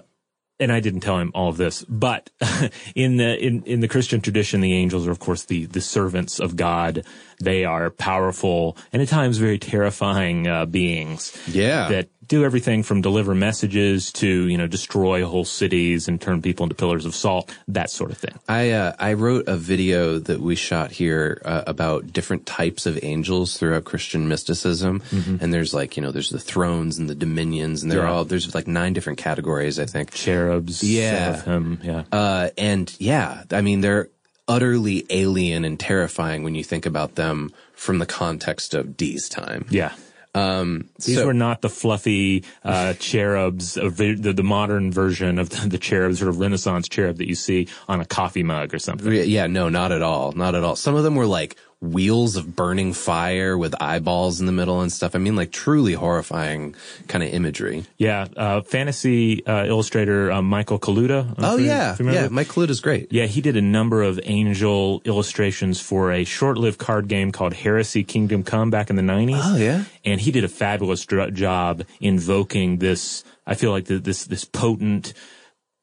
and 0.62 0.72
I 0.72 0.80
didn't 0.80 1.02
tell 1.02 1.18
him 1.20 1.32
all 1.36 1.50
of 1.50 1.58
this, 1.58 1.84
but 1.90 2.30
in 2.96 3.18
the 3.18 3.38
in, 3.38 3.64
in 3.64 3.80
the 3.82 3.88
Christian 3.90 4.22
tradition, 4.22 4.62
the 4.62 4.74
angels 4.74 5.06
are 5.08 5.12
of 5.12 5.20
course 5.20 5.44
the 5.46 5.66
the 5.66 5.82
servants 5.82 6.40
of 6.40 6.56
God. 6.56 7.04
They 7.42 7.66
are 7.66 7.90
powerful 7.90 8.78
and 8.94 9.02
at 9.02 9.08
times 9.08 9.38
very 9.40 9.58
terrifying 9.58 10.48
uh, 10.48 10.66
beings. 10.68 11.36
Yeah. 11.48 11.90
that 11.90 12.10
do 12.28 12.46
everything 12.46 12.82
from 12.82 13.02
deliver 13.02 13.36
messages 13.36 14.10
to 14.14 14.48
you 14.48 14.58
know 14.58 14.68
destroy 14.68 15.26
whole 15.26 15.44
cities 15.44 16.08
and 16.08 16.22
turn 16.22 16.42
people 16.42 16.64
into 16.64 16.76
pillars 16.76 17.06
of 17.06 17.14
salt, 17.16 17.54
that 17.68 17.90
sort 17.90 18.12
of 18.12 18.18
thing. 18.18 18.36
I 18.48 18.70
uh, 18.72 18.94
I 19.00 19.14
wrote 19.14 19.48
a 19.48 19.58
video 19.58 20.20
that 20.20 20.40
we 20.40 20.56
shot 20.56 20.92
here 20.92 21.42
uh, 21.44 21.64
about 21.68 22.14
different 22.14 22.46
types 22.46 22.86
of 22.86 22.98
angels 23.04 23.58
throughout 23.58 23.84
Christian 23.84 24.28
mysticism, 24.30 25.02
and 25.12 25.54
there's 25.54 25.74
like 25.74 25.98
you 25.98 26.04
know 26.04 26.12
there's 26.12 26.30
the 26.30 26.40
thrones 26.40 27.00
and 27.00 27.10
the 27.10 27.16
dominions, 27.16 27.82
and 27.84 27.92
they're 27.92 28.04
Yeah. 28.04 28.12
all 28.12 28.24
there's 28.24 28.54
like 28.56 28.68
nine 28.68 28.94
different 28.94 29.20
categories 29.20 29.78
I 29.80 29.86
think. 29.86 30.12
Cherubs, 30.52 30.84
Yeah. 30.84 31.36
seraphim, 31.36 31.80
yeah. 31.84 32.04
Uh, 32.12 32.50
and 32.58 32.94
yeah, 33.00 33.44
I 33.52 33.62
mean 33.62 33.82
they're 33.82 34.10
utterly 34.48 35.06
alien 35.10 35.64
and 35.66 35.80
terrifying 35.80 36.44
when 36.44 36.56
you 36.56 36.64
think 36.64 36.86
about 36.86 37.16
them 37.16 37.52
from 37.74 38.00
the 38.00 38.06
context 38.06 38.74
of 38.74 38.98
Dee's 38.98 39.30
time. 39.30 39.66
Yeah. 39.70 39.94
Um, 40.34 40.90
These 41.06 41.18
so- 41.18 41.26
were 41.26 41.34
not 41.34 41.62
the 41.62 41.70
fluffy 41.70 42.44
uh, 42.64 42.94
cherubs, 42.94 43.76
of 43.78 43.98
the, 43.98 44.16
the, 44.16 44.32
the 44.34 44.44
modern 44.44 44.92
version 44.92 45.38
of 45.40 45.50
the, 45.50 45.68
the 45.68 45.78
cherub, 45.78 46.16
sort 46.16 46.30
of 46.30 46.40
Renaissance 46.40 46.88
cherub 46.88 47.18
that 47.18 47.28
you 47.28 47.36
see 47.36 47.68
on 47.90 48.00
a 48.00 48.06
coffee 48.06 48.44
mug 48.44 48.74
or 48.74 48.80
something. 48.80 49.12
Yeah, 49.12 49.48
no, 49.48 49.68
not 49.70 49.92
at 49.92 50.02
all. 50.02 50.32
Not 50.32 50.56
at 50.56 50.64
all. 50.64 50.76
Some 50.78 50.96
of 50.96 51.04
them 51.04 51.16
were 51.16 51.26
like 51.26 51.58
wheels 51.82 52.36
of 52.36 52.56
burning 52.56 52.94
fire 52.94 53.58
with 53.58 53.74
eyeballs 53.82 54.40
in 54.40 54.46
the 54.46 54.52
middle 54.52 54.82
and 54.82 54.92
stuff. 54.92 55.16
I 55.16 55.18
mean, 55.18 55.36
like 55.36 55.52
truly 55.52 55.94
horrifying 55.94 56.76
kind 57.08 57.24
of 57.24 57.34
imagery. 57.34 57.86
Yeah, 57.98 58.28
uh, 58.38 58.62
fantasy 58.62 59.44
uh, 59.48 59.66
illustrator 59.66 60.32
uh, 60.32 60.44
Michael 60.44 60.78
Kaluta. 60.80 61.32
Oh 61.32 61.34
familiar- 61.58 61.66
yeah, 61.66 61.96
familiar 61.96 62.22
yeah. 62.22 62.28
Mike 62.30 62.48
Kaluta's 62.50 62.82
great. 62.82 63.12
Yeah, 63.12 63.26
he 63.26 63.42
did 63.42 63.58
a 63.58 63.62
number 63.62 64.04
of 64.04 64.20
angel 64.24 65.02
illustrations 65.06 65.82
for 65.82 66.12
a 66.12 66.24
short-lived 66.24 66.78
card 66.78 67.08
game 67.08 67.32
called 67.32 67.54
Heresy 67.54 68.04
Kingdom 68.04 68.44
Come 68.44 68.70
back 68.70 68.90
in 68.92 68.96
the 68.96 69.02
90s. 69.02 69.42
Oh, 69.44 69.56
yeah? 69.58 69.86
And 70.06 70.22
he 70.22 70.32
did 70.32 70.44
a 70.44 70.48
fabulous 70.50 71.04
dr- 71.06 71.34
job 71.34 71.84
invoking 72.00 72.78
this, 72.78 73.24
I 73.48 73.56
feel 73.56 73.72
like 73.72 73.86
the, 73.86 73.98
this, 73.98 74.26
this 74.26 74.46
potent, 74.46 75.14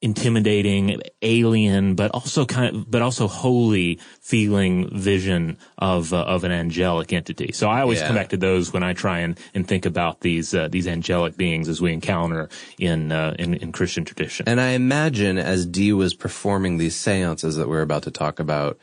intimidating, 0.00 1.00
alien, 1.22 1.94
but 1.94 2.10
also 2.12 2.46
kind 2.46 2.76
of, 2.76 2.90
but 2.90 3.02
also 3.02 3.26
holy 3.26 3.98
feeling 4.20 4.88
vision 4.96 5.56
of, 5.76 6.12
uh, 6.12 6.22
of 6.22 6.44
an 6.44 6.52
angelic 6.52 7.12
entity. 7.12 7.50
So 7.52 7.68
I 7.68 7.80
always 7.80 7.98
Yeah. 7.98 8.06
come 8.06 8.16
back 8.16 8.28
to 8.28 8.36
those 8.36 8.72
when 8.72 8.84
I 8.84 8.92
try 8.92 9.18
and, 9.20 9.38
and 9.54 9.66
think 9.66 9.84
about 9.86 10.20
these, 10.20 10.54
uh, 10.54 10.68
these 10.68 10.86
angelic 10.86 11.36
beings 11.36 11.68
as 11.68 11.80
we 11.80 11.92
encounter 11.92 12.48
in, 12.78 13.10
uh, 13.10 13.34
in, 13.38 13.54
in 13.54 13.72
Christian 13.72 14.04
tradition. 14.04 14.48
And 14.48 14.60
I 14.60 14.70
imagine 14.70 15.36
as 15.36 15.66
Dee 15.66 15.92
was 15.92 16.14
performing 16.14 16.78
these 16.78 16.94
seances 16.94 17.56
that 17.56 17.68
we're 17.68 17.82
about 17.82 18.04
to 18.04 18.12
talk 18.12 18.38
about, 18.38 18.78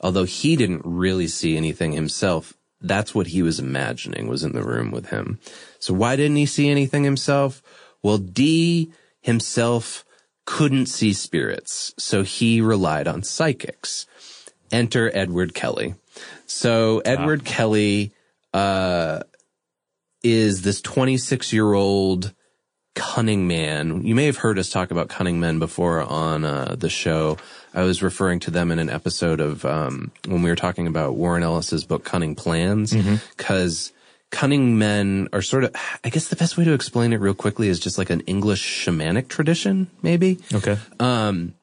although 0.00 0.24
he 0.24 0.54
didn't 0.54 0.82
really 0.84 1.28
see 1.28 1.56
anything 1.56 1.92
himself, 1.92 2.52
that's 2.80 3.14
what 3.14 3.28
he 3.28 3.42
was 3.42 3.58
imagining 3.58 4.28
was 4.28 4.44
in 4.44 4.52
the 4.52 4.62
room 4.62 4.90
with 4.90 5.06
him. 5.06 5.38
So 5.78 5.94
why 5.94 6.14
didn't 6.16 6.36
he 6.36 6.46
see 6.46 6.68
anything 6.68 7.04
himself? 7.04 7.62
Well, 8.02 8.18
Dee 8.18 8.92
himself 9.20 10.04
couldn't 10.48 10.86
see 10.86 11.12
spirits, 11.12 11.92
so 11.98 12.22
he 12.22 12.62
relied 12.62 13.06
on 13.06 13.22
psychics. 13.22 14.06
Enter 14.72 15.10
Edward 15.14 15.52
Kelly. 15.52 15.94
So 16.46 17.02
Edward 17.04 17.44
Kelly, 17.44 18.12
uh, 18.54 19.20
is 20.22 20.62
this 20.62 20.80
26 20.80 21.52
year 21.52 21.74
old 21.74 22.32
cunning 22.94 23.46
man. 23.46 24.02
You 24.06 24.14
may 24.14 24.24
have 24.24 24.38
heard 24.38 24.58
us 24.58 24.70
talk 24.70 24.90
about 24.90 25.10
cunning 25.10 25.38
men 25.38 25.58
before 25.58 26.00
on 26.00 26.46
uh, 26.46 26.76
the 26.78 26.88
show. 26.88 27.36
I 27.74 27.82
was 27.82 28.02
referring 28.02 28.40
to 28.40 28.50
them 28.50 28.70
in 28.72 28.78
an 28.78 28.88
episode 28.88 29.40
of 29.40 29.66
um, 29.66 30.12
when 30.26 30.40
we 30.40 30.48
were 30.48 30.56
talking 30.56 30.86
about 30.86 31.14
Warren 31.14 31.42
Ellis's 31.42 31.84
book 31.84 32.04
Cunning 32.04 32.34
Plans, 32.34 32.94
because 33.36 33.92
cunning 34.30 34.78
men 34.78 35.28
are 35.32 35.42
sort 35.42 35.64
of. 35.64 35.74
I 36.04 36.10
guess 36.10 36.28
the 36.28 36.36
best 36.36 36.56
way 36.56 36.64
to 36.64 36.72
explain 36.72 37.12
it 37.12 37.20
real 37.20 37.34
quickly 37.34 37.68
is 37.68 37.80
just 37.80 37.98
like 37.98 38.10
an 38.10 38.20
English 38.22 38.84
shamanic 38.84 39.28
tradition, 39.28 39.88
maybe. 40.02 40.38
okay. 40.54 40.78
Um, 41.00 41.54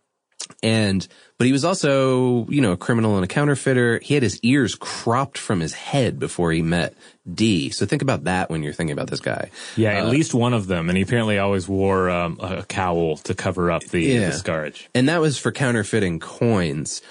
and 0.62 1.08
but 1.38 1.48
he 1.48 1.52
was 1.54 1.66
also, 1.66 2.46
you 2.48 2.62
know, 2.62 2.72
a 2.74 2.78
criminal 2.78 3.16
and 3.16 3.26
a 3.26 3.28
counterfeiter. 3.28 4.00
He 4.00 4.14
had 4.14 4.22
his 4.24 4.40
ears 4.42 4.76
cropped 4.76 5.38
from 5.38 5.60
his 5.60 5.74
head 5.74 6.20
before 6.20 6.52
he 6.52 6.62
met 6.62 6.94
Dee. 7.32 7.72
So 7.72 7.86
think 7.86 8.02
about 8.04 8.26
that 8.26 8.50
when 8.50 8.62
you're 8.62 8.72
thinking 8.74 8.94
about 8.94 9.10
this 9.10 9.20
guy. 9.20 9.50
Yeah, 9.76 9.94
at 9.94 10.08
least 10.08 10.34
one 10.36 10.54
of 10.54 10.68
them, 10.68 10.88
and 10.88 10.98
he 10.98 11.04
apparently 11.04 11.40
always 11.40 11.68
wore 11.68 12.10
um, 12.10 12.38
a 12.42 12.64
cowl 12.64 13.18
to 13.18 13.34
cover 13.34 13.72
up 13.72 13.84
the, 13.86 14.02
Yeah. 14.04 14.30
the 14.30 14.32
scarage. 14.34 14.88
and 14.94 15.10
that 15.10 15.20
was 15.20 15.38
for 15.38 15.52
counterfeiting 15.52 16.20
coins. 16.20 17.02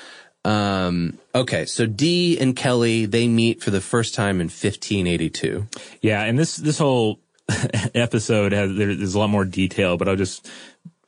Um, 0.44 1.18
okay, 1.34 1.64
so 1.64 1.86
Dee 1.86 2.38
and 2.38 2.54
Kelly 2.54 3.06
they 3.06 3.28
meet 3.28 3.62
for 3.62 3.70
the 3.70 3.80
first 3.80 4.14
time 4.14 4.40
in 4.40 4.46
1582. 4.46 5.66
Yeah, 6.02 6.22
and 6.22 6.38
this 6.38 6.56
this 6.56 6.78
whole 6.78 7.18
episode 7.94 8.52
has 8.52 8.74
there- 8.76 8.94
there's 8.94 9.14
a 9.14 9.18
lot 9.18 9.30
more 9.30 9.44
detail, 9.44 9.96
but 9.96 10.08
I'll 10.08 10.16
just 10.16 10.48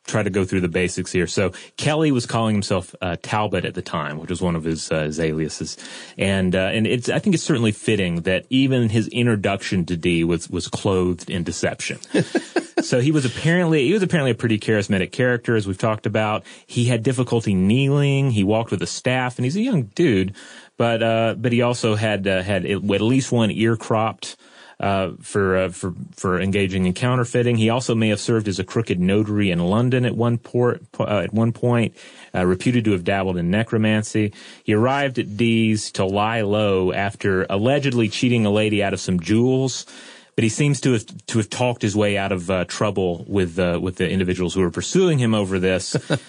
try 0.07 0.22
to 0.22 0.30
go 0.30 0.44
through 0.44 0.61
the 0.61 0.68
basics 0.68 1.12
here. 1.12 1.26
So 1.26 1.52
Kelly 1.76 2.12
was 2.12 2.26
calling 2.26 2.54
himself 2.54 2.94
uh, 3.00 3.16
Talbot 3.22 3.64
at 3.64 3.74
the 3.74 3.82
time, 3.82 4.18
which 4.18 4.30
was 4.30 4.40
one 4.40 4.57
of 4.57 4.64
his, 4.64 4.90
uh, 4.90 5.04
his 5.04 5.20
aliases, 5.20 5.76
and 6.16 6.54
uh, 6.54 6.70
and 6.72 6.86
it's 6.86 7.09
I 7.09 7.18
think 7.18 7.34
it's 7.34 7.44
certainly 7.44 7.72
fitting 7.72 8.22
that 8.22 8.46
even 8.50 8.88
his 8.88 9.09
introduction 9.09 9.84
to 9.86 9.96
Dee 9.96 10.24
was 10.24 10.48
was 10.48 10.68
clothed 10.68 11.30
in 11.30 11.42
deception. 11.42 11.98
so 12.80 13.00
he 13.00 13.11
was 13.11 13.24
apparently 13.24 13.86
he 13.86 13.92
was 13.92 14.02
apparently 14.02 14.30
a 14.30 14.36
pretty 14.36 14.59
charismatic 14.59 15.12
character, 15.12 15.57
as 15.57 15.66
we've 15.66 15.78
talked 15.78 16.07
about. 16.07 16.44
He 16.66 16.86
had 16.86 17.02
difficulty 17.02 17.54
kneeling. 17.54 18.30
He 18.30 18.44
walked 18.44 18.70
with 18.70 18.82
a 18.82 18.86
staff, 18.86 19.38
and 19.38 19.44
he's 19.44 19.57
a 19.57 19.61
young 19.61 19.84
dude, 19.84 20.34
but 20.76 21.02
uh, 21.02 21.34
but 21.38 21.52
he 21.52 21.62
also 21.62 21.94
had 21.94 22.26
uh, 22.26 22.42
had 22.42 22.64
at 22.64 22.82
least 22.82 23.32
one 23.32 23.50
ear 23.50 23.76
cropped 23.76 24.36
uh, 24.78 25.12
for 25.22 25.56
uh, 25.56 25.68
for 25.70 25.94
for 26.14 26.40
engaging 26.40 26.86
in 26.86 26.92
counterfeiting. 26.92 27.56
He 27.56 27.70
also 27.70 27.94
may 27.94 28.08
have 28.08 28.20
served 28.20 28.48
as 28.48 28.58
a 28.58 28.64
crooked 28.64 29.00
notary 29.00 29.50
in 29.50 29.58
London 29.58 30.04
at 30.04 30.16
one 30.16 30.38
port 30.38 30.82
uh, 30.98 31.20
at 31.20 31.32
one 31.32 31.52
point, 31.52 31.96
uh, 32.34 32.44
reputed 32.44 32.84
to 32.84 32.92
have 32.92 33.04
dabbled 33.04 33.36
in 33.36 33.50
necromancy. 33.50 34.32
He 34.64 34.74
arrived 34.74 35.18
at 35.18 35.36
Dee's 35.36 35.90
to 35.92 36.04
lie 36.04 36.42
low 36.42 36.92
after 36.92 37.46
allegedly 37.48 38.08
cheating 38.08 38.44
a 38.44 38.50
lady 38.50 38.82
out 38.82 38.92
of 38.92 39.00
some 39.00 39.20
jewels. 39.20 39.86
But 40.34 40.42
he 40.42 40.50
seems 40.50 40.82
to 40.82 40.92
have 40.92 41.26
to 41.28 41.38
have 41.38 41.48
talked 41.48 41.80
his 41.80 41.96
way 41.96 42.18
out 42.18 42.30
of 42.30 42.50
uh, 42.50 42.66
trouble 42.66 43.24
with 43.26 43.58
uh, 43.58 43.78
with 43.80 43.96
the 43.96 44.08
individuals 44.08 44.52
who 44.52 44.60
were 44.60 44.70
pursuing 44.70 45.18
him 45.18 45.34
over 45.34 45.58
this. 45.58 45.96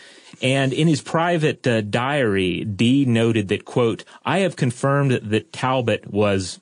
And 0.41 0.73
in 0.73 0.87
his 0.87 1.01
private 1.01 1.65
uh, 1.65 1.81
diary, 1.81 2.63
Dee 2.63 3.05
noted 3.05 3.47
that, 3.47 3.65
quote, 3.65 4.03
I 4.25 4.39
have 4.39 4.55
confirmed 4.55 5.11
that 5.11 5.53
Talbot 5.53 6.11
was 6.11 6.59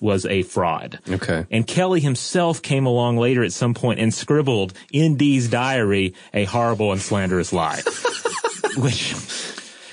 was 0.00 0.26
a 0.26 0.42
fraud. 0.42 0.98
Okay. 1.08 1.46
And 1.50 1.66
Kelly 1.66 2.00
himself 2.00 2.62
came 2.62 2.86
along 2.86 3.18
later 3.18 3.44
at 3.44 3.52
some 3.52 3.74
point 3.74 4.00
and 4.00 4.12
scribbled 4.12 4.72
in 4.92 5.16
Dee's 5.16 5.48
diary 5.48 6.14
a 6.32 6.44
horrible 6.44 6.92
and 6.92 7.00
slanderous 7.00 7.52
lie, 7.52 7.82
which, 8.76 9.12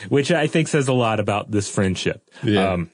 which 0.10 0.32
I 0.32 0.48
think 0.48 0.68
says 0.68 0.88
a 0.88 0.94
lot 0.94 1.20
about 1.20 1.52
this 1.52 1.70
friendship. 1.70 2.30
Yeah. 2.42 2.74
Um, 2.74 2.92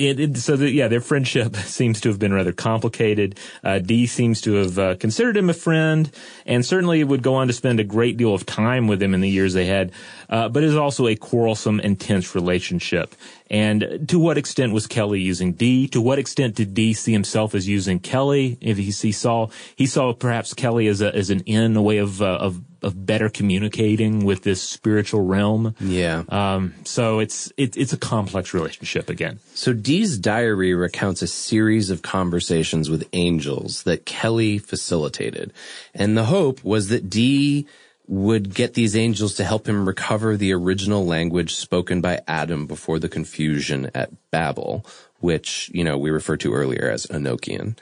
it, 0.00 0.20
it, 0.20 0.36
so 0.38 0.56
that 0.56 0.70
yeah, 0.70 0.88
their 0.88 1.00
friendship 1.00 1.56
seems 1.56 2.00
to 2.00 2.08
have 2.08 2.18
been 2.18 2.32
rather 2.32 2.52
complicated. 2.52 3.38
Uh, 3.62 3.78
Dee 3.78 4.06
seems 4.06 4.40
to 4.42 4.54
have 4.54 4.78
uh, 4.78 4.94
considered 4.96 5.36
him 5.36 5.50
a 5.50 5.54
friend, 5.54 6.10
and 6.46 6.64
certainly 6.64 7.04
would 7.04 7.22
go 7.22 7.34
on 7.34 7.46
to 7.48 7.52
spend 7.52 7.80
a 7.80 7.84
great 7.84 8.16
deal 8.16 8.34
of 8.34 8.46
time 8.46 8.86
with 8.86 9.02
him 9.02 9.14
in 9.14 9.20
the 9.20 9.28
years 9.28 9.54
ahead. 9.54 9.92
Uh, 10.28 10.48
but 10.48 10.62
is 10.62 10.76
also 10.76 11.06
a 11.08 11.16
quarrelsome, 11.16 11.80
intense 11.80 12.34
relationship. 12.34 13.14
And 13.50 14.08
to 14.08 14.18
what 14.18 14.38
extent 14.38 14.72
was 14.72 14.86
Kelly 14.86 15.20
using 15.20 15.54
Dee? 15.54 15.88
To 15.88 16.00
what 16.00 16.20
extent 16.20 16.54
did 16.54 16.72
Dee 16.72 16.94
see 16.94 17.12
himself 17.12 17.54
as 17.54 17.68
using 17.68 17.98
Kelly? 17.98 18.56
If 18.60 18.76
he, 18.76 18.84
he 18.84 19.12
saw 19.12 19.48
he 19.74 19.86
saw 19.86 20.12
perhaps 20.12 20.54
Kelly 20.54 20.86
as 20.86 21.00
a 21.00 21.14
as 21.14 21.30
an 21.30 21.40
in, 21.40 21.76
a 21.76 21.82
way 21.82 21.98
of 21.98 22.22
uh, 22.22 22.26
of 22.36 22.62
of 22.82 23.06
better 23.06 23.28
communicating 23.28 24.24
with 24.24 24.42
this 24.42 24.62
spiritual 24.62 25.22
realm. 25.22 25.74
Yeah. 25.80 26.24
Um, 26.28 26.74
so 26.84 27.18
it's 27.18 27.52
it, 27.56 27.76
it's 27.76 27.92
a 27.92 27.98
complex 27.98 28.54
relationship 28.54 29.08
again. 29.08 29.38
So 29.54 29.72
Dee's 29.72 30.18
diary 30.18 30.74
recounts 30.74 31.22
a 31.22 31.26
series 31.26 31.90
of 31.90 32.02
conversations 32.02 32.90
with 32.90 33.08
angels 33.12 33.82
that 33.84 34.06
Kelly 34.06 34.58
facilitated. 34.58 35.52
And 35.94 36.16
the 36.16 36.24
hope 36.24 36.62
was 36.64 36.88
that 36.88 37.10
Dee 37.10 37.66
would 38.10 38.52
get 38.54 38.74
these 38.74 38.96
angels 38.96 39.34
to 39.34 39.44
help 39.44 39.68
him 39.68 39.86
recover 39.86 40.36
the 40.36 40.52
original 40.52 41.06
language 41.06 41.54
spoken 41.54 42.00
by 42.00 42.20
Adam 42.26 42.66
before 42.66 42.98
the 42.98 43.08
confusion 43.08 43.88
at 43.94 44.10
Babel, 44.32 44.84
which, 45.20 45.70
you 45.72 45.84
know, 45.84 45.96
we 45.96 46.10
referred 46.10 46.40
to 46.40 46.52
earlier 46.52 46.90
as 46.90 47.06
Enochian. 47.06 47.76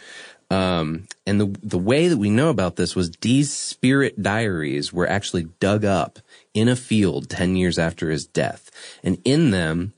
Um, 0.50 1.06
and 1.26 1.40
the, 1.40 1.46
the 1.62 1.78
way 1.78 2.08
that 2.08 2.16
we 2.16 2.30
know 2.30 2.48
about 2.48 2.76
this 2.76 2.96
was 2.96 3.10
Dee's 3.10 3.52
spirit 3.52 4.22
diaries 4.22 4.92
were 4.92 5.08
actually 5.08 5.48
dug 5.60 5.84
up 5.84 6.20
in 6.54 6.68
a 6.68 6.76
field 6.76 7.28
10 7.28 7.56
years 7.56 7.78
after 7.78 8.10
his 8.10 8.26
death. 8.26 8.70
And 9.02 9.20
in 9.24 9.50
them 9.50 9.92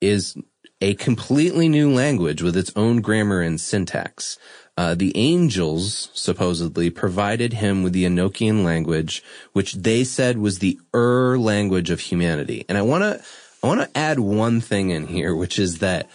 is 0.00 0.36
a 0.80 0.94
completely 0.94 1.68
new 1.68 1.92
language 1.92 2.42
with 2.42 2.56
its 2.56 2.72
own 2.74 3.00
grammar 3.00 3.40
and 3.40 3.60
syntax. 3.60 4.36
Uh, 4.76 4.94
the 4.96 5.16
angels 5.16 6.10
supposedly 6.12 6.90
provided 6.90 7.52
him 7.52 7.84
with 7.84 7.92
the 7.92 8.04
Enochian 8.04 8.64
language, 8.64 9.22
which 9.52 9.74
they 9.74 10.02
said 10.02 10.38
was 10.38 10.58
the 10.58 10.80
Ur 10.92 11.38
language 11.38 11.90
of 11.90 12.00
humanity. 12.00 12.64
And 12.68 12.76
I 12.76 12.82
want 12.82 13.02
to, 13.02 13.24
I 13.62 13.66
want 13.68 13.80
to 13.80 13.96
add 13.96 14.18
one 14.18 14.60
thing 14.60 14.90
in 14.90 15.06
here, 15.06 15.36
which 15.36 15.58
is 15.58 15.78
that 15.78 16.10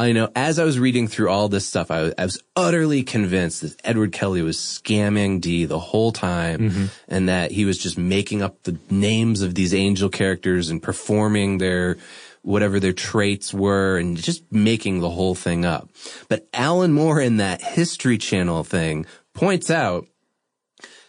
I 0.00 0.12
know 0.12 0.30
as 0.36 0.60
I 0.60 0.64
was 0.64 0.78
reading 0.78 1.08
through 1.08 1.28
all 1.28 1.48
this 1.48 1.66
stuff, 1.66 1.90
I, 1.90 2.12
I 2.16 2.24
was 2.24 2.40
utterly 2.54 3.02
convinced 3.02 3.62
that 3.62 3.80
Edward 3.84 4.12
Kelly 4.12 4.42
was 4.42 4.56
scamming 4.56 5.40
Dee 5.40 5.64
the 5.64 5.80
whole 5.80 6.12
time 6.12 6.60
mm-hmm. 6.60 6.84
and 7.08 7.28
that 7.28 7.50
he 7.50 7.64
was 7.64 7.78
just 7.78 7.98
making 7.98 8.40
up 8.40 8.62
the 8.62 8.78
names 8.90 9.42
of 9.42 9.56
these 9.56 9.74
angel 9.74 10.08
characters 10.08 10.70
and 10.70 10.80
performing 10.80 11.58
their, 11.58 11.96
whatever 12.42 12.78
their 12.78 12.92
traits 12.92 13.52
were 13.52 13.98
and 13.98 14.16
just 14.16 14.52
making 14.52 15.00
the 15.00 15.10
whole 15.10 15.34
thing 15.34 15.64
up. 15.64 15.88
But 16.28 16.46
Alan 16.54 16.92
Moore 16.92 17.20
in 17.20 17.38
that 17.38 17.60
History 17.60 18.18
Channel 18.18 18.62
thing 18.62 19.04
points 19.34 19.68
out, 19.68 20.06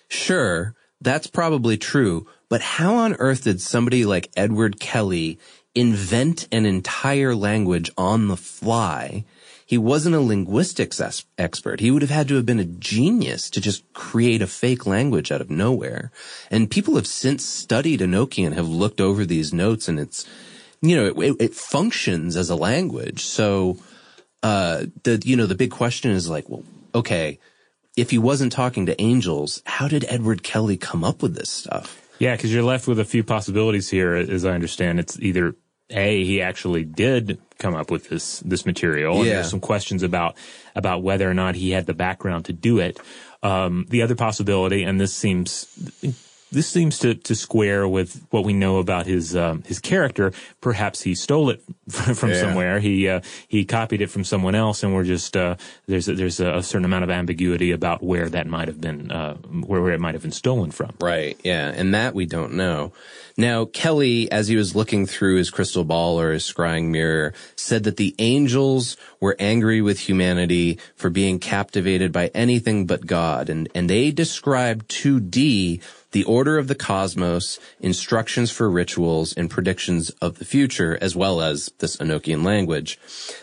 sure, 0.09 0.73
that's 0.99 1.27
probably 1.27 1.77
true, 1.77 2.25
but 2.49 2.61
how 2.61 2.95
on 2.95 3.13
earth 3.19 3.43
did 3.43 3.61
somebody 3.61 4.03
like 4.03 4.31
Edward 4.35 4.79
Kelly 4.79 5.37
invent 5.80 6.47
an 6.51 6.65
entire 6.65 7.36
language 7.36 7.91
on 7.97 8.27
the 8.27 8.38
fly? 8.38 9.25
He 9.65 9.77
wasn't 9.77 10.15
a 10.15 10.19
linguistics 10.19 10.99
expert. 11.38 11.80
He 11.80 11.91
would 11.91 12.01
have 12.01 12.09
had 12.09 12.27
to 12.30 12.36
have 12.36 12.45
been 12.45 12.59
a 12.59 12.65
genius 12.65 13.51
to 13.51 13.61
just 13.61 13.84
create 13.93 14.41
a 14.41 14.47
fake 14.47 14.88
language 14.88 15.32
out 15.32 15.41
of 15.41 15.51
nowhere. 15.51 16.11
And 16.49 16.71
people 16.71 16.95
have 16.95 17.05
since 17.05 17.45
studied 17.45 17.99
Enochian, 17.99 18.47
and 18.47 18.55
have 18.55 18.67
looked 18.67 18.99
over 18.99 19.25
these 19.25 19.53
notes 19.53 19.88
and 19.88 19.99
it's, 19.99 20.27
you 20.82 20.95
know, 20.95 21.05
it, 21.21 21.36
it 21.39 21.53
functions 21.53 22.36
as 22.36 22.49
a 22.49 22.55
language. 22.55 23.23
So, 23.23 23.77
uh, 24.41 24.86
the, 25.03 25.21
you 25.23 25.36
know, 25.36 25.45
the 25.45 25.53
big 25.53 25.71
question 25.71 26.11
is 26.11 26.27
like, 26.27 26.49
well, 26.49 26.63
okay, 26.95 27.39
if 27.95 28.09
he 28.09 28.17
wasn't 28.17 28.51
talking 28.51 28.88
to 28.88 28.99
angels, 28.99 29.61
how 29.65 29.88
did 29.88 30.03
Edward 30.09 30.41
Kelly 30.41 30.77
come 30.77 31.03
up 31.03 31.21
with 31.21 31.36
this 31.36 31.51
stuff? 31.51 32.01
Yeah, 32.17 32.36
because 32.36 32.51
you're 32.53 32.63
left 32.63 32.88
with 32.88 32.99
a 32.99 33.05
few 33.05 33.23
possibilities 33.23 33.89
here, 33.89 34.15
as 34.15 34.45
I 34.45 34.51
understand. 34.51 34.99
It's 34.99 35.19
either 35.19 35.55
a 35.89 36.23
he 36.23 36.41
actually 36.41 36.83
did 36.83 37.39
come 37.57 37.75
up 37.75 37.91
with 37.91 38.09
this 38.09 38.39
this 38.41 38.65
material, 38.65 39.17
and 39.17 39.25
Yeah. 39.27 39.33
there's 39.35 39.49
some 39.49 39.59
questions 39.59 40.03
about 40.03 40.35
about 40.75 41.03
whether 41.03 41.29
or 41.29 41.33
not 41.33 41.55
he 41.55 41.71
had 41.71 41.85
the 41.85 41.93
background 41.93 42.45
to 42.45 42.53
do 42.53 42.79
it. 42.79 42.99
Um, 43.41 43.85
the 43.89 44.01
other 44.01 44.15
possibility, 44.15 44.83
and 44.83 44.99
this 44.99 45.13
seems 45.13 45.67
this 46.52 46.68
seems 46.68 47.00
to, 47.00 47.14
to 47.16 47.36
square 47.36 47.88
with 47.88 48.26
what 48.32 48.43
we 48.43 48.54
know 48.54 48.78
about 48.78 49.06
his 49.06 49.36
um, 49.36 49.64
his 49.64 49.80
character. 49.80 50.32
Perhaps 50.62 51.02
he 51.04 51.16
stole 51.16 51.50
it 51.50 51.62
from 51.89 52.30
Yeah. 52.32 52.41
somewhere. 52.41 52.80
He 52.80 53.08
uh, 53.08 53.22
he 53.47 53.66
copied 53.66 54.02
it 54.02 54.10
from 54.10 54.24
someone 54.24 54.56
else, 54.56 54.84
and 54.84 54.93
we're 54.93 55.04
just 55.04 55.38
uh, 55.38 55.56
there's 55.88 56.08
a, 56.10 56.14
there's 56.16 56.39
a 56.39 56.62
certain 56.64 56.86
amount 56.86 57.04
of 57.04 57.10
ambiguity 57.10 57.72
about 57.72 58.02
where 58.04 58.30
that 58.30 58.47
might 58.47 58.68
have 58.68 58.82
been 58.82 59.12
uh, 59.12 59.36
where, 59.36 59.82
where 59.82 59.93
it 59.93 60.00
might 60.00 60.16
have 60.16 60.24
been 60.24 60.32
stolen 60.32 60.72
from. 60.72 60.93
Right. 61.02 61.39
Yeah. 61.43 61.70
And 61.76 61.93
that 61.93 62.16
we 62.16 62.26
don't 62.26 62.54
know. 62.54 62.93
Now, 63.38 63.64
Kelly, 63.66 64.30
as 64.32 64.50
he 64.50 64.58
was 64.58 64.76
looking 64.76 65.06
through 65.06 65.38
his 65.38 65.50
crystal 65.50 65.86
ball 65.86 66.20
or 66.20 66.34
his 66.34 66.43
scrying 66.43 66.89
mirror, 66.89 67.34
said 67.56 67.86
that 67.86 67.95
the 67.95 68.14
angels 68.20 68.97
were 69.22 69.38
angry 69.39 69.82
with 69.82 70.00
humanity 70.10 70.78
for 70.97 71.10
being 71.10 71.39
captivated 71.39 72.12
by 72.12 72.28
anything 72.34 72.86
but 72.86 73.06
God. 73.06 73.47
And, 73.50 73.70
and 73.74 73.89
they 73.89 74.12
described 74.12 74.89
to 74.89 75.22
Dee 75.22 75.80
the 76.12 76.24
order 76.24 76.57
of 76.57 76.68
the 76.68 76.76
cosmos, 76.76 77.60
instructions 77.80 78.51
for 78.51 78.70
rituals, 78.70 79.34
and 79.34 79.49
predictions 79.49 80.10
of 80.22 80.39
the 80.39 80.45
future, 80.45 80.97
as 81.01 81.16
well 81.16 81.41
as 81.41 81.72
this 81.80 81.97
Enochian 81.97 82.43
language. 82.43 82.99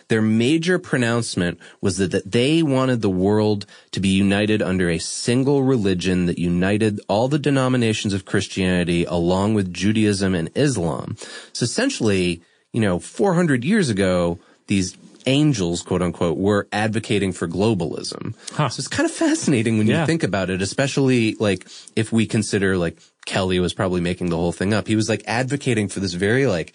Their 0.08 0.22
major 0.22 0.78
pronouncement 0.78 1.58
was 1.80 1.98
that, 1.98 2.10
that 2.10 2.32
they 2.32 2.62
wanted 2.62 3.02
the 3.02 3.10
world 3.10 3.66
to 3.92 4.00
be 4.00 4.08
united 4.08 4.62
under 4.62 4.90
a 4.90 4.98
single 4.98 5.62
religion 5.62 6.26
that 6.26 6.38
united 6.38 7.00
all 7.08 7.28
the 7.28 7.38
denominations 7.38 8.12
of 8.12 8.24
Christianity 8.24 9.04
along 9.04 9.54
with 9.54 9.72
Judaism 9.72 10.34
and 10.34 10.50
Islam. 10.54 11.16
So 11.52 11.64
essentially, 11.64 12.42
you 12.72 12.80
know, 12.80 12.98
400 12.98 13.64
years 13.64 13.88
ago, 13.88 14.38
these 14.66 14.96
angels, 15.26 15.82
quote 15.82 16.02
unquote, 16.02 16.38
were 16.38 16.68
advocating 16.72 17.32
for 17.32 17.48
globalism. 17.48 18.34
Huh. 18.52 18.68
So 18.68 18.80
it's 18.80 18.88
kind 18.88 19.08
of 19.08 19.14
fascinating 19.14 19.78
when 19.78 19.86
Yeah. 19.86 20.00
you 20.00 20.06
think 20.06 20.22
about 20.22 20.50
it, 20.50 20.62
especially 20.62 21.34
like 21.40 21.66
if 21.96 22.12
we 22.12 22.26
consider 22.26 22.76
like 22.78 22.98
Kelly 23.26 23.58
was 23.60 23.74
probably 23.74 24.00
making 24.00 24.30
the 24.30 24.36
whole 24.36 24.52
thing 24.52 24.72
up. 24.72 24.86
He 24.86 24.96
was 24.96 25.08
like 25.08 25.22
advocating 25.26 25.88
for 25.88 26.00
this 26.00 26.14
very 26.14 26.46
like 26.46 26.74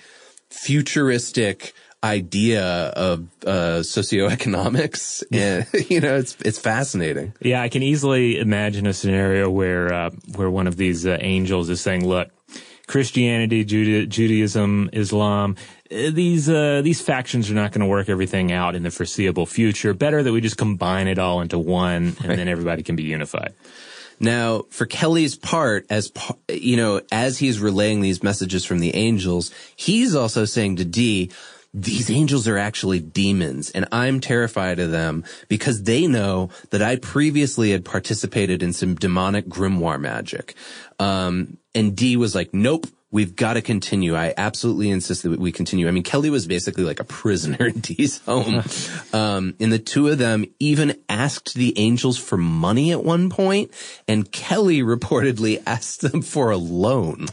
futuristic 0.49 1.73
idea 2.03 2.63
of 2.95 3.27
uh 3.45 3.79
socioeconomics 3.83 5.23
and 5.31 5.67
you 5.89 5.99
know 6.01 6.15
it's 6.17 6.35
it's 6.43 6.57
fascinating 6.57 7.31
Yeah, 7.41 7.61
I 7.61 7.69
can 7.69 7.83
easily 7.83 8.39
imagine 8.39 8.87
a 8.87 8.93
scenario 8.93 9.49
where 9.51 9.93
uh, 9.93 10.09
where 10.35 10.49
one 10.49 10.65
of 10.67 10.77
these 10.77 11.05
uh, 11.05 11.17
angels 11.21 11.69
is 11.69 11.79
saying, 11.79 12.07
"Look, 12.07 12.29
Christianity, 12.87 13.63
Juda- 13.63 14.07
Judaism, 14.09 14.89
Islam, 14.93 15.55
these 15.91 16.49
uh, 16.49 16.81
these 16.83 17.01
factions 17.01 17.51
are 17.51 17.53
not 17.53 17.71
going 17.71 17.81
to 17.81 17.87
work 17.87 18.09
everything 18.09 18.51
out 18.51 18.75
in 18.75 18.83
the 18.83 18.91
foreseeable 18.91 19.45
future. 19.45 19.93
Better 19.93 20.23
that 20.23 20.31
we 20.31 20.41
just 20.41 20.57
combine 20.57 21.07
it 21.07 21.19
all 21.19 21.41
into 21.41 21.59
one, 21.59 22.15
and 22.23 22.39
then 22.39 22.47
everybody 22.47 22.83
can 22.83 22.95
be 22.95 23.03
unified." 23.03 23.53
Now, 24.19 24.65
for 24.69 24.85
Kelly's 24.85 25.35
part, 25.35 25.87
as 25.89 26.11
you 26.47 26.77
know, 26.77 27.01
as 27.11 27.39
he's 27.39 27.59
relaying 27.59 28.01
these 28.01 28.21
messages 28.21 28.63
from 28.63 28.79
the 28.79 28.95
angels, 28.95 29.51
he's 29.75 30.15
also 30.15 30.45
saying 30.45 30.75
to 30.75 30.85
Dee, 30.85 31.31
these 31.73 32.09
angels 32.09 32.47
are 32.47 32.57
actually 32.57 32.99
demons 32.99 33.71
and 33.71 33.87
I'm 33.91 34.19
terrified 34.19 34.79
of 34.79 34.91
them 34.91 35.23
because 35.47 35.83
they 35.83 36.05
know 36.05 36.49
that 36.69 36.81
I 36.81 36.97
previously 36.97 37.71
had 37.71 37.85
participated 37.85 38.61
in 38.61 38.73
some 38.73 38.95
demonic 38.95 39.47
grimoire 39.47 39.99
magic. 39.99 40.53
Um, 40.99 41.57
and 41.73 41.95
Dee 41.95 42.17
was 42.17 42.35
like, 42.35 42.53
nope. 42.53 42.87
We've 43.11 43.35
got 43.35 43.53
to 43.53 43.61
continue. 43.61 44.15
I 44.15 44.33
absolutely 44.37 44.89
insist 44.89 45.23
that 45.23 45.37
we 45.37 45.51
continue. 45.51 45.87
I 45.87 45.91
mean, 45.91 46.03
Kelly 46.03 46.29
was 46.29 46.47
basically 46.47 46.85
like 46.85 47.01
a 47.01 47.03
prisoner 47.03 47.65
in 47.67 47.79
Dee's 47.81 48.19
home. 48.19 48.63
um, 49.13 49.53
and 49.59 49.71
the 49.71 49.79
two 49.79 50.07
of 50.07 50.17
them 50.17 50.45
even 50.59 50.97
asked 51.09 51.53
the 51.55 51.77
angels 51.77 52.17
for 52.17 52.37
money 52.37 52.91
at 52.91 53.03
one 53.03 53.29
point, 53.29 53.71
and 54.07 54.31
Kelly 54.31 54.81
reportedly 54.81 55.61
asked 55.67 56.01
them 56.01 56.21
for 56.21 56.51
a 56.51 56.57
loan. 56.57 57.27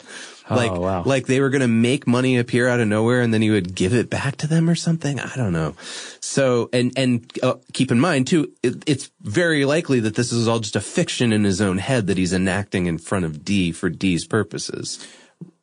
Like, 0.50 0.72
Oh, 0.72 0.80
wow. 0.80 1.02
like 1.04 1.26
they 1.26 1.40
were 1.40 1.50
going 1.50 1.60
to 1.60 1.68
make 1.68 2.06
money 2.06 2.38
appear 2.38 2.68
out 2.68 2.80
of 2.80 2.88
nowhere 2.88 3.20
and 3.20 3.34
then 3.34 3.42
he 3.42 3.50
would 3.50 3.74
give 3.74 3.92
it 3.92 4.08
back 4.08 4.36
to 4.36 4.46
them 4.46 4.70
or 4.70 4.74
something. 4.74 5.20
I 5.20 5.36
don't 5.36 5.52
know. 5.52 5.74
So, 6.20 6.70
and, 6.72 6.90
and 6.96 7.30
uh, 7.42 7.56
keep 7.74 7.92
in 7.92 8.00
mind 8.00 8.28
too, 8.28 8.50
it, 8.62 8.82
it's 8.86 9.10
very 9.20 9.66
likely 9.66 10.00
that 10.00 10.14
this 10.14 10.32
is 10.32 10.48
all 10.48 10.60
just 10.60 10.74
a 10.74 10.80
fiction 10.80 11.34
in 11.34 11.44
his 11.44 11.60
own 11.60 11.76
head 11.76 12.06
that 12.06 12.16
he's 12.16 12.32
enacting 12.32 12.86
in 12.86 12.96
front 12.96 13.26
of 13.26 13.44
Dee 13.44 13.72
for 13.72 13.90
Dee's 13.90 14.26
purposes. 14.26 15.06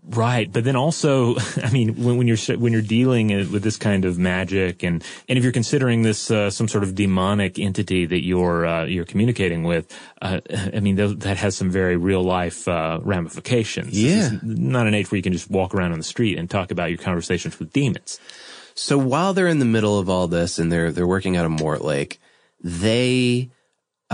Right, 0.07 0.51
but 0.51 0.63
then 0.63 0.75
also, 0.75 1.35
I 1.63 1.71
mean, 1.71 1.95
when, 2.03 2.17
when 2.17 2.27
you're 2.27 2.37
when 2.57 2.71
you're 2.73 2.81
dealing 2.83 3.29
with 3.51 3.63
this 3.63 3.75
kind 3.77 4.05
of 4.05 4.19
magic, 4.19 4.83
and 4.83 5.03
and 5.27 5.37
if 5.37 5.43
you're 5.43 5.51
considering 5.53 6.03
this 6.03 6.29
uh, 6.29 6.51
some 6.51 6.67
sort 6.67 6.83
of 6.83 6.93
demonic 6.93 7.57
entity 7.57 8.05
that 8.05 8.23
you're 8.23 8.65
uh, 8.67 8.85
you're 8.85 9.05
communicating 9.05 9.63
with, 9.63 9.91
uh, 10.21 10.41
I 10.73 10.79
mean, 10.79 10.95
th- 10.95 11.17
that 11.19 11.37
has 11.37 11.57
some 11.57 11.71
very 11.71 11.97
real 11.97 12.21
life 12.23 12.67
uh, 12.67 12.99
ramifications. 13.01 13.93
This 13.93 14.31
Yeah. 14.31 14.37
is 14.37 14.43
not 14.43 14.85
an 14.87 14.93
age 14.93 15.09
where 15.11 15.17
you 15.17 15.23
can 15.23 15.33
just 15.33 15.49
walk 15.49 15.73
around 15.73 15.91
on 15.91 15.97
the 15.97 16.03
street 16.03 16.37
and 16.37 16.49
talk 16.49 16.69
about 16.69 16.89
your 16.89 16.99
conversations 16.99 17.57
with 17.57 17.73
demons. 17.73 18.19
So 18.75 18.97
while 18.99 19.33
they're 19.33 19.47
in 19.47 19.59
the 19.59 19.65
middle 19.65 19.97
of 19.97 20.07
all 20.09 20.27
this 20.27 20.59
and 20.59 20.71
they're 20.71 20.91
they're 20.91 21.07
working 21.07 21.35
out 21.35 21.45
of 21.45 21.51
Mortlake, 21.51 22.19
they 22.63 23.49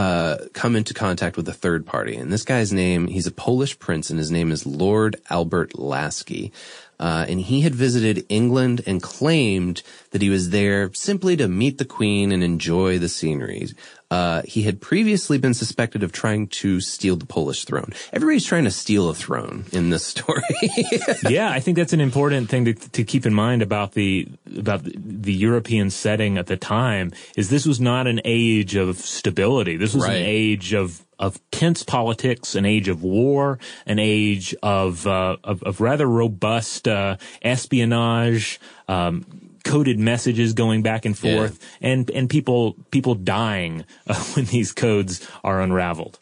uh, 0.01 0.47
come 0.53 0.75
into 0.75 0.95
contact 0.95 1.37
with 1.37 1.47
a 1.47 1.53
third 1.53 1.85
party. 1.85 2.15
And 2.15 2.33
this 2.33 2.43
guy's 2.43 2.73
name, 2.73 3.05
he's 3.05 3.27
a 3.27 3.31
Polish 3.31 3.77
prince, 3.77 4.09
and 4.09 4.17
his 4.17 4.31
name 4.31 4.51
is 4.51 4.65
Lord 4.65 5.15
Albert 5.29 5.77
Lasky. 5.77 6.51
Uh, 6.99 7.25
and 7.29 7.39
he 7.39 7.61
had 7.61 7.75
visited 7.75 8.25
England 8.27 8.81
and 8.87 9.03
claimed 9.03 9.83
that 10.09 10.23
he 10.23 10.29
was 10.31 10.49
there 10.49 10.91
simply 10.93 11.37
to 11.37 11.47
meet 11.47 11.77
the 11.77 11.85
queen 11.85 12.31
and 12.31 12.43
enjoy 12.43 12.97
the 12.97 13.09
scenery. 13.09 13.67
Uh, 14.11 14.41
he 14.43 14.63
had 14.63 14.81
previously 14.81 15.37
been 15.39 15.53
suspected 15.53 16.03
of 16.03 16.11
trying 16.11 16.45
to 16.47 16.81
steal 16.81 17.15
the 17.15 17.25
Polish 17.25 17.63
throne. 17.65 17.93
Everybody's 18.11 18.45
trying 18.45 18.65
to 18.65 18.71
steal 18.71 19.07
a 19.09 19.15
throne 19.15 19.63
in 19.71 19.89
this 19.89 20.05
story. 20.13 20.43
yeah, 21.29 21.49
I 21.49 21.61
think 21.61 21.77
that's 21.77 21.93
an 21.93 22.01
important 22.01 22.49
thing 22.49 22.65
to, 22.65 22.73
to 22.73 23.03
keep 23.05 23.25
in 23.25 23.33
mind 23.33 23.61
about 23.61 23.93
the 23.93 24.27
about 24.57 24.83
the, 24.83 25.31
European 25.33 25.89
setting 25.89 26.37
at 26.37 26.47
the 26.47 26.57
time. 26.57 27.13
Is 27.37 27.49
this 27.49 27.65
was 27.65 27.79
not 27.79 28.05
an 28.05 28.19
age 28.25 28.75
of 28.75 28.97
stability. 28.97 29.77
This 29.77 29.95
was 29.95 30.03
Right. 30.03 30.17
an 30.17 30.25
age 30.25 30.73
of 30.73 31.05
of 31.17 31.39
tense 31.51 31.83
politics, 31.83 32.55
an 32.55 32.65
age 32.65 32.87
of 32.89 33.03
war, 33.03 33.59
an 33.85 33.99
age 33.99 34.53
of 34.61 35.07
uh, 35.07 35.37
of, 35.43 35.63
of 35.63 35.79
rather 35.79 36.05
robust 36.07 36.87
uh, 36.87 37.15
espionage. 37.43 38.59
Um, 38.87 39.25
coded 39.63 39.99
messages 39.99 40.53
going 40.53 40.81
back 40.81 41.05
and 41.05 41.15
Yeah. 41.21 41.35
forth 41.35 41.59
and 41.81 42.09
and 42.11 42.29
people 42.29 42.75
people 42.91 43.15
dying 43.15 43.85
uh, 44.07 44.15
when 44.33 44.45
these 44.45 44.71
codes 44.71 45.25
are 45.43 45.61
unraveled 45.61 46.19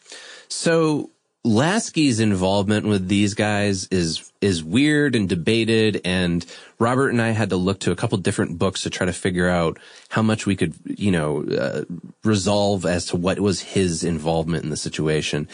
So 0.48 1.10
Lasky's 1.42 2.20
involvement 2.20 2.84
with 2.86 3.08
these 3.08 3.32
guys 3.32 3.86
is 3.90 4.30
is 4.42 4.62
weird 4.62 5.14
and 5.16 5.26
debated 5.28 6.00
and 6.04 6.44
Robert 6.78 7.08
and 7.10 7.20
I 7.22 7.30
had 7.30 7.48
to 7.50 7.56
look 7.56 7.80
to 7.80 7.92
a 7.92 7.96
couple 7.96 8.18
different 8.18 8.58
books 8.58 8.82
to 8.82 8.90
try 8.90 9.06
to 9.06 9.12
figure 9.12 9.48
out 9.48 9.78
how 10.10 10.22
much 10.22 10.44
we 10.46 10.54
could, 10.56 10.74
you 10.84 11.10
know, 11.10 11.42
uh, 11.44 11.84
resolve 12.24 12.84
as 12.84 13.06
to 13.06 13.16
what 13.16 13.38
was 13.40 13.60
his 13.60 14.04
involvement 14.04 14.64
in 14.64 14.70
the 14.70 14.76
situation. 14.76 15.48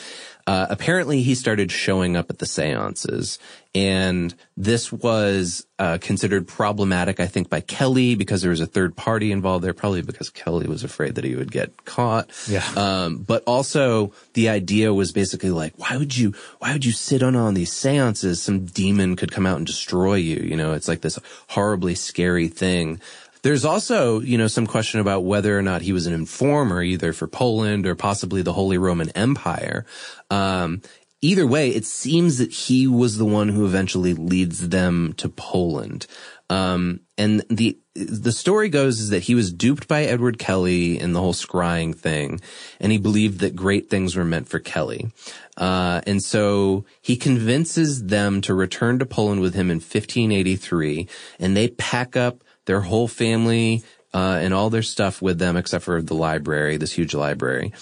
Uh, 0.46 0.66
apparently 0.70 1.22
he 1.22 1.34
started 1.34 1.72
showing 1.72 2.16
up 2.16 2.30
at 2.30 2.38
the 2.38 2.46
seances 2.46 3.38
and 3.76 4.34
this 4.56 4.90
was 4.90 5.66
uh, 5.78 5.98
considered 6.00 6.48
problematic, 6.48 7.20
I 7.20 7.26
think, 7.26 7.50
by 7.50 7.60
Kelly 7.60 8.14
because 8.14 8.40
there 8.40 8.50
was 8.50 8.60
a 8.60 8.66
third 8.66 8.96
party 8.96 9.30
involved 9.32 9.62
there, 9.62 9.74
probably 9.74 10.00
because 10.00 10.30
Kelly 10.30 10.66
was 10.66 10.82
afraid 10.82 11.16
that 11.16 11.24
he 11.24 11.34
would 11.34 11.52
get 11.52 11.84
caught. 11.84 12.30
Yeah. 12.48 12.64
Um, 12.74 13.18
but 13.18 13.42
also 13.46 14.14
the 14.32 14.48
idea 14.48 14.94
was 14.94 15.12
basically 15.12 15.50
like, 15.50 15.74
why 15.76 15.98
would 15.98 16.16
you, 16.16 16.32
why 16.58 16.72
would 16.72 16.86
you 16.86 16.92
sit 16.92 17.22
on 17.22 17.36
on 17.36 17.52
these 17.52 17.70
seances? 17.70 18.40
Some 18.40 18.64
demon 18.64 19.14
could 19.14 19.30
come 19.30 19.44
out 19.44 19.58
and 19.58 19.66
destroy 19.66 20.14
you. 20.14 20.36
You 20.36 20.56
know, 20.56 20.72
it's 20.72 20.88
like 20.88 21.02
this 21.02 21.18
horribly 21.48 21.94
scary 21.94 22.48
thing. 22.48 22.98
There's 23.46 23.64
also, 23.64 24.18
you 24.18 24.38
know, 24.38 24.48
some 24.48 24.66
question 24.66 24.98
about 24.98 25.20
whether 25.20 25.56
or 25.56 25.62
not 25.62 25.80
he 25.80 25.92
was 25.92 26.08
an 26.08 26.12
informer 26.12 26.82
either 26.82 27.12
for 27.12 27.28
Poland 27.28 27.86
or 27.86 27.94
possibly 27.94 28.42
the 28.42 28.52
Holy 28.52 28.76
Roman 28.76 29.10
Empire. 29.10 29.86
Um, 30.32 30.82
either 31.22 31.46
way, 31.46 31.68
it 31.68 31.84
seems 31.84 32.38
that 32.38 32.50
he 32.50 32.88
was 32.88 33.18
the 33.18 33.24
one 33.24 33.50
who 33.50 33.64
eventually 33.64 34.14
leads 34.14 34.70
them 34.70 35.12
to 35.18 35.28
Poland. 35.28 36.08
Um, 36.50 37.02
and 37.16 37.44
the, 37.48 37.78
the 37.94 38.32
story 38.32 38.68
goes 38.68 38.98
is 38.98 39.10
that 39.10 39.22
he 39.22 39.36
was 39.36 39.52
duped 39.52 39.86
by 39.86 40.02
Edward 40.02 40.40
Kelly 40.40 40.98
in 40.98 41.12
the 41.12 41.20
whole 41.20 41.32
scrying 41.32 41.94
thing, 41.94 42.40
and 42.80 42.90
he 42.90 42.98
believed 42.98 43.38
that 43.38 43.54
great 43.54 43.88
things 43.88 44.16
were 44.16 44.24
meant 44.24 44.48
for 44.48 44.58
Kelly. 44.58 45.12
Uh, 45.56 46.00
and 46.04 46.20
so 46.20 46.84
he 47.00 47.16
convinces 47.16 48.06
them 48.06 48.40
to 48.40 48.54
return 48.54 48.98
to 48.98 49.06
Poland 49.06 49.40
with 49.40 49.54
him 49.54 49.70
in 49.70 49.76
1583, 49.76 51.06
and 51.38 51.56
they 51.56 51.68
pack 51.68 52.16
up 52.16 52.42
their 52.66 52.82
whole 52.82 53.08
family, 53.08 53.82
uh, 54.14 54.38
and 54.40 54.54
all 54.54 54.70
their 54.70 54.82
stuff 54.82 55.20
with 55.20 55.38
them 55.38 55.56
except 55.56 55.84
for 55.84 56.00
the 56.00 56.14
library, 56.14 56.76
this 56.76 56.92
huge 56.92 57.14
library. 57.14 57.72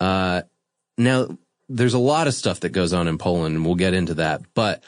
Uh, 0.00 0.42
now, 0.96 1.28
there's 1.68 1.94
a 1.94 1.98
lot 1.98 2.26
of 2.26 2.34
stuff 2.34 2.60
that 2.60 2.70
goes 2.70 2.92
on 2.92 3.08
in 3.08 3.18
Poland, 3.18 3.56
and 3.56 3.64
we'll 3.64 3.74
get 3.74 3.94
into 3.94 4.14
that. 4.14 4.42
But 4.54 4.82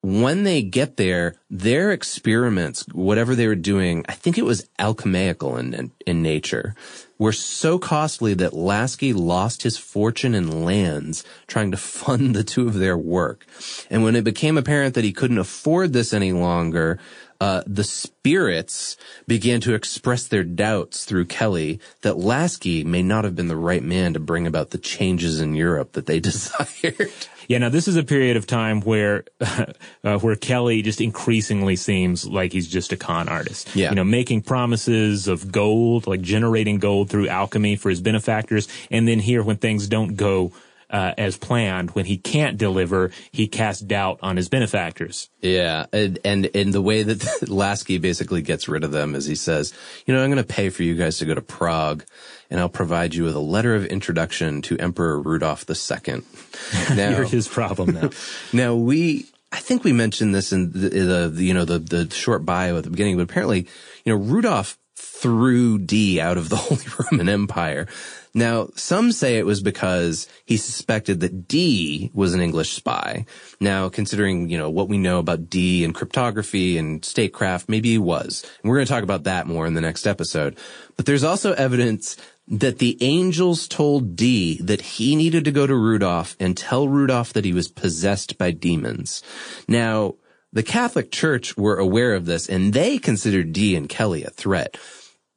when 0.00 0.44
they 0.44 0.62
get 0.62 0.96
there, 0.96 1.34
their 1.50 1.90
experiments, 1.90 2.86
whatever 2.92 3.34
they 3.34 3.48
were 3.48 3.56
doing, 3.56 4.04
I 4.08 4.12
think 4.12 4.38
it 4.38 4.44
was 4.44 4.68
alchemical 4.78 5.56
in, 5.56 5.74
in, 5.74 5.92
in 6.06 6.22
nature, 6.22 6.74
were 7.18 7.32
so 7.32 7.78
costly 7.78 8.32
that 8.34 8.52
Lasky 8.52 9.12
lost 9.12 9.64
his 9.64 9.76
fortune 9.76 10.34
and 10.34 10.64
lands 10.64 11.24
trying 11.48 11.72
to 11.72 11.76
fund 11.76 12.34
the 12.34 12.44
two 12.44 12.68
of 12.68 12.74
their 12.74 12.96
work. 12.96 13.44
And 13.90 14.04
when 14.04 14.14
it 14.14 14.24
became 14.24 14.56
apparent 14.56 14.94
that 14.94 15.04
he 15.04 15.12
couldn't 15.12 15.38
afford 15.38 15.92
this 15.92 16.12
any 16.12 16.32
longer, 16.32 16.98
uh, 17.40 17.62
the 17.66 17.84
spirits 17.84 18.96
began 19.26 19.60
to 19.60 19.74
express 19.74 20.26
their 20.26 20.42
doubts 20.42 21.04
through 21.04 21.26
Kelly 21.26 21.78
that 22.02 22.18
Lasky 22.18 22.82
may 22.82 23.02
not 23.02 23.24
have 23.24 23.36
been 23.36 23.48
the 23.48 23.56
right 23.56 23.82
man 23.82 24.12
to 24.14 24.20
bring 24.20 24.46
about 24.46 24.70
the 24.70 24.78
changes 24.78 25.40
in 25.40 25.54
Europe 25.54 25.92
that 25.92 26.06
they 26.06 26.18
desired. 26.20 27.12
Yeah, 27.46 27.58
now 27.58 27.70
this 27.70 27.88
is 27.88 27.96
a 27.96 28.02
period 28.02 28.36
of 28.36 28.46
time 28.46 28.80
where 28.80 29.24
uh, 29.40 30.18
where 30.18 30.36
Kelly 30.36 30.82
just 30.82 31.00
increasingly 31.00 31.76
seems 31.76 32.26
like 32.26 32.52
he's 32.52 32.68
just 32.68 32.92
a 32.92 32.96
con 32.96 33.28
artist. 33.28 33.74
Yeah. 33.74 33.90
you 33.90 33.94
know, 33.94 34.04
making 34.04 34.42
promises 34.42 35.28
of 35.28 35.50
gold, 35.50 36.06
like 36.06 36.20
generating 36.20 36.78
gold 36.78 37.08
through 37.08 37.28
alchemy 37.28 37.76
for 37.76 37.88
his 37.88 38.00
benefactors, 38.00 38.68
and 38.90 39.08
then 39.08 39.18
here 39.20 39.42
when 39.42 39.56
things 39.56 39.86
don't 39.86 40.16
go 40.16 40.52
uh, 40.90 41.12
as 41.18 41.36
planned, 41.36 41.90
when 41.90 42.06
he 42.06 42.16
can't 42.16 42.56
deliver, 42.56 43.10
he 43.30 43.46
casts 43.46 43.82
doubt 43.82 44.18
on 44.22 44.36
his 44.36 44.48
benefactors. 44.48 45.28
Yeah, 45.40 45.86
and 45.92 46.18
and 46.24 46.46
in 46.46 46.70
the 46.70 46.80
way 46.80 47.02
that 47.02 47.48
Lasky 47.48 47.98
basically 47.98 48.42
gets 48.42 48.68
rid 48.68 48.84
of 48.84 48.92
them 48.92 49.14
is 49.14 49.26
he 49.26 49.34
says, 49.34 49.74
you 50.06 50.14
know, 50.14 50.22
I'm 50.22 50.30
going 50.30 50.42
to 50.42 50.54
pay 50.54 50.70
for 50.70 50.82
you 50.82 50.94
guys 50.94 51.18
to 51.18 51.26
go 51.26 51.34
to 51.34 51.42
Prague, 51.42 52.04
and 52.50 52.58
I'll 52.58 52.68
provide 52.68 53.14
you 53.14 53.24
with 53.24 53.34
a 53.34 53.40
letter 53.40 53.74
of 53.74 53.84
introduction 53.86 54.62
to 54.62 54.78
Emperor 54.78 55.20
Rudolph 55.20 55.66
II. 55.68 56.22
Now, 56.94 57.10
You're 57.10 57.24
his 57.24 57.46
problem 57.46 57.94
now. 57.94 58.10
now 58.52 58.74
we, 58.74 59.26
I 59.52 59.58
think 59.60 59.84
we 59.84 59.92
mentioned 59.92 60.34
this 60.34 60.52
in 60.52 60.72
the, 60.72 60.88
the, 60.88 61.28
the 61.32 61.44
you 61.44 61.54
know 61.54 61.64
the 61.64 61.78
the 61.78 62.10
short 62.14 62.44
bio 62.44 62.76
at 62.76 62.84
the 62.84 62.90
beginning, 62.90 63.16
but 63.16 63.22
apparently, 63.22 63.66
you 64.04 64.12
know, 64.12 64.16
Rudolph 64.16 64.78
threw 64.98 65.78
Dee 65.78 66.20
out 66.20 66.38
of 66.38 66.48
the 66.48 66.56
Holy 66.68 66.84
Roman 66.98 67.28
Empire. 67.28 67.86
Now, 68.34 68.68
some 68.74 69.10
say 69.10 69.38
it 69.38 69.46
was 69.46 69.62
because 69.62 70.28
he 70.44 70.56
suspected 70.56 71.20
that 71.20 71.48
Dee 71.48 72.10
was 72.12 72.34
an 72.34 72.40
English 72.40 72.72
spy. 72.72 73.24
Now, 73.58 73.88
considering, 73.88 74.48
you 74.48 74.58
know, 74.58 74.70
what 74.70 74.88
we 74.88 74.98
know 74.98 75.18
about 75.18 75.50
Dee 75.50 75.84
and 75.84 75.94
cryptography 75.94 76.78
and 76.78 77.04
statecraft, 77.04 77.68
maybe 77.68 77.90
he 77.90 77.98
was. 77.98 78.44
And 78.62 78.70
we're 78.70 78.76
going 78.76 78.86
to 78.86 78.92
talk 78.92 79.02
about 79.02 79.24
that 79.24 79.46
more 79.46 79.66
in 79.66 79.74
the 79.74 79.80
next 79.80 80.06
episode. 80.06 80.56
But 80.96 81.06
there's 81.06 81.24
also 81.24 81.52
evidence 81.54 82.16
that 82.46 82.78
the 82.78 82.96
angels 83.00 83.68
told 83.68 84.16
Dee 84.16 84.60
that 84.62 84.80
he 84.80 85.16
needed 85.16 85.44
to 85.44 85.52
go 85.52 85.66
to 85.66 85.74
Rudolph 85.74 86.36
and 86.40 86.56
tell 86.56 86.88
Rudolph 86.88 87.32
that 87.32 87.44
he 87.44 87.52
was 87.52 87.68
possessed 87.68 88.38
by 88.38 88.50
demons. 88.50 89.22
Now, 89.66 90.14
the 90.52 90.62
Catholic 90.62 91.10
Church 91.10 91.56
were 91.56 91.76
aware 91.76 92.14
of 92.14 92.26
this 92.26 92.48
and 92.48 92.72
they 92.72 92.98
considered 92.98 93.52
Dee 93.52 93.76
and 93.76 93.88
Kelly 93.88 94.24
a 94.24 94.30
threat. 94.30 94.76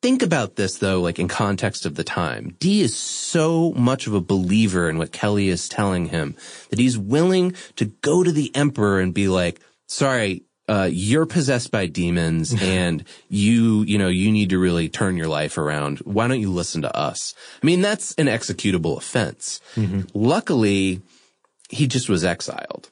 think 0.02 0.24
about 0.24 0.56
this 0.56 0.78
though, 0.78 1.00
like 1.02 1.20
in 1.20 1.28
context 1.28 1.86
of 1.86 1.96
the 1.96 2.04
time. 2.04 2.56
Dee 2.60 2.82
is 2.82 2.98
so 2.98 3.72
much 3.74 4.08
of 4.08 4.14
a 4.14 4.22
believer 4.22 4.90
in 4.90 4.98
what 4.98 5.12
Kelly 5.12 5.50
is 5.50 5.70
telling 5.70 6.08
him 6.08 6.36
that 6.70 6.80
he's 6.80 6.98
willing 6.98 7.54
to 7.76 7.86
go 7.86 8.24
to 8.24 8.32
the 8.32 8.56
emperor 8.56 9.00
and 9.00 9.14
be 9.14 9.28
like, 9.28 9.60
sorry, 9.88 10.44
uh, 10.68 10.90
you're 10.92 11.26
possessed 11.26 11.70
by 11.70 11.86
demons 11.86 12.56
and 12.62 13.04
you, 13.30 13.84
you 13.84 13.98
know, 13.98 14.08
you 14.08 14.32
need 14.32 14.50
to 14.52 14.58
really 14.58 14.90
turn 14.90 15.18
your 15.18 15.28
life 15.28 15.58
around. 15.58 16.00
Why 16.00 16.28
don't 16.28 16.40
you 16.40 16.52
listen 16.52 16.82
to 16.84 16.98
us? 16.98 17.36
I 17.62 17.66
mean, 17.66 17.82
that's 17.82 18.14
an 18.16 18.28
executable 18.28 18.98
offense. 18.98 19.60
Luckily, 20.14 21.02
he 21.70 21.88
just 21.88 22.10
was 22.10 22.24
exiled. 22.24 22.90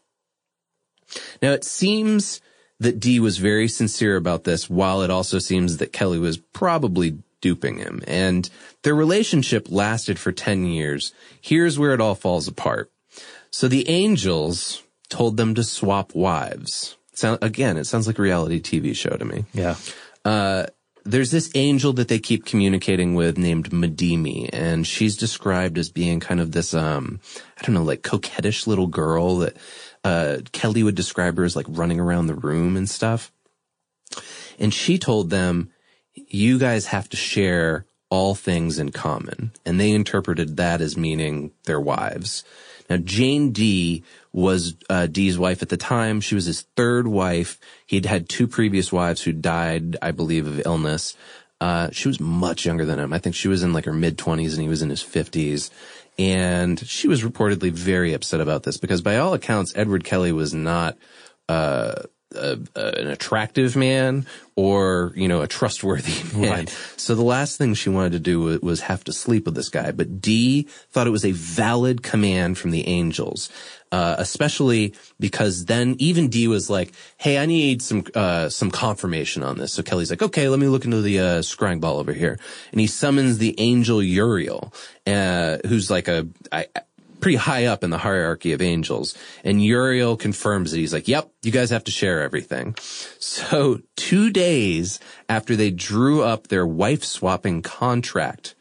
Now 1.41 1.51
it 1.51 1.63
seems 1.63 2.41
that 2.79 2.99
Dee 2.99 3.19
was 3.19 3.37
very 3.37 3.67
sincere 3.67 4.15
about 4.15 4.45
this, 4.45 4.69
while 4.69 5.01
it 5.01 5.11
also 5.11 5.39
seems 5.39 5.77
that 5.77 5.93
Kelly 5.93 6.19
was 6.19 6.37
probably 6.37 7.17
duping 7.41 7.77
him. 7.77 8.01
And 8.07 8.49
their 8.83 8.95
relationship 8.95 9.67
lasted 9.69 10.19
for 10.19 10.31
10 10.31 10.65
years. 10.65 11.13
Here's 11.41 11.77
where 11.77 11.93
it 11.93 12.01
all 12.01 12.15
falls 12.15 12.47
apart. 12.47 12.91
So 13.51 13.67
the 13.67 13.89
angels 13.89 14.83
told 15.09 15.37
them 15.37 15.55
to 15.55 15.63
swap 15.63 16.13
wives. 16.15 16.95
Sound, 17.13 17.39
again, 17.41 17.77
it 17.77 17.85
sounds 17.85 18.07
like 18.07 18.19
a 18.19 18.21
reality 18.21 18.61
TV 18.61 18.95
show 18.95 19.09
to 19.09 19.25
me. 19.25 19.45
Yeah. 19.53 19.75
Uh, 20.23 20.67
there's 21.05 21.31
this 21.31 21.49
angel 21.55 21.93
that 21.93 22.07
they 22.07 22.19
keep 22.19 22.45
communicating 22.45 23.15
with 23.15 23.37
named 23.37 23.71
Madimi, 23.71 24.49
and 24.53 24.85
she's 24.85 25.17
described 25.17 25.77
as 25.77 25.89
being 25.89 26.19
kind 26.19 26.39
of 26.39 26.51
this, 26.51 26.73
um, 26.73 27.19
I 27.57 27.65
don't 27.65 27.73
know, 27.73 27.83
like 27.83 28.03
coquettish 28.03 28.67
little 28.67 28.87
girl 28.87 29.37
that, 29.39 29.57
uh, 30.03 30.37
Kelly 30.51 30.83
would 30.83 30.95
describe 30.95 31.37
her 31.37 31.43
as 31.43 31.55
like 31.55 31.65
running 31.69 31.99
around 31.99 32.27
the 32.27 32.35
room 32.35 32.77
and 32.77 32.89
stuff. 32.89 33.31
And 34.57 34.73
she 34.73 34.97
told 34.97 35.29
them, 35.29 35.71
you 36.13 36.59
guys 36.59 36.87
have 36.87 37.09
to 37.09 37.17
share 37.17 37.85
all 38.09 38.35
things 38.35 38.79
in 38.79 38.91
common. 38.91 39.51
And 39.65 39.79
they 39.79 39.91
interpreted 39.91 40.57
that 40.57 40.81
as 40.81 40.97
meaning 40.97 41.51
their 41.65 41.79
wives. 41.79 42.43
Now, 42.89 42.97
Jane 42.97 43.51
Dee 43.51 44.03
was 44.33 44.75
uh, 44.89 45.05
Dee's 45.05 45.37
wife 45.37 45.61
at 45.61 45.69
the 45.69 45.77
time. 45.77 46.21
She 46.21 46.35
was 46.35 46.45
his 46.45 46.61
third 46.75 47.07
wife. 47.07 47.59
He'd 47.85 48.07
had 48.07 48.27
two 48.27 48.47
previous 48.47 48.91
wives 48.91 49.21
who 49.21 49.31
died, 49.31 49.95
I 50.01 50.11
believe, 50.11 50.47
of 50.47 50.65
illness. 50.65 51.15
Uh, 51.61 51.89
she 51.91 52.07
was 52.07 52.19
much 52.19 52.65
younger 52.65 52.85
than 52.85 52.99
him. 52.99 53.13
I 53.13 53.19
think 53.19 53.35
she 53.35 53.47
was 53.47 53.63
in 53.63 53.73
like 53.73 53.85
her 53.85 53.93
mid 53.93 54.17
twenties 54.17 54.53
and 54.55 54.63
he 54.63 54.69
was 54.69 54.81
in 54.81 54.89
his 54.89 55.03
fifties. 55.03 55.69
And 56.19 56.77
she 56.85 57.07
was 57.07 57.23
reportedly 57.23 57.71
very 57.71 58.13
upset 58.13 58.41
about 58.41 58.63
this 58.63 58.77
because 58.77 59.01
by 59.01 59.17
all 59.17 59.33
accounts, 59.33 59.71
Edward 59.73 60.03
Kelly 60.03 60.33
was 60.33 60.53
not, 60.53 60.97
uh, 61.47 62.03
a, 62.35 62.59
a, 62.75 62.87
an 62.99 63.07
attractive 63.07 63.75
man 63.75 64.25
or, 64.55 65.13
you 65.15 65.27
know, 65.27 65.41
a 65.41 65.47
trustworthy 65.47 66.23
man. 66.37 66.51
Right. 66.51 66.69
So 66.97 67.15
the 67.15 67.23
last 67.23 67.57
thing 67.57 67.73
she 67.73 67.89
wanted 67.89 68.11
to 68.13 68.19
do 68.19 68.41
was, 68.41 68.61
was 68.61 68.81
have 68.81 69.03
to 69.05 69.13
sleep 69.13 69.45
with 69.45 69.55
this 69.55 69.69
guy. 69.69 69.91
But 69.91 70.21
Dee 70.21 70.63
thought 70.91 71.07
it 71.07 71.11
was 71.11 71.25
a 71.25 71.31
valid 71.31 72.03
command 72.03 72.57
from 72.57 72.71
the 72.71 72.87
angels. 72.87 73.49
Uh, 73.91 74.15
especially 74.19 74.93
because 75.19 75.65
then 75.65 75.95
even 75.97 76.29
Dee 76.29 76.47
was 76.47 76.69
like, 76.69 76.93
"Hey, 77.17 77.39
I 77.39 77.47
need 77.47 77.81
some 77.81 78.03
uh, 78.13 78.47
some 78.47 78.69
confirmation 78.69 79.41
on 79.41 79.57
this." 79.57 79.73
So 79.73 79.81
Kelly's 79.81 80.11
like, 80.11 80.21
"Okay, 80.21 80.47
let 80.47 80.59
me 80.59 80.67
look 80.67 80.85
into 80.85 81.01
the 81.01 81.19
uh, 81.19 81.39
scrying 81.39 81.81
ball 81.81 81.97
over 81.97 82.13
here," 82.13 82.37
and 82.71 82.79
he 82.79 82.85
summons 82.85 83.39
the 83.39 83.59
angel 83.59 84.03
Uriel, 84.03 84.71
uh, 85.07 85.57
who's 85.65 85.89
like 85.89 86.07
a 86.07 86.27
I, 86.51 86.67
pretty 87.19 87.37
high 87.37 87.65
up 87.65 87.83
in 87.83 87.89
the 87.89 87.97
hierarchy 87.97 88.53
of 88.53 88.61
angels. 88.61 89.17
And 89.43 89.63
Uriel 89.63 90.17
confirms 90.17 90.73
it. 90.73 90.77
He's 90.77 90.93
like, 90.93 91.07
yep, 91.07 91.31
you 91.41 91.51
guys 91.51 91.69
have 91.69 91.83
to 91.85 91.91
share 91.91 92.21
everything. 92.21 92.75
So 93.19 93.81
two 93.95 94.29
days 94.29 94.99
after 95.27 95.55
they 95.55 95.71
drew 95.71 96.23
up 96.23 96.47
their 96.47 96.67
wife 96.67 97.03
swapping 97.03 97.61
contract, 97.61 98.55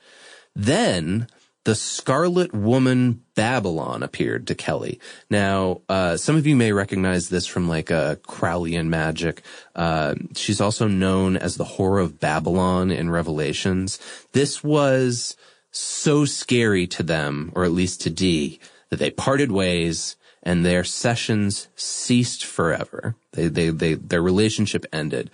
then 0.55 1.29
the 1.65 1.75
Scarlet 1.75 2.55
Woman 2.55 3.23
Babylon 3.35 4.03
appeared 4.03 4.47
to 4.47 4.55
Kelly. 4.55 4.99
Now, 5.29 5.83
uh, 5.89 6.17
some 6.17 6.35
of 6.37 6.47
you 6.47 6.57
may 6.57 6.73
recognize 6.73 7.29
this 7.29 7.47
from 7.47 7.69
like 7.69 7.91
uh, 7.91 8.17
Crowleyan 8.17 8.87
magic. 8.87 9.43
Uh, 9.75 10.15
she's 10.35 10.63
also 10.63 10.89
known 10.89 11.37
as 11.37 11.57
the 11.57 11.65
Whore 11.65 12.03
of 12.03 12.19
Babylon 12.19 12.91
in 12.91 13.11
Revelations. 13.11 13.99
This 14.33 14.65
was 14.65 15.37
so 15.71 16.25
scary 16.25 16.87
to 16.89 17.03
them, 17.03 17.53
or 17.55 17.65
at 17.65 17.73
least 17.73 18.01
to 18.03 18.11
Dee, 18.11 18.59
that 18.91 18.99
they 18.99 19.11
parted 19.11 19.53
ways 19.53 20.17
and 20.43 20.65
their 20.65 20.85
sessions 20.85 21.69
ceased 21.77 22.45
forever. 22.45 23.17
They, 23.33 23.49
they, 23.49 23.71
they, 23.71 23.95
their 23.95 24.23
relationship 24.23 24.87
ended. 24.93 25.31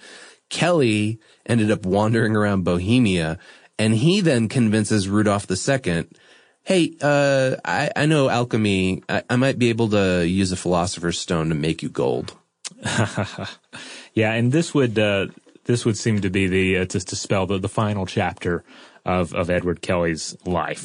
Kelly 0.48 1.18
ended 1.46 1.70
up 1.70 1.84
wandering 1.84 2.36
around 2.36 2.64
Bohemia 2.64 3.38
and 3.78 3.94
he 3.94 4.20
then 4.20 4.48
convinces 4.48 5.08
Rudolph 5.08 5.50
II, 5.50 6.06
Hey, 6.62 6.96
uh, 7.02 7.56
I, 7.64 7.90
I 7.94 8.06
know 8.06 8.30
alchemy. 8.30 9.02
I, 9.08 9.22
I 9.28 9.36
might 9.36 9.58
be 9.58 9.68
able 9.68 9.90
to 9.90 10.26
use 10.26 10.50
a 10.50 10.56
philosopher's 10.56 11.18
stone 11.18 11.50
to 11.50 11.54
make 11.54 11.82
you 11.82 11.90
gold. 11.90 12.34
Yeah, 14.14 14.32
and 14.32 14.52
this 14.52 14.72
would 14.72 14.98
uh, 14.98 15.26
this 15.64 15.84
would 15.84 15.98
seem 15.98 16.20
to 16.20 16.30
be 16.30 16.46
the 16.46 16.78
uh, 16.78 16.84
to, 16.86 17.00
spell 17.00 17.46
the, 17.46 17.58
the 17.58 17.68
final 17.68 18.06
chapter 18.06 18.64
of 19.04 19.34
of 19.34 19.50
Edward 19.50 19.82
Kelly's 19.82 20.36
life. 20.44 20.84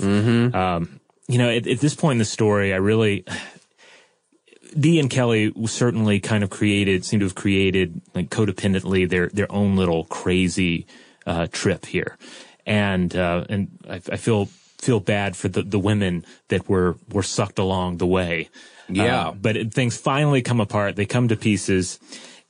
Um, 0.53 0.99
you 1.27 1.37
know, 1.37 1.49
at, 1.49 1.67
at 1.67 1.79
this 1.79 1.95
point 1.95 2.13
in 2.13 2.17
the 2.19 2.25
story, 2.25 2.73
I 2.73 2.77
really 2.77 3.25
Dee 4.79 4.99
and 4.99 5.09
Kelly 5.09 5.53
certainly 5.65 6.19
kind 6.19 6.43
of 6.43 6.49
created 6.49 7.05
seem 7.05 7.19
to 7.19 7.25
have 7.25 7.35
created 7.35 8.01
like 8.13 8.29
codependently 8.29 9.09
their 9.09 9.29
their 9.29 9.51
own 9.51 9.75
little 9.75 10.05
crazy 10.05 10.85
uh, 11.25 11.47
trip 11.51 11.85
here, 11.85 12.17
and 12.65 13.15
uh, 13.15 13.45
and 13.49 13.69
I, 13.89 13.95
I 13.95 14.17
feel 14.17 14.49
feel 14.79 14.99
bad 14.99 15.35
for 15.35 15.49
the, 15.49 15.61
the 15.61 15.79
women 15.79 16.25
that 16.47 16.69
were 16.69 16.97
were 17.11 17.23
sucked 17.23 17.59
along 17.59 17.97
the 17.97 18.07
way. 18.07 18.49
Yeah. 18.87 19.27
Uh, 19.27 19.31
but 19.33 19.55
it, 19.55 19.73
things 19.73 19.97
finally 19.97 20.41
come 20.41 20.59
apart. 20.59 20.95
They 20.95 21.05
come 21.05 21.27
to 21.27 21.35
pieces. 21.35 21.99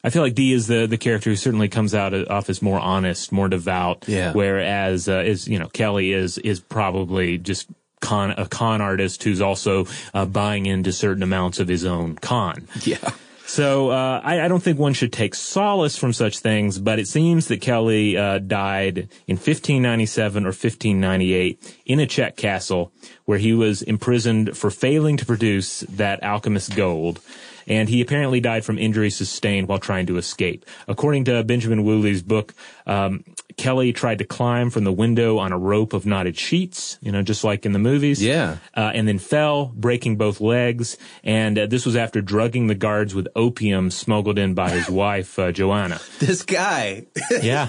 I 0.04 0.10
feel 0.10 0.22
like 0.22 0.36
Dee 0.36 0.54
is 0.54 0.68
the 0.68 0.88
the 0.88 0.98
character 0.98 1.30
who 1.30 1.36
certainly 1.36 1.68
comes 1.68 1.94
out 1.94 2.14
off 2.30 2.50
as 2.50 2.62
more 2.62 2.80
honest, 2.80 3.32
more 3.32 3.50
devout. 3.50 4.06
Yeah. 4.08 4.34
Whereas 4.34 5.10
uh, 5.10 5.24
is 5.26 5.48
you 5.48 5.60
know 5.60 5.68
Kelly 5.68 6.14
is 6.14 6.38
is 6.38 6.60
probably 6.60 7.38
just 7.38 7.68
con 8.00 8.32
a 8.32 8.48
con 8.48 8.82
artist 8.82 9.24
who's 9.24 9.42
also 9.42 9.86
uh, 10.14 10.26
buying 10.26 10.66
into 10.66 10.92
certain 10.92 11.24
amounts 11.24 11.60
of 11.60 11.68
his 11.68 11.86
own 11.86 12.16
con. 12.16 12.68
Yeah. 12.84 13.10
So 13.50 13.90
uh, 13.90 14.22
I, 14.24 14.42
I 14.42 14.48
don't 14.48 14.62
think 14.62 14.78
one 14.78 14.94
should 14.94 15.12
take 15.12 15.34
solace 15.34 15.98
from 15.98 16.14
such 16.14 16.38
things, 16.38 16.78
but 16.78 17.00
it 17.00 17.08
seems 17.08 17.48
that 17.48 17.62
Kelly 17.62 18.16
uh, 18.16 18.38
died 18.38 19.10
in 19.26 19.38
1597 19.38 20.44
or 20.44 20.50
1598 20.50 21.82
in 21.88 22.00
a 22.00 22.06
Czech 22.06 22.38
castle 22.38 22.92
where 23.26 23.40
he 23.40 23.54
was 23.54 23.82
imprisoned 23.82 24.56
for 24.56 24.70
failing 24.70 25.18
to 25.18 25.26
produce 25.26 25.80
that 25.80 26.22
alchemist 26.22 26.76
gold. 26.76 27.22
And 27.66 27.90
he 27.90 28.02
apparently 28.02 28.40
died 28.40 28.66
from 28.66 28.78
injuries 28.78 29.18
sustained 29.18 29.68
while 29.68 29.80
trying 29.80 30.06
to 30.06 30.18
escape. 30.18 30.64
According 30.88 31.26
to 31.26 31.44
Benjamin 31.44 31.84
Woolley's 31.84 32.22
book, 32.22 32.54
um, 32.86 33.24
Kelly 33.60 33.92
tried 33.92 34.20
to 34.20 34.24
climb 34.24 34.70
from 34.70 34.86
the 34.86 34.92
window 34.92 35.38
on 35.38 35.52
a 35.52 35.58
rope 35.58 35.92
of 35.92 36.06
knotted 36.06 36.38
sheets, 36.38 36.98
you 37.02 37.12
know, 37.12 37.22
just 37.22 37.44
like 37.44 37.66
in 37.66 37.74
the 37.74 37.80
movies. 37.80 38.24
Yeah. 38.24 38.60
Uh, 38.74 38.92
and 38.94 39.06
then 39.06 39.20
fell, 39.20 39.66
breaking 39.76 40.16
both 40.16 40.40
legs. 40.40 40.96
And 41.26 41.60
uh, 41.60 41.66
this 41.66 41.86
was 41.86 41.98
after 41.98 42.22
drugging 42.22 42.68
the 42.68 42.76
guards 42.76 43.14
with 43.14 43.28
opium 43.36 43.92
smuggled 43.92 44.40
in 44.40 44.54
by 44.54 44.70
his 44.70 44.90
wife, 44.90 45.38
uh, 45.38 45.52
Joanna. 45.52 46.00
This 46.20 46.44
guy. 46.44 47.08
Yeah. 47.42 47.68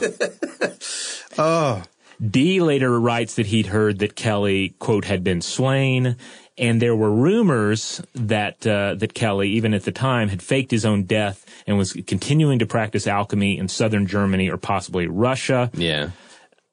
oh. 1.39 1.83
Dee 2.25 2.61
later 2.61 3.01
writes 3.01 3.35
that 3.35 3.47
he'd 3.47 3.67
heard 3.67 3.99
that 3.99 4.15
Kelly, 4.15 4.77
quote, 4.79 5.07
had 5.07 5.25
been 5.25 5.41
slain. 5.41 6.17
And 6.61 6.81
there 6.81 6.95
were 6.95 7.11
rumors 7.11 8.03
that 8.15 8.67
uh, 8.67 8.95
that 8.97 9.15
Kelly, 9.15 9.49
even 9.53 9.73
at 9.73 9.85
the 9.85 9.93
time, 9.93 10.29
had 10.29 10.43
faked 10.43 10.71
his 10.71 10.85
own 10.85 11.05
death 11.05 11.47
and 11.67 11.79
was 11.79 11.95
continuing 12.07 12.59
to 12.59 12.67
practice 12.67 13.07
alchemy 13.07 13.57
in 13.57 13.67
southern 13.69 14.07
Germany 14.07 14.51
or 14.51 14.59
possibly 14.59 15.07
Russia. 15.07 15.71
Yeah. 15.73 16.11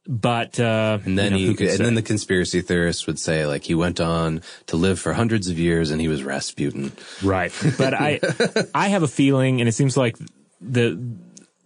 But 0.05 0.59
uh, 0.59 0.99
And 1.05 1.17
then 1.17 1.35
you 1.37 1.47
know, 1.51 1.55
he, 1.57 1.67
and 1.67 1.77
say? 1.77 1.83
then 1.83 1.95
the 1.95 2.01
conspiracy 2.01 2.61
theorists 2.61 3.07
would 3.07 3.17
say 3.17 3.45
like 3.45 3.63
he 3.63 3.75
went 3.75 3.99
on 3.99 4.41
to 4.67 4.75
live 4.77 4.99
for 4.99 5.13
hundreds 5.13 5.49
of 5.49 5.57
years 5.57 5.89
and 5.91 5.99
he 5.99 6.07
was 6.07 6.23
Rasputin. 6.23 6.91
Right. 7.23 7.51
But 7.77 7.93
I 7.93 8.19
I 8.75 8.89
have 8.89 9.03
a 9.03 9.07
feeling 9.07 9.59
and 9.59 9.67
it 9.67 9.73
seems 9.73 9.97
like 9.97 10.17
the 10.59 10.99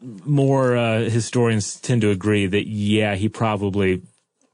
more 0.02 0.76
uh, 0.76 1.10
historians 1.10 1.80
tend 1.80 2.02
to 2.02 2.10
agree 2.10 2.48
that 2.48 2.68
yeah, 2.68 3.16
he 3.16 3.30
probably 3.30 4.02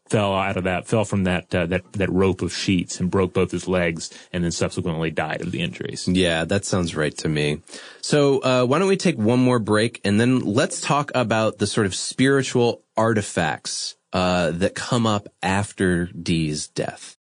fell 0.09 0.33
out 0.33 0.57
of 0.57 0.63
that 0.63 0.87
fell 0.87 1.05
from 1.05 1.23
that 1.25 1.53
uh, 1.53 1.65
that 1.67 1.91
that 1.93 2.11
rope 2.11 2.41
of 2.41 2.53
sheets 2.53 2.99
and 2.99 3.11
broke 3.11 3.33
both 3.33 3.51
his 3.51 3.67
legs 3.67 4.09
and 4.31 4.43
then 4.43 4.51
subsequently 4.51 5.11
died 5.11 5.41
of 5.41 5.51
the 5.51 5.61
injuries. 5.61 6.07
Yeah, 6.07 6.45
that 6.45 6.65
sounds 6.65 6.95
right 6.95 7.15
to 7.17 7.29
me. 7.29 7.61
So, 8.01 8.39
uh, 8.39 8.65
why 8.65 8.79
don't 8.79 8.87
we 8.87 8.97
take 8.97 9.17
one 9.17 9.39
more 9.39 9.59
break 9.59 10.01
and 10.03 10.19
then 10.19 10.39
let's 10.39 10.81
talk 10.81 11.11
about 11.13 11.57
the 11.57 11.67
sort 11.67 11.85
of 11.85 11.95
spiritual 11.95 12.83
artifacts, 12.95 13.95
uh, 14.13 14.51
that 14.51 14.73
come 14.73 15.05
up 15.05 15.27
after 15.43 16.07
Dee's 16.07 16.67
death. 16.67 17.17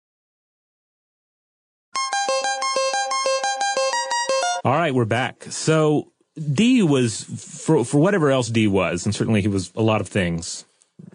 All 4.64 4.72
right, 4.72 4.94
we're 4.94 5.04
back. 5.04 5.44
So 5.50 6.12
Dee 6.36 6.82
was 6.82 7.24
for 7.24 7.84
for 7.84 7.98
whatever 7.98 8.30
else 8.30 8.48
Dee 8.48 8.66
was, 8.66 9.04
and 9.04 9.14
certainly 9.14 9.42
he 9.42 9.48
was 9.48 9.72
a 9.76 9.82
lot 9.82 10.00
of 10.00 10.08
things 10.08 10.64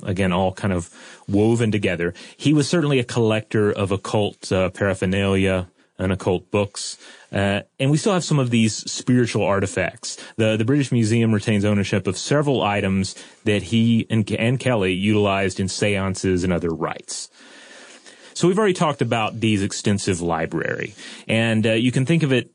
again, 0.04 0.32
all 0.32 0.54
kind 0.54 0.74
of 0.74 0.90
woven 1.28 1.72
together. 1.72 2.14
He 2.38 2.54
was 2.54 2.70
certainly 2.70 3.00
a 3.00 3.04
collector 3.04 3.72
of 3.72 3.92
occult 3.92 4.52
uh, 4.52 4.70
paraphernalia 4.70 5.70
and 5.98 6.12
occult 6.12 6.50
books. 6.50 6.98
Uh, 7.32 7.62
and 7.80 7.92
we 7.92 7.98
still 7.98 8.14
have 8.14 8.24
some 8.24 8.40
of 8.40 8.50
these 8.50 8.76
spiritual 8.90 9.44
artifacts. 9.44 10.18
The 10.38 10.58
the 10.58 10.66
British 10.66 10.92
Museum 10.92 11.32
retains 11.34 11.66
ownership 11.66 12.08
of 12.08 12.18
several 12.18 12.64
items 12.64 13.16
that 13.44 13.64
he 13.64 14.08
and, 14.10 14.30
and 14.32 14.60
Kelly 14.60 14.94
utilized 14.94 15.60
in 15.60 15.68
seances 15.68 16.44
and 16.44 16.52
other 16.52 16.70
rites. 16.70 17.30
So 18.34 18.48
we've 18.48 18.58
already 18.58 18.74
talked 18.74 19.02
about 19.02 19.40
Dee's 19.40 19.62
extensive 19.62 20.22
library, 20.22 20.96
and 21.28 21.68
uh, 21.68 21.74
you 21.74 21.92
can 21.92 22.06
think 22.06 22.24
of 22.24 22.32
it 22.32 22.50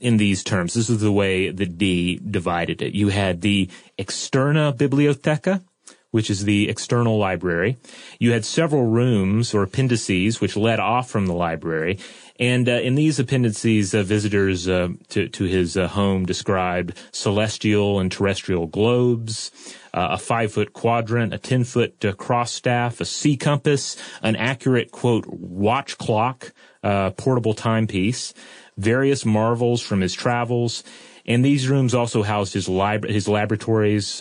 in 0.00 0.16
these 0.16 0.44
terms. 0.44 0.74
This 0.74 0.88
is 0.88 1.00
the 1.00 1.12
way 1.12 1.50
that 1.50 1.76
Dee 1.76 2.18
divided 2.18 2.80
it. 2.80 2.94
You 2.94 3.08
had 3.08 3.40
the 3.40 3.68
externa 3.98 4.72
bibliotheca, 4.72 5.62
which 6.10 6.30
is 6.30 6.44
the 6.44 6.68
external 6.68 7.18
library. 7.18 7.76
You 8.18 8.32
had 8.32 8.44
several 8.44 8.86
rooms 8.86 9.54
or 9.54 9.62
appendices 9.62 10.40
which 10.40 10.56
led 10.56 10.80
off 10.80 11.10
from 11.10 11.26
the 11.26 11.34
library. 11.34 11.98
And 12.40 12.68
uh, 12.68 12.72
in 12.72 12.94
these 12.94 13.18
appendices, 13.18 13.94
uh, 13.94 14.04
visitors 14.04 14.68
uh, 14.68 14.90
to, 15.08 15.28
to 15.28 15.44
his 15.44 15.76
uh, 15.76 15.88
home 15.88 16.24
described 16.24 16.96
celestial 17.10 17.98
and 17.98 18.12
terrestrial 18.12 18.66
globes, 18.66 19.50
uh, 19.92 20.08
a 20.12 20.18
five 20.18 20.52
foot 20.52 20.72
quadrant, 20.72 21.34
a 21.34 21.38
10 21.38 21.64
foot 21.64 22.04
uh, 22.04 22.12
cross 22.12 22.52
staff, 22.52 23.00
a 23.00 23.04
sea 23.04 23.36
compass, 23.36 23.96
an 24.22 24.36
accurate, 24.36 24.92
quote, 24.92 25.26
watch 25.26 25.98
clock, 25.98 26.52
portable 26.82 27.54
timepiece, 27.54 28.32
various 28.76 29.26
marvels 29.26 29.82
from 29.82 30.00
his 30.00 30.14
travels, 30.14 30.84
and 31.28 31.44
these 31.44 31.68
rooms 31.68 31.94
also 31.94 32.22
housed 32.22 32.54
his 32.54 32.68
lab 32.68 33.04
his 33.04 33.28
laboratories, 33.28 34.20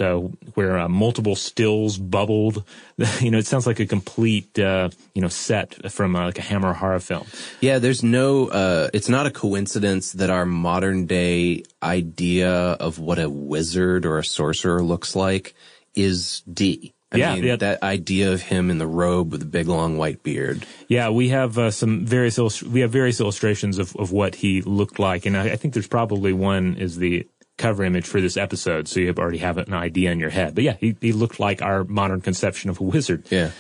where 0.54 0.78
uh, 0.78 0.90
multiple 0.90 1.36
stills 1.36 1.98
bubbled. 1.98 2.64
you 3.22 3.32
know, 3.32 3.38
it 3.38 3.48
sounds 3.48 3.66
like 3.66 3.80
a 3.80 3.86
complete 3.86 4.60
uh, 4.60 4.90
you 5.16 5.22
know 5.22 5.30
set 5.30 5.92
from 5.92 6.16
uh, 6.16 6.26
like 6.26 6.38
a 6.38 6.42
Hammer 6.42 6.74
horror 6.74 7.00
film. 7.00 7.26
Yeah, 7.62 7.80
there's 7.80 8.04
no. 8.04 8.50
Uh, 8.50 8.90
it's 8.94 9.08
not 9.08 9.26
a 9.26 9.32
coincidence 9.32 10.12
that 10.14 10.30
our 10.30 10.46
modern 10.46 11.06
day 11.06 11.64
idea 11.82 12.52
of 12.52 13.00
what 13.00 13.20
a 13.20 13.30
wizard 13.30 14.06
or 14.06 14.20
a 14.20 14.26
sorcerer 14.26 14.84
looks 14.84 15.16
like 15.16 15.56
is 15.96 16.42
Dee. 16.42 16.94
I 17.12 17.18
yeah, 17.18 17.36
mean, 17.36 17.44
yeah, 17.46 17.56
that 17.56 17.84
idea 17.84 18.34
of 18.34 18.42
him 18.42 18.70
in 18.70 18.80
the 18.80 18.88
robe 18.88 19.32
with 19.32 19.40
the 19.40 19.46
big 19.46 19.68
long 19.68 19.98
white 19.98 20.24
beard. 20.24 20.66
Yeah, 20.90 21.10
we 21.10 21.30
have 21.30 21.58
uh, 21.58 21.72
some 21.72 22.06
various 22.06 22.38
illust- 22.38 22.64
we 22.64 22.82
have 22.82 22.92
various 22.92 23.22
illustrations 23.22 23.78
of, 23.78 23.96
of 23.96 24.12
what 24.12 24.36
he 24.36 24.62
looked 24.62 25.00
like, 25.00 25.26
and 25.26 25.38
I, 25.38 25.52
I, 25.52 25.56
think 25.56 25.74
there's 25.74 25.88
probably 25.88 26.34
one 26.34 26.76
is 26.76 26.98
the 26.98 27.26
cover 27.58 27.86
image 27.86 28.06
for 28.06 28.20
this 28.20 28.36
episode, 28.36 28.90
so 28.90 29.00
you 29.00 29.14
already 29.18 29.38
have 29.38 29.58
an 29.58 29.74
idea 29.74 30.12
in 30.12 30.20
your 30.20 30.30
head. 30.30 30.54
But 30.54 30.66
yeah, 30.66 30.76
he, 30.80 30.98
he 31.00 31.14
looked 31.14 31.40
like 31.40 31.62
our 31.62 31.86
modern 31.86 32.20
conception 32.20 32.70
of 32.70 32.80
a 32.82 32.84
wizard. 32.84 33.26
Yeah. 33.32 33.52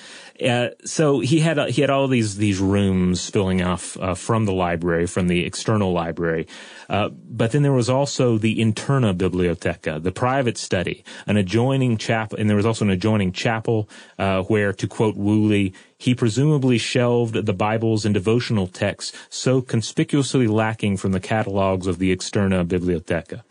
Uh, 0.43 0.69
so 0.85 1.19
he 1.19 1.39
had 1.39 1.57
uh, 1.57 1.65
he 1.65 1.81
had 1.81 1.89
all 1.89 2.07
these 2.07 2.37
these 2.37 2.59
rooms 2.59 3.29
filling 3.29 3.61
off 3.61 3.97
uh, 3.97 4.13
from 4.13 4.45
the 4.45 4.53
library, 4.53 5.07
from 5.07 5.27
the 5.27 5.45
external 5.45 5.91
library, 5.91 6.47
uh, 6.89 7.09
but 7.09 7.51
then 7.51 7.63
there 7.63 7.73
was 7.73 7.89
also 7.89 8.37
the 8.37 8.59
interna 8.59 9.17
bibliotheca, 9.17 10.01
the 10.01 10.11
private 10.11 10.57
study, 10.57 11.03
an 11.25 11.37
adjoining 11.37 11.97
chapel, 11.97 12.37
and 12.37 12.49
there 12.49 12.57
was 12.57 12.65
also 12.65 12.85
an 12.85 12.91
adjoining 12.91 13.31
chapel 13.31 13.89
uh, 14.19 14.43
where, 14.43 14.71
to 14.73 14.87
quote 14.87 15.15
Woolley, 15.15 15.73
he 15.97 16.13
presumably 16.13 16.77
shelved 16.77 17.45
the 17.45 17.53
Bibles 17.53 18.05
and 18.05 18.13
devotional 18.13 18.67
texts 18.67 19.17
so 19.29 19.61
conspicuously 19.61 20.47
lacking 20.47 20.97
from 20.97 21.13
the 21.13 21.19
catalogs 21.19 21.87
of 21.87 21.97
the 21.97 22.15
externa 22.15 22.63
bibliotheca. 22.63 23.41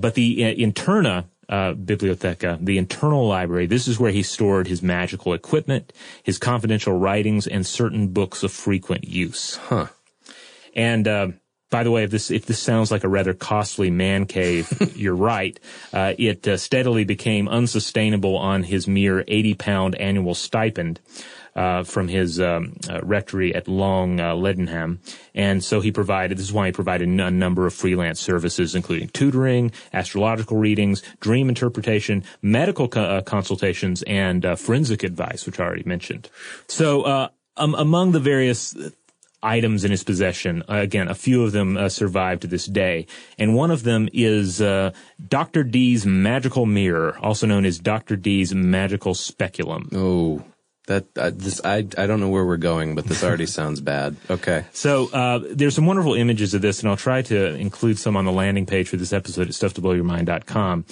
but 0.00 0.14
the 0.14 0.38
interna 0.38 1.26
uh, 1.48 1.74
Bibliotheca, 1.74 2.58
the 2.64 2.78
internal 2.78 3.26
library. 3.26 3.66
This 3.66 3.88
is 3.88 3.98
where 3.98 4.12
he 4.12 4.22
stored 4.22 4.66
his 4.66 4.82
magical 4.82 5.32
equipment, 5.32 5.92
his 6.22 6.38
confidential 6.38 6.92
writings, 6.98 7.46
and 7.46 7.66
certain 7.66 8.08
books 8.08 8.42
of 8.42 8.52
frequent 8.52 9.04
use. 9.04 9.56
Huh. 9.56 9.86
And 10.74 11.08
uh, 11.08 11.28
by 11.70 11.82
the 11.82 11.90
way, 11.90 12.04
if 12.04 12.10
this 12.10 12.30
if 12.30 12.46
this 12.46 12.58
sounds 12.58 12.90
like 12.90 13.04
a 13.04 13.08
rather 13.08 13.34
costly 13.34 13.90
man 13.90 14.26
cave, 14.26 14.70
you're 14.96 15.16
right. 15.16 15.58
Uh, 15.92 16.14
it 16.18 16.46
uh, 16.46 16.56
steadily 16.56 17.04
became 17.04 17.48
unsustainable 17.48 18.36
on 18.36 18.62
his 18.62 18.86
mere 18.86 19.24
eighty 19.28 19.54
pound 19.54 19.94
annual 19.96 20.34
stipend 20.34 21.00
uh, 21.54 21.82
from 21.82 22.08
his 22.08 22.40
um, 22.40 22.76
uh, 22.88 23.00
rectory 23.02 23.54
at 23.54 23.68
Long 23.68 24.20
uh, 24.20 24.34
Leadenham. 24.34 24.98
And 25.34 25.62
so 25.62 25.80
he 25.80 25.92
provided, 25.92 26.38
this 26.38 26.46
is 26.46 26.52
why 26.52 26.66
he 26.66 26.72
provided 26.72 27.08
a 27.08 27.30
number 27.30 27.66
of 27.66 27.74
freelance 27.74 28.20
services, 28.20 28.74
including 28.74 29.08
tutoring, 29.08 29.72
astrological 29.92 30.56
readings, 30.56 31.02
dream 31.20 31.48
interpretation, 31.48 32.24
medical 32.42 32.88
co- 32.88 33.02
uh, 33.02 33.22
consultations, 33.22 34.02
and 34.02 34.44
uh, 34.44 34.56
forensic 34.56 35.02
advice, 35.02 35.46
which 35.46 35.60
I 35.60 35.64
already 35.64 35.84
mentioned. 35.84 36.30
So 36.66 37.02
uh, 37.02 37.28
um, 37.56 37.74
among 37.74 38.12
the 38.12 38.20
various 38.20 38.74
items 39.42 39.84
in 39.84 39.90
his 39.90 40.04
possession. 40.04 40.62
Uh, 40.68 40.76
again, 40.76 41.08
a 41.08 41.14
few 41.14 41.44
of 41.44 41.52
them 41.52 41.76
uh, 41.76 41.88
survive 41.88 42.40
to 42.40 42.46
this 42.46 42.66
day. 42.66 43.06
And 43.38 43.54
one 43.54 43.70
of 43.70 43.82
them 43.82 44.08
is 44.12 44.60
uh, 44.60 44.92
Dr. 45.28 45.62
Dee's 45.62 46.04
magical 46.04 46.66
mirror, 46.66 47.16
also 47.20 47.46
known 47.46 47.64
as 47.64 47.78
Dr. 47.78 48.16
Dee's 48.16 48.54
magical 48.54 49.14
speculum. 49.14 49.88
Oh. 49.94 50.42
That 50.88 51.06
uh, 51.16 51.30
this 51.32 51.60
I 51.64 51.86
I 51.96 52.06
don't 52.06 52.20
know 52.20 52.28
where 52.28 52.44
we're 52.44 52.56
going, 52.56 52.94
but 52.94 53.04
this 53.04 53.22
already 53.22 53.46
sounds 53.58 53.80
bad. 53.80 54.16
Okay. 54.28 54.64
So 54.72 55.08
uh, 55.12 55.40
there's 55.50 55.74
some 55.74 55.86
wonderful 55.86 56.14
images 56.14 56.52
of 56.52 56.60
this, 56.60 56.80
and 56.80 56.90
I'll 56.90 56.96
try 56.96 57.22
to 57.22 57.54
include 57.54 57.98
some 57.98 58.16
on 58.16 58.24
the 58.24 58.32
landing 58.32 58.66
page 58.66 58.88
for 58.88 58.96
this 58.96 59.12
episode 59.12 59.48
at 59.48 59.54
stufftoblowyourmind.com 59.54 60.84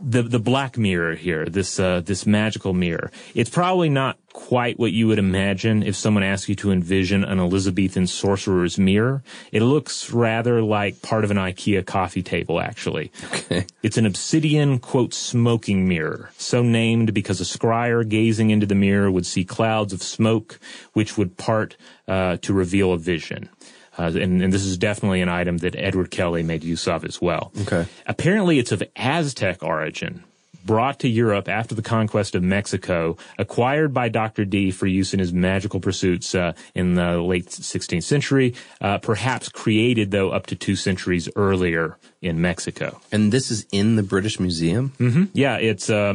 the 0.00 0.22
the 0.22 0.38
black 0.38 0.78
mirror 0.78 1.14
here, 1.14 1.44
this 1.46 1.80
uh, 1.80 2.00
this 2.00 2.26
magical 2.26 2.72
mirror. 2.72 3.10
It's 3.34 3.50
probably 3.50 3.88
not 3.88 4.18
quite 4.32 4.78
what 4.78 4.92
you 4.92 5.08
would 5.08 5.18
imagine 5.18 5.82
if 5.82 5.96
someone 5.96 6.22
asked 6.22 6.48
you 6.48 6.54
to 6.54 6.70
envision 6.70 7.24
an 7.24 7.40
Elizabethan 7.40 8.06
sorcerer's 8.06 8.78
mirror. 8.78 9.24
It 9.50 9.62
looks 9.62 10.10
rather 10.12 10.62
like 10.62 11.02
part 11.02 11.24
of 11.24 11.32
an 11.32 11.36
IKEA 11.36 11.84
coffee 11.84 12.22
table, 12.22 12.60
actually. 12.60 13.10
Okay. 13.24 13.66
It's 13.82 13.96
an 13.96 14.06
obsidian 14.06 14.78
quote 14.78 15.12
smoking 15.12 15.88
mirror, 15.88 16.30
so 16.36 16.62
named 16.62 17.12
because 17.12 17.40
a 17.40 17.44
scryer 17.44 18.08
gazing 18.08 18.50
into 18.50 18.66
the 18.66 18.76
mirror 18.76 19.10
would 19.10 19.26
see 19.26 19.44
clouds 19.44 19.92
of 19.92 20.02
smoke, 20.02 20.60
which 20.92 21.18
would 21.18 21.36
part 21.36 21.76
uh, 22.06 22.36
to 22.42 22.52
reveal 22.52 22.92
a 22.92 22.98
vision. 22.98 23.48
Uh, 23.98 24.12
and, 24.14 24.40
and, 24.42 24.52
this 24.52 24.64
is 24.64 24.78
definitely 24.78 25.20
an 25.20 25.28
item 25.28 25.58
that 25.58 25.74
Edward 25.76 26.10
Kelly 26.10 26.42
made 26.42 26.62
use 26.62 26.86
of 26.86 27.04
as 27.04 27.20
well. 27.20 27.50
Okay. 27.62 27.86
Apparently, 28.06 28.58
it's 28.58 28.70
of 28.70 28.82
Aztec 28.94 29.62
origin, 29.62 30.22
brought 30.64 31.00
to 31.00 31.08
Europe 31.08 31.48
after 31.48 31.74
the 31.74 31.82
conquest 31.82 32.34
of 32.34 32.42
Mexico, 32.42 33.16
acquired 33.38 33.92
by 33.92 34.08
Dr. 34.08 34.44
Dee 34.44 34.70
for 34.70 34.86
use 34.86 35.12
in 35.12 35.18
his 35.18 35.32
magical 35.32 35.80
pursuits 35.80 36.34
uh, 36.34 36.52
in 36.74 36.94
the 36.94 37.20
late 37.20 37.46
16th 37.46 38.04
century, 38.04 38.54
uh, 38.80 38.98
perhaps 38.98 39.48
created, 39.48 40.10
though, 40.10 40.30
up 40.30 40.46
to 40.46 40.54
two 40.54 40.76
centuries 40.76 41.28
earlier 41.34 41.96
in 42.20 42.40
Mexico. 42.40 43.00
And 43.12 43.32
this 43.32 43.50
is 43.50 43.66
in 43.70 43.96
the 43.96 44.02
British 44.02 44.40
Museum? 44.40 44.92
Mm-hmm. 44.98 45.24
Yeah, 45.34 45.56
it's 45.56 45.88
uh, 45.88 46.14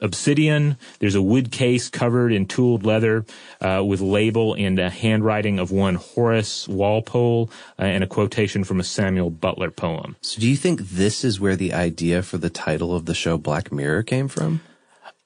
obsidian. 0.00 0.76
There's 0.98 1.14
a 1.14 1.22
wood 1.22 1.50
case 1.50 1.88
covered 1.88 2.32
in 2.32 2.46
tooled 2.46 2.84
leather 2.84 3.24
uh, 3.60 3.82
with 3.86 4.00
label 4.00 4.54
and 4.54 4.78
a 4.78 4.90
handwriting 4.90 5.58
of 5.58 5.70
one 5.70 5.94
Horace 5.94 6.68
Walpole 6.68 7.50
uh, 7.78 7.82
and 7.82 8.04
a 8.04 8.06
quotation 8.06 8.64
from 8.64 8.78
a 8.78 8.84
Samuel 8.84 9.30
Butler 9.30 9.70
poem. 9.70 10.16
So 10.20 10.40
do 10.40 10.48
you 10.48 10.56
think 10.56 10.80
this 10.80 11.24
is 11.24 11.40
where 11.40 11.56
the 11.56 11.72
idea 11.72 12.22
for 12.22 12.36
the 12.38 12.50
title 12.50 12.94
of 12.94 13.06
the 13.06 13.14
show 13.14 13.38
Black 13.38 13.72
Mirror 13.72 14.02
came 14.02 14.28
from? 14.28 14.60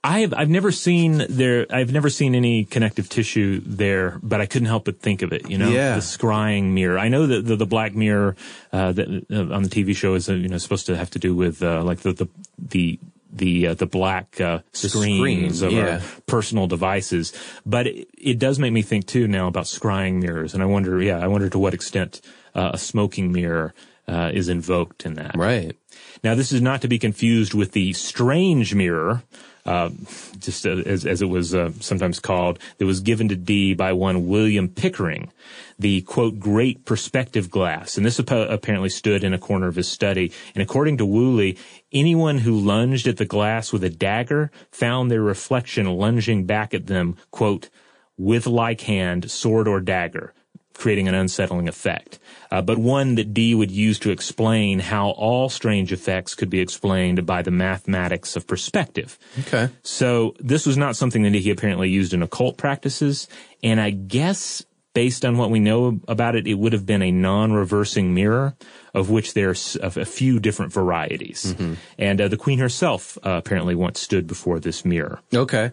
I've 0.04 0.34
I've 0.34 0.48
never 0.48 0.72
seen 0.72 1.24
there. 1.28 1.66
I've 1.70 1.92
never 1.92 2.10
seen 2.10 2.34
any 2.34 2.64
connective 2.64 3.08
tissue 3.08 3.62
there, 3.64 4.18
but 4.22 4.40
I 4.40 4.46
couldn't 4.46 4.66
help 4.66 4.86
but 4.86 4.98
think 4.98 5.22
of 5.22 5.32
it. 5.32 5.48
You 5.48 5.58
know, 5.58 5.68
yeah. 5.68 5.94
the 5.94 6.00
scrying 6.00 6.72
mirror. 6.72 6.98
I 6.98 7.08
know 7.08 7.26
that 7.28 7.46
the, 7.46 7.54
the 7.54 7.66
black 7.66 7.94
mirror 7.94 8.34
uh, 8.72 8.90
that 8.92 9.26
uh, 9.30 9.54
on 9.54 9.62
the 9.62 9.68
TV 9.68 9.94
show 9.94 10.14
is 10.14 10.28
uh, 10.28 10.32
you 10.32 10.48
know 10.48 10.58
supposed 10.58 10.86
to 10.86 10.96
have 10.96 11.10
to 11.10 11.20
do 11.20 11.36
with 11.36 11.62
uh, 11.62 11.84
like 11.84 12.00
the 12.00 12.12
the 12.12 12.28
the 12.58 12.98
the 13.32 13.68
uh, 13.68 13.74
the 13.74 13.86
black 13.86 14.40
uh, 14.40 14.60
screens 14.72 15.58
screen, 15.58 15.72
of 15.72 15.72
yeah. 15.72 15.94
our 15.94 16.00
personal 16.26 16.66
devices. 16.66 17.32
But 17.64 17.86
it, 17.86 18.08
it, 18.18 18.38
does 18.38 18.58
make 18.58 18.72
me 18.72 18.82
think 18.82 19.06
too 19.06 19.26
now 19.28 19.46
about 19.46 19.64
scrying 19.64 20.20
mirrors, 20.20 20.52
and 20.52 20.62
I 20.62 20.66
wonder, 20.66 21.00
yeah, 21.00 21.18
I 21.18 21.28
wonder 21.28 21.48
to 21.48 21.58
what 21.58 21.74
extent 21.74 22.20
uh, 22.54 22.72
a 22.74 22.78
smoking 22.78 23.32
mirror 23.32 23.72
uh, 24.06 24.30
is 24.34 24.48
invoked 24.48 25.06
in 25.06 25.14
that. 25.14 25.36
Right. 25.36 25.76
Now, 26.22 26.34
this 26.34 26.52
is 26.52 26.60
not 26.60 26.82
to 26.82 26.88
be 26.88 26.98
confused 26.98 27.54
with 27.54 27.72
the 27.72 27.92
strange 27.94 28.74
mirror 28.74 29.22
uh, 29.64 29.90
just 30.38 30.66
as, 30.66 31.06
as 31.06 31.22
it 31.22 31.28
was 31.28 31.54
uh, 31.54 31.70
sometimes 31.80 32.18
called, 32.18 32.58
that 32.78 32.86
was 32.86 33.00
given 33.00 33.28
to 33.28 33.36
Dee 33.36 33.74
by 33.74 33.92
one 33.92 34.26
William 34.26 34.68
Pickering, 34.68 35.30
the 35.78 36.02
quote, 36.02 36.38
great 36.38 36.84
perspective 36.84 37.50
glass. 37.50 37.96
And 37.96 38.04
this 38.04 38.18
apparently 38.18 38.88
stood 38.88 39.24
in 39.24 39.32
a 39.32 39.38
corner 39.38 39.68
of 39.68 39.76
his 39.76 39.88
study. 39.88 40.32
And 40.54 40.62
according 40.62 40.98
to 40.98 41.06
Woolley, 41.06 41.56
anyone 41.92 42.38
who 42.38 42.58
lunged 42.58 43.06
at 43.06 43.18
the 43.18 43.24
glass 43.24 43.72
with 43.72 43.84
a 43.84 43.90
dagger 43.90 44.50
found 44.70 45.10
their 45.10 45.22
reflection 45.22 45.86
lunging 45.86 46.44
back 46.44 46.74
at 46.74 46.86
them, 46.86 47.16
quote, 47.30 47.68
with 48.16 48.46
like 48.46 48.82
hand, 48.82 49.30
sword 49.30 49.66
or 49.66 49.80
dagger. 49.80 50.34
Creating 50.74 51.08
an 51.08 51.14
unsettling 51.14 51.68
effect. 51.68 52.18
Uh, 52.50 52.62
but 52.62 52.78
one 52.78 53.14
that 53.14 53.32
Dee 53.32 53.54
would 53.54 53.70
use 53.70 53.98
to 54.00 54.10
explain 54.10 54.78
how 54.78 55.10
all 55.10 55.48
strange 55.48 55.92
effects 55.92 56.34
could 56.34 56.50
be 56.50 56.60
explained 56.60 57.24
by 57.24 57.42
the 57.42 57.50
mathematics 57.50 58.36
of 58.36 58.46
perspective. 58.46 59.18
Okay. 59.40 59.70
So 59.82 60.34
this 60.38 60.66
was 60.66 60.76
not 60.76 60.96
something 60.96 61.22
that 61.22 61.34
he 61.34 61.50
apparently 61.50 61.88
used 61.88 62.12
in 62.12 62.22
occult 62.22 62.56
practices, 62.58 63.28
and 63.62 63.80
I 63.80 63.90
guess 63.90 64.64
based 64.94 65.24
on 65.24 65.38
what 65.38 65.50
we 65.50 65.58
know 65.58 66.00
about 66.06 66.36
it, 66.36 66.46
it 66.46 66.54
would 66.54 66.74
have 66.74 66.84
been 66.84 67.00
a 67.00 67.10
non-reversing 67.10 68.12
mirror, 68.12 68.54
of 68.92 69.08
which 69.08 69.32
there's 69.32 69.76
a, 69.76 69.86
a 70.00 70.04
few 70.04 70.38
different 70.38 70.70
varieties. 70.70 71.54
And 71.98 72.20
uh, 72.20 72.28
the 72.28 72.36
queen 72.36 72.58
herself 72.58 73.16
uh, 73.24 73.30
apparently 73.30 73.74
once 73.74 74.00
stood 74.00 74.26
before 74.26 74.60
this 74.60 74.84
mirror. 74.84 75.20
Okay. 75.32 75.72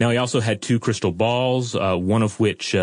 Now 0.00 0.10
he 0.10 0.16
also 0.16 0.40
had 0.40 0.62
two 0.62 0.78
crystal 0.78 1.12
balls, 1.12 1.74
uh, 1.74 1.96
one 1.96 2.22
of 2.22 2.40
which 2.40 2.74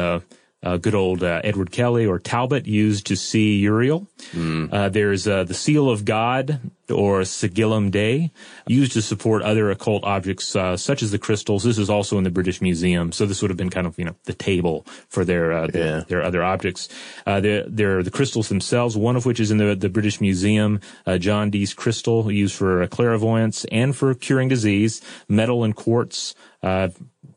uh, 0.66 0.78
good 0.78 0.96
old 0.96 1.24
uh, 1.24 1.40
Edward 1.44 1.72
Kelly 1.72 2.06
or 2.06 2.18
Talbot 2.20 2.66
used 2.66 3.06
to 3.08 3.16
see 3.16 3.56
Uriel. 3.58 4.08
Uh, 4.36 4.90
there's 4.90 5.28
uh, 5.28 5.44
the 5.46 5.54
seal 5.54 5.90
of 5.90 6.04
God 6.04 6.60
or 6.90 7.22
sigillum 7.22 7.90
Dei, 7.90 8.32
used 8.68 8.92
to 8.94 9.02
support 9.02 9.42
other 9.42 9.72
occult 9.72 10.04
objects 10.04 10.56
uh, 10.56 10.78
such 10.78 11.02
as 11.02 11.10
the 11.10 11.18
crystals. 11.18 11.64
This 11.64 11.80
is 11.80 11.90
also 11.90 12.18
in 12.20 12.24
the 12.24 12.30
British 12.30 12.62
Museum, 12.62 13.12
so 13.12 13.26
this 13.26 13.42
would 13.42 13.50
have 13.50 13.58
been 13.58 13.72
kind 13.72 13.88
of 13.88 13.98
you 13.98 14.06
know 14.06 14.16
the 14.26 14.34
table 14.34 14.86
for 15.10 15.26
their 15.26 15.52
uh, 15.52 15.68
their, 15.68 15.86
Yeah. 15.86 16.04
their 16.08 16.22
other 16.24 16.44
objects. 16.44 16.90
Uh, 17.26 17.40
there, 17.40 17.64
there 17.68 17.98
are 17.98 18.04
the 18.04 18.12
crystals 18.12 18.50
themselves, 18.50 18.96
one 18.98 19.16
of 19.16 19.26
which 19.26 19.40
is 19.40 19.50
in 19.50 19.58
the, 19.58 19.76
the 19.76 19.90
British 19.90 20.22
Museum, 20.22 20.80
uh, 21.08 21.18
John 21.18 21.50
Dee's 21.50 21.74
crystal 21.74 22.32
used 22.32 22.56
for 22.56 22.84
uh, 22.84 22.88
clairvoyance 22.88 23.66
and 23.72 23.96
for 23.96 24.14
curing 24.14 24.50
disease, 24.50 25.02
metal 25.28 25.64
and 25.64 25.76
quartz. 25.76 26.36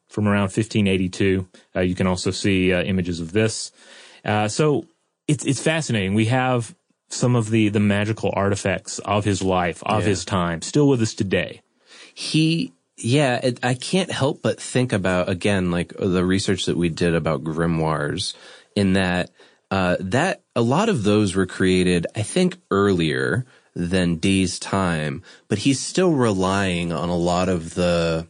From 0.09 0.26
around 0.26 0.44
1582. 0.50 1.46
Uh, 1.76 1.80
you 1.80 1.94
can 1.94 2.06
also 2.06 2.30
see 2.30 2.72
uh, 2.72 2.82
images 2.82 3.20
of 3.20 3.32
this. 3.32 3.70
Uh, 4.24 4.48
so 4.48 4.86
it's 5.26 5.44
it's 5.44 5.61
fascinating. 5.62 6.14
We 6.14 6.26
have 6.26 6.74
some 7.11 7.36
of 7.36 7.50
the 7.50 7.68
the 7.68 7.80
magical 7.80 8.30
artifacts 8.34 8.98
of 9.00 9.24
his 9.24 9.42
life, 9.42 9.82
of 9.84 10.02
Yeah. 10.02 10.09
his 10.09 10.24
time, 10.24 10.62
still 10.62 10.88
with 10.88 11.02
us 11.02 11.14
today. 11.14 11.61
He, 12.14 12.72
yeah, 12.96 13.36
it, 13.42 13.61
I 13.62 13.74
can't 13.74 14.11
help 14.11 14.42
but 14.42 14.61
think 14.61 14.92
about 14.92 15.28
again, 15.28 15.70
like 15.70 15.92
the 15.98 16.24
research 16.24 16.66
that 16.66 16.76
we 16.76 16.88
did 16.88 17.14
about 17.14 17.44
grimoires, 17.44 18.34
in 18.74 18.94
that 18.94 19.30
uh, 19.70 19.96
that 20.00 20.42
a 20.56 20.62
lot 20.62 20.88
of 20.88 21.04
those 21.04 21.34
were 21.36 21.46
created, 21.46 22.06
I 22.16 22.22
think, 22.22 22.56
earlier 22.70 23.44
than 23.76 24.16
Dee's 24.16 24.59
time, 24.59 25.22
but 25.48 25.59
he's 25.59 25.78
still 25.78 26.12
relying 26.12 26.92
on 26.92 27.09
a 27.11 27.16
lot 27.16 27.48
of 27.48 27.74
the, 27.74 28.26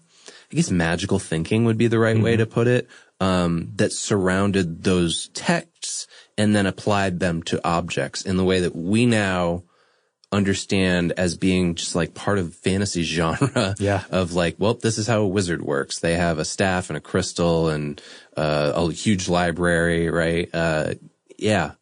I 0.52 0.56
guess, 0.56 0.70
magical 0.70 1.18
thinking 1.18 1.64
would 1.66 1.76
be 1.78 1.88
the 1.88 1.98
right 1.98 2.18
way 2.20 2.36
to 2.36 2.46
put 2.46 2.66
it, 2.68 2.88
um, 3.20 3.72
that 3.76 3.92
surrounded 3.92 4.82
those 4.84 5.28
texts 5.28 6.06
and 6.38 6.54
then 6.56 6.64
applied 6.66 7.20
them 7.20 7.42
to 7.44 7.60
objects 7.68 8.22
in 8.22 8.36
the 8.36 8.44
way 8.44 8.60
that 8.60 8.74
we 8.74 9.04
now 9.06 9.64
understand 10.30 11.12
as 11.16 11.36
being 11.36 11.74
just 11.74 11.94
like 11.94 12.14
part 12.14 12.38
of 12.38 12.54
fantasy 12.54 13.02
genre 13.16 13.74
Yeah. 13.78 14.04
of 14.10 14.32
like, 14.34 14.56
well, 14.58 14.74
this 14.74 14.98
is 14.98 15.06
how 15.06 15.20
a 15.22 15.26
wizard 15.26 15.62
works. 15.62 16.00
They 16.00 16.14
have 16.14 16.38
a 16.38 16.44
staff 16.44 16.90
and 16.90 16.96
a 16.96 17.00
crystal 17.00 17.68
and 17.68 18.00
uh, 18.36 18.72
a 18.74 18.92
huge 18.92 19.28
library, 19.28 20.10
right? 20.10 20.48
Uh, 20.52 20.94
yeah. 21.38 21.72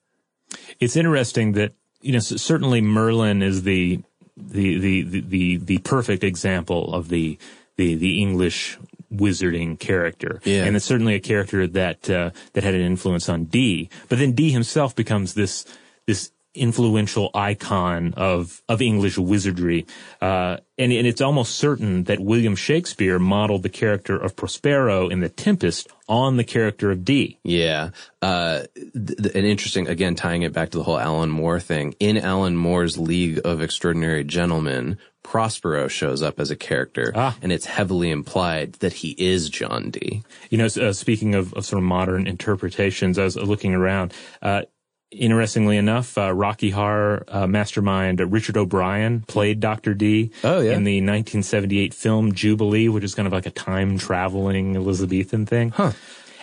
It's 0.81 0.97
interesting 0.97 1.53
that 1.53 1.73
you 2.01 2.13
know 2.13 2.19
certainly 2.21 2.81
Merlin 2.81 3.43
is 3.43 3.63
the 3.65 4.01
the 4.37 4.79
the 4.79 5.03
the 5.03 5.21
the, 5.21 5.57
the 5.57 5.79
perfect 5.79 6.23
example 6.23 6.95
of 6.95 7.09
the 7.09 7.39
the 7.77 7.95
the 7.95 8.21
English 8.21 8.79
wizarding 9.13 9.79
character, 9.79 10.41
Yeah. 10.45 10.65
and 10.65 10.75
it's 10.77 10.85
certainly 10.85 11.15
a 11.15 11.21
character 11.21 11.67
that 11.67 12.11
uh, 12.11 12.31
that 12.55 12.65
had 12.65 12.75
an 12.75 12.81
influence 12.83 13.29
on 13.29 13.45
Dee. 13.45 13.89
But 14.09 14.19
then 14.19 14.33
Dee 14.33 14.51
himself 14.51 14.95
becomes 14.97 15.35
this 15.35 15.65
this 16.07 16.33
influential 16.57 17.31
icon 17.35 18.15
of 18.17 18.63
of 18.69 18.81
English 18.83 19.19
wizardry, 19.19 19.87
uh, 20.21 20.57
and 20.79 20.93
and 20.93 21.07
it's 21.07 21.21
almost 21.21 21.57
certain 21.57 22.05
that 22.05 22.21
William 22.21 22.57
Shakespeare 22.57 23.19
modeled 23.19 23.63
the 23.63 23.69
character 23.69 24.17
of 24.17 24.35
Prospero 24.37 25.09
in 25.09 25.21
The 25.21 25.29
Tempest 25.29 25.89
on 26.09 26.37
the 26.37 26.45
character 26.45 26.91
of 26.91 27.05
Dee. 27.05 27.39
Yeah. 27.45 27.91
Uh, 28.23 28.63
th- 28.75 29.35
an 29.35 29.45
interesting, 29.45 29.89
again, 29.89 30.15
tying 30.15 30.43
it 30.43 30.53
back 30.53 30.71
to 30.71 30.79
the 30.79 30.85
whole 30.85 30.99
Alan 30.99 31.31
Moore 31.31 31.61
thing. 31.61 31.95
In 32.01 32.17
Alan 32.17 32.57
Moore's 32.57 32.97
League 32.99 33.41
of 33.45 33.61
Extraordinary 33.61 34.23
Gentlemen, 34.25 34.99
Prospero 35.25 35.89
shows 35.89 36.23
up 36.23 36.39
as 36.39 36.53
a 36.53 36.57
character, 36.57 37.11
Ah. 37.17 37.37
and 37.43 37.51
it's 37.51 37.67
heavily 37.67 38.11
implied 38.11 38.75
that 38.75 38.93
he 38.93 39.17
is 39.19 39.51
John 39.51 39.91
Dee. 39.91 40.23
You 40.51 40.59
know, 40.59 40.67
uh, 40.67 40.93
speaking 40.93 41.35
of, 41.35 41.53
of 41.55 41.65
sort 41.67 41.79
of 41.83 41.89
modern 41.89 42.29
interpretations, 42.29 43.19
I 43.19 43.25
was 43.25 43.37
looking 43.37 43.75
around. 43.75 44.15
Uh, 44.41 44.63
interestingly 45.11 45.77
enough, 45.77 46.17
uh, 46.19 46.33
Rocky 46.33 46.71
Horror 46.71 47.25
uh, 47.29 47.47
mastermind 47.47 48.21
uh, 48.21 48.27
Richard 48.27 48.57
O'Brien 48.57 49.21
played 49.23 49.61
Dr. 49.61 49.95
Dee 49.95 50.31
Oh, 50.45 50.61
yeah. 50.61 50.73
in 50.73 50.85
the 50.85 50.97
1978 51.01 51.95
film 51.95 52.33
Jubilee, 52.33 52.89
which 52.89 53.05
is 53.05 53.15
kind 53.15 53.27
of 53.27 53.33
like 53.33 53.47
a 53.47 53.51
time 53.51 53.99
traveling 53.99 54.77
Elizabethan 54.77 55.47
thing. 55.47 55.71
Huh. 55.71 55.93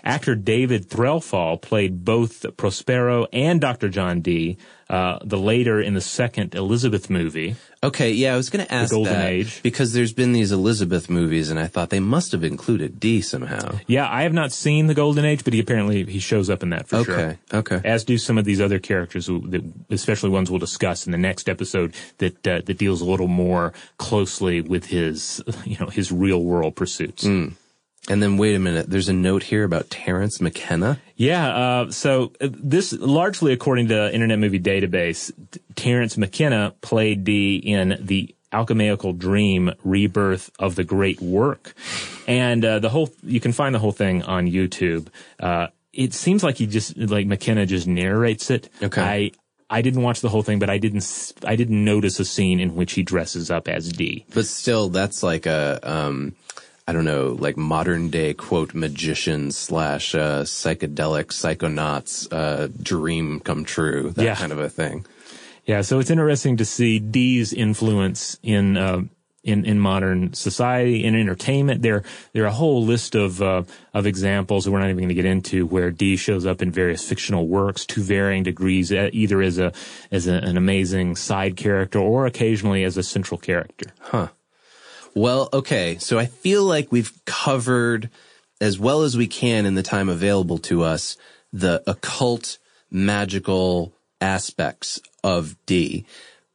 Actor 0.04 0.36
David 0.36 0.90
Threlfall 0.90 1.62
played 1.62 2.04
both 2.04 2.46
Prospero 2.58 3.26
and 3.32 3.62
Dr. 3.62 3.88
John 3.88 4.20
Dee, 4.20 4.58
uh, 4.90 5.18
the 5.24 5.38
later 5.38 5.80
in 5.80 5.94
the 5.94 6.02
second 6.02 6.54
Elizabeth 6.54 7.10
movie. 7.10 7.56
Okay, 7.82 8.12
yeah, 8.12 8.34
I 8.34 8.38
was 8.38 8.50
going 8.50 8.66
to 8.66 8.74
ask 8.74 8.92
Golden 8.92 9.14
that 9.14 9.30
Age. 9.30 9.64
because 9.64 9.94
there's 9.94 10.14
been 10.14 10.34
these 10.34 10.52
Elizabeth 10.52 11.10
movies, 11.10 11.50
and 11.50 11.60
I 11.60 11.68
thought 11.68 11.90
they 11.90 12.02
must 12.02 12.34
have 12.34 12.44
included 12.44 13.00
Dee 13.00 13.22
somehow. 13.22 13.80
Yeah, 13.88 14.08
I 14.10 14.24
have 14.24 14.34
not 14.34 14.52
seen 14.52 14.88
the 14.88 14.94
Golden 14.94 15.24
Age, 15.26 15.44
but 15.44 15.54
he 15.54 15.60
apparently 15.60 16.06
he 16.06 16.20
shows 16.20 16.50
up 16.50 16.64
in 16.64 16.70
that 16.72 16.88
for 16.88 17.04
sure. 17.04 17.14
Okay, 17.14 17.38
okay. 17.54 17.82
as 17.84 18.04
do 18.04 18.18
some 18.18 18.38
of 18.38 18.46
these 18.46 18.62
other 18.62 18.80
characters, 18.80 19.28
that, 19.28 19.64
especially 19.90 20.30
ones 20.30 20.52
we'll 20.52 20.60
discuss 20.60 21.06
in 21.06 21.12
the 21.12 21.18
next 21.18 21.48
episode 21.48 21.96
that 22.18 22.46
uh, 22.48 22.62
that 22.66 22.78
deals 22.78 23.02
a 23.02 23.06
little 23.06 23.28
more 23.28 23.74
closely 23.98 24.62
with 24.62 24.86
his 24.86 25.42
you 25.66 25.78
know 25.80 25.88
his 25.88 26.12
real 26.12 26.44
world 26.44 26.76
pursuits. 26.76 27.26
And 28.10 28.22
then 28.22 28.36
wait 28.38 28.54
a 28.54 28.60
minute, 28.60 28.90
there's 28.90 29.08
a 29.08 29.14
note 29.14 29.44
here 29.44 29.64
about 29.64 29.90
Terence 29.90 30.42
McKenna. 30.42 31.00
Yeah, 31.16 31.48
uh, 31.56 31.92
so 31.92 32.34
uh, 32.42 32.50
this 32.52 32.92
largely 32.94 33.54
according 33.54 33.88
to 33.90 34.14
Internet 34.14 34.40
Movie 34.40 34.60
Database, 34.60 35.32
Terence 35.76 36.18
McKenna 36.18 36.74
played 36.82 37.24
Dee 37.24 37.56
in 37.56 37.98
the 38.02 38.36
alchemical 38.52 39.14
dream 39.14 39.72
rebirth 39.84 40.52
of 40.60 40.76
the 40.76 40.84
great 40.84 41.20
work 41.22 41.74
and 42.28 42.64
uh, 42.64 42.78
the 42.78 42.90
whole 42.90 43.10
you 43.24 43.40
can 43.40 43.52
find 43.52 43.74
the 43.74 43.80
whole 43.80 43.92
thing 43.92 44.22
on 44.22 44.46
youtube 44.46 45.08
uh, 45.40 45.66
it 45.92 46.14
seems 46.14 46.44
like 46.44 46.58
he 46.58 46.68
just 46.68 46.96
like 46.96 47.26
mckenna 47.26 47.66
just 47.66 47.88
narrates 47.88 48.52
it 48.52 48.70
Okay. 48.84 49.02
i 49.02 49.32
i 49.72 49.82
didn't 49.82 50.04
watch 50.04 50.22
the 50.22 50.30
whole 50.30 50.44
thing 50.44 50.60
but 50.60 50.70
i 50.70 50.78
didn't 50.78 51.34
I 51.44 51.56
didn't 51.56 51.84
notice 51.84 52.20
a 52.20 52.26
scene 52.26 52.60
in 52.60 52.76
which 52.76 52.94
he 52.94 53.02
dresses 53.02 53.50
up 53.50 53.68
as 53.68 53.92
Dee 53.92 54.24
But 54.36 54.46
still, 54.46 54.90
that's 54.90 55.24
like 55.24 55.48
a, 55.48 55.80
um, 55.82 56.36
I 56.88 56.92
don't 56.92 57.06
know, 57.06 57.38
like 57.40 57.56
modern 57.56 58.10
day 58.10 58.34
quote 58.34 58.74
magician 58.74 59.52
slash 59.52 60.14
uh, 60.14 60.44
psychedelic 60.44 61.28
psychonauts 61.28 62.28
uh, 62.32 62.68
dream 62.82 63.40
come 63.40 63.64
true, 63.64 64.10
that 64.12 64.24
Yeah. 64.24 64.36
kind 64.36 64.52
of 64.52 64.60
a 64.60 64.70
thing. 64.70 65.06
Yeah, 65.66 65.82
so 65.82 66.00
it's 66.00 66.10
interesting 66.10 66.58
to 66.58 66.66
see 66.66 67.00
Dee's 67.00 67.54
influence 67.54 68.38
in 68.44 68.76
uh, 68.76 69.04
in 69.46 69.64
in 69.66 69.80
modern 69.80 70.34
society 70.34 71.06
in 71.06 71.16
entertainment. 71.16 71.82
There 71.84 72.04
there 72.34 72.44
are 72.44 72.48
a 72.48 72.52
whole 72.52 72.84
list 72.84 73.16
of 73.16 73.42
uh, 73.42 73.64
of 73.94 74.06
examples 74.06 74.66
that 74.66 74.72
we're 74.72 74.80
not 74.80 74.90
even 74.90 74.98
going 74.98 75.08
to 75.08 75.16
get 75.16 75.24
into 75.26 75.66
where 75.66 75.90
Dee 75.90 76.18
shows 76.18 76.46
up 76.46 76.62
in 76.62 76.70
various 76.70 77.08
fictional 77.08 77.48
works 77.48 77.86
to 77.88 78.02
varying 78.02 78.44
degrees, 78.44 78.92
either 78.92 79.42
as 79.42 79.58
a 79.58 79.72
as 80.12 80.28
a, 80.28 80.34
an 80.34 80.58
amazing 80.58 81.16
side 81.16 81.56
character 81.56 82.00
or 82.00 82.26
occasionally 82.26 82.84
as 82.84 82.98
a 82.98 83.04
central 83.04 83.38
character. 83.38 83.88
Well, 85.16 85.50
okay, 85.54 85.98
so 86.00 86.18
I 86.18 86.26
feel 86.26 86.64
like 86.64 86.92
we've 86.92 87.14
covered 87.26 88.10
as 88.60 88.80
well 88.80 89.04
as 89.04 89.16
we 89.16 89.28
can 89.28 89.66
in 89.66 89.76
the 89.76 89.84
time 89.84 90.10
available 90.10 90.58
to 90.58 90.84
us 90.84 91.18
the 91.52 91.84
occult, 91.86 92.58
magical 92.90 93.94
aspects 94.20 95.00
of 95.24 95.56
Dee. 95.66 96.06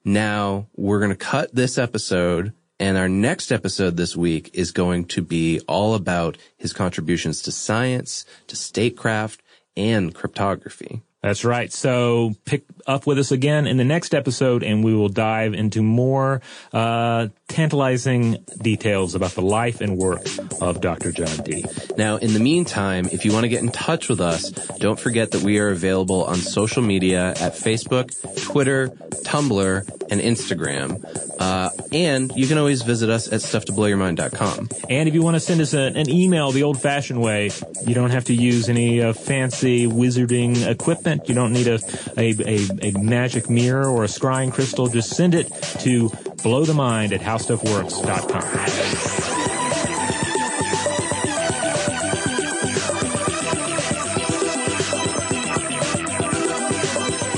Now 0.05 0.67
we're 0.75 0.99
going 0.99 1.11
to 1.11 1.17
cut 1.17 1.55
this 1.55 1.79
episode 1.79 2.53
and 2.81 2.97
our 2.97 3.09
next 3.09 3.51
episode 3.51 3.97
this 3.97 4.17
week 4.17 4.51
is 4.55 4.73
going 4.73 5.07
to 5.07 5.23
be 5.23 5.61
all 5.67 5.95
about 5.95 6.39
his 6.57 6.73
contributions 6.73 7.43
to 7.43 7.53
science, 7.53 8.25
to 8.47 8.57
statecraft, 8.57 9.43
and 9.77 10.15
cryptography. 10.15 11.03
That's 11.23 11.45
right. 11.45 11.73
So 11.73 12.35
pick 12.45 12.65
up 12.87 13.07
with 13.07 13.19
us 13.19 13.33
again 13.33 13.67
in 13.67 13.77
the 13.77 13.85
next 13.85 14.15
episode, 14.15 14.63
and 14.63 14.85
we 14.85 14.95
will 14.95 15.09
dive 15.09 15.53
into 15.53 15.83
more 15.83 16.41
uh, 16.73 17.29
tantalizing 17.49 18.45
details 18.63 19.17
about 19.17 19.33
the 19.33 19.43
life 19.43 19.81
and 19.81 19.99
work 19.99 20.25
of 20.61 20.81
Dr. 20.81 21.11
John 21.11 21.39
Dee. 21.39 21.65
Now, 21.97 22.17
in 22.17 22.35
the 22.35 22.41
meantime, 22.41 23.09
if 23.11 23.25
you 23.25 23.33
want 23.33 23.45
to 23.45 23.49
get 23.49 23.63
in 23.63 23.73
touch 23.73 24.09
with 24.09 24.21
us, 24.21 24.51
don't 24.79 24.99
forget 24.99 25.33
that 25.33 25.43
we 25.43 25.59
are 25.59 25.71
available 25.71 26.23
on 26.25 26.37
social 26.37 26.83
media 26.83 27.31
at 27.31 27.53
Facebook, 27.53 28.15
Twitter, 28.45 28.89
Tumblr, 29.25 29.89
and 30.11 30.21
Instagram. 30.21 31.05
Uh, 31.39 31.71
and 31.93 32.33
you 32.35 32.47
can 32.47 32.59
always 32.59 32.83
visit 32.83 33.11
us 33.11 33.29
at 33.29 33.41
stufftoblowyourmind.com. 33.41 34.69
And 34.89 35.09
if 35.09 35.15
you 35.15 35.23
want 35.23 35.37
to 35.37 35.41
send 35.41 35.61
us 35.61 35.75
a, 35.75 35.87
an 35.95 36.09
email 36.11 36.51
the 36.51 36.63
old 36.65 36.81
fashioned 36.81 37.21
way, 37.21 37.51
you 37.87 37.95
don't 37.95 38.11
have 38.11 38.25
to 38.25 38.35
use 38.35 38.69
any 38.69 39.03
uh, 39.03 39.13
fancy 39.13 39.87
wizarding 39.87 40.67
equipment. 40.69 41.18
You 41.27 41.35
don't 41.35 41.53
need 41.53 41.69
a, 41.69 41.79
a, 42.17 42.35
a, 42.45 42.89
a 42.89 42.91
magic 42.99 43.49
mirror 43.49 43.89
or 43.89 44.05
a 44.05 44.09
scrying 44.09 44.53
crystal. 44.53 44.89
Just 44.89 45.11
send 45.11 45.35
it 45.35 45.49
to 45.81 46.11
blowthemind 46.39 47.13
at 47.13 47.21
howstuffworks.com. 47.21 48.43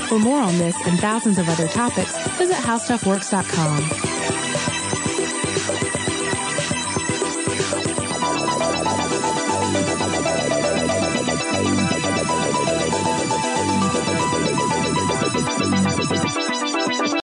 For 0.07 0.19
more 0.19 0.41
on 0.41 0.57
this 0.57 0.75
and 0.85 0.99
thousands 0.99 1.39
of 1.39 1.47
other 1.47 1.69
topics, 1.69 2.17
visit 2.37 2.57
howstuffworks.com. 2.57 4.10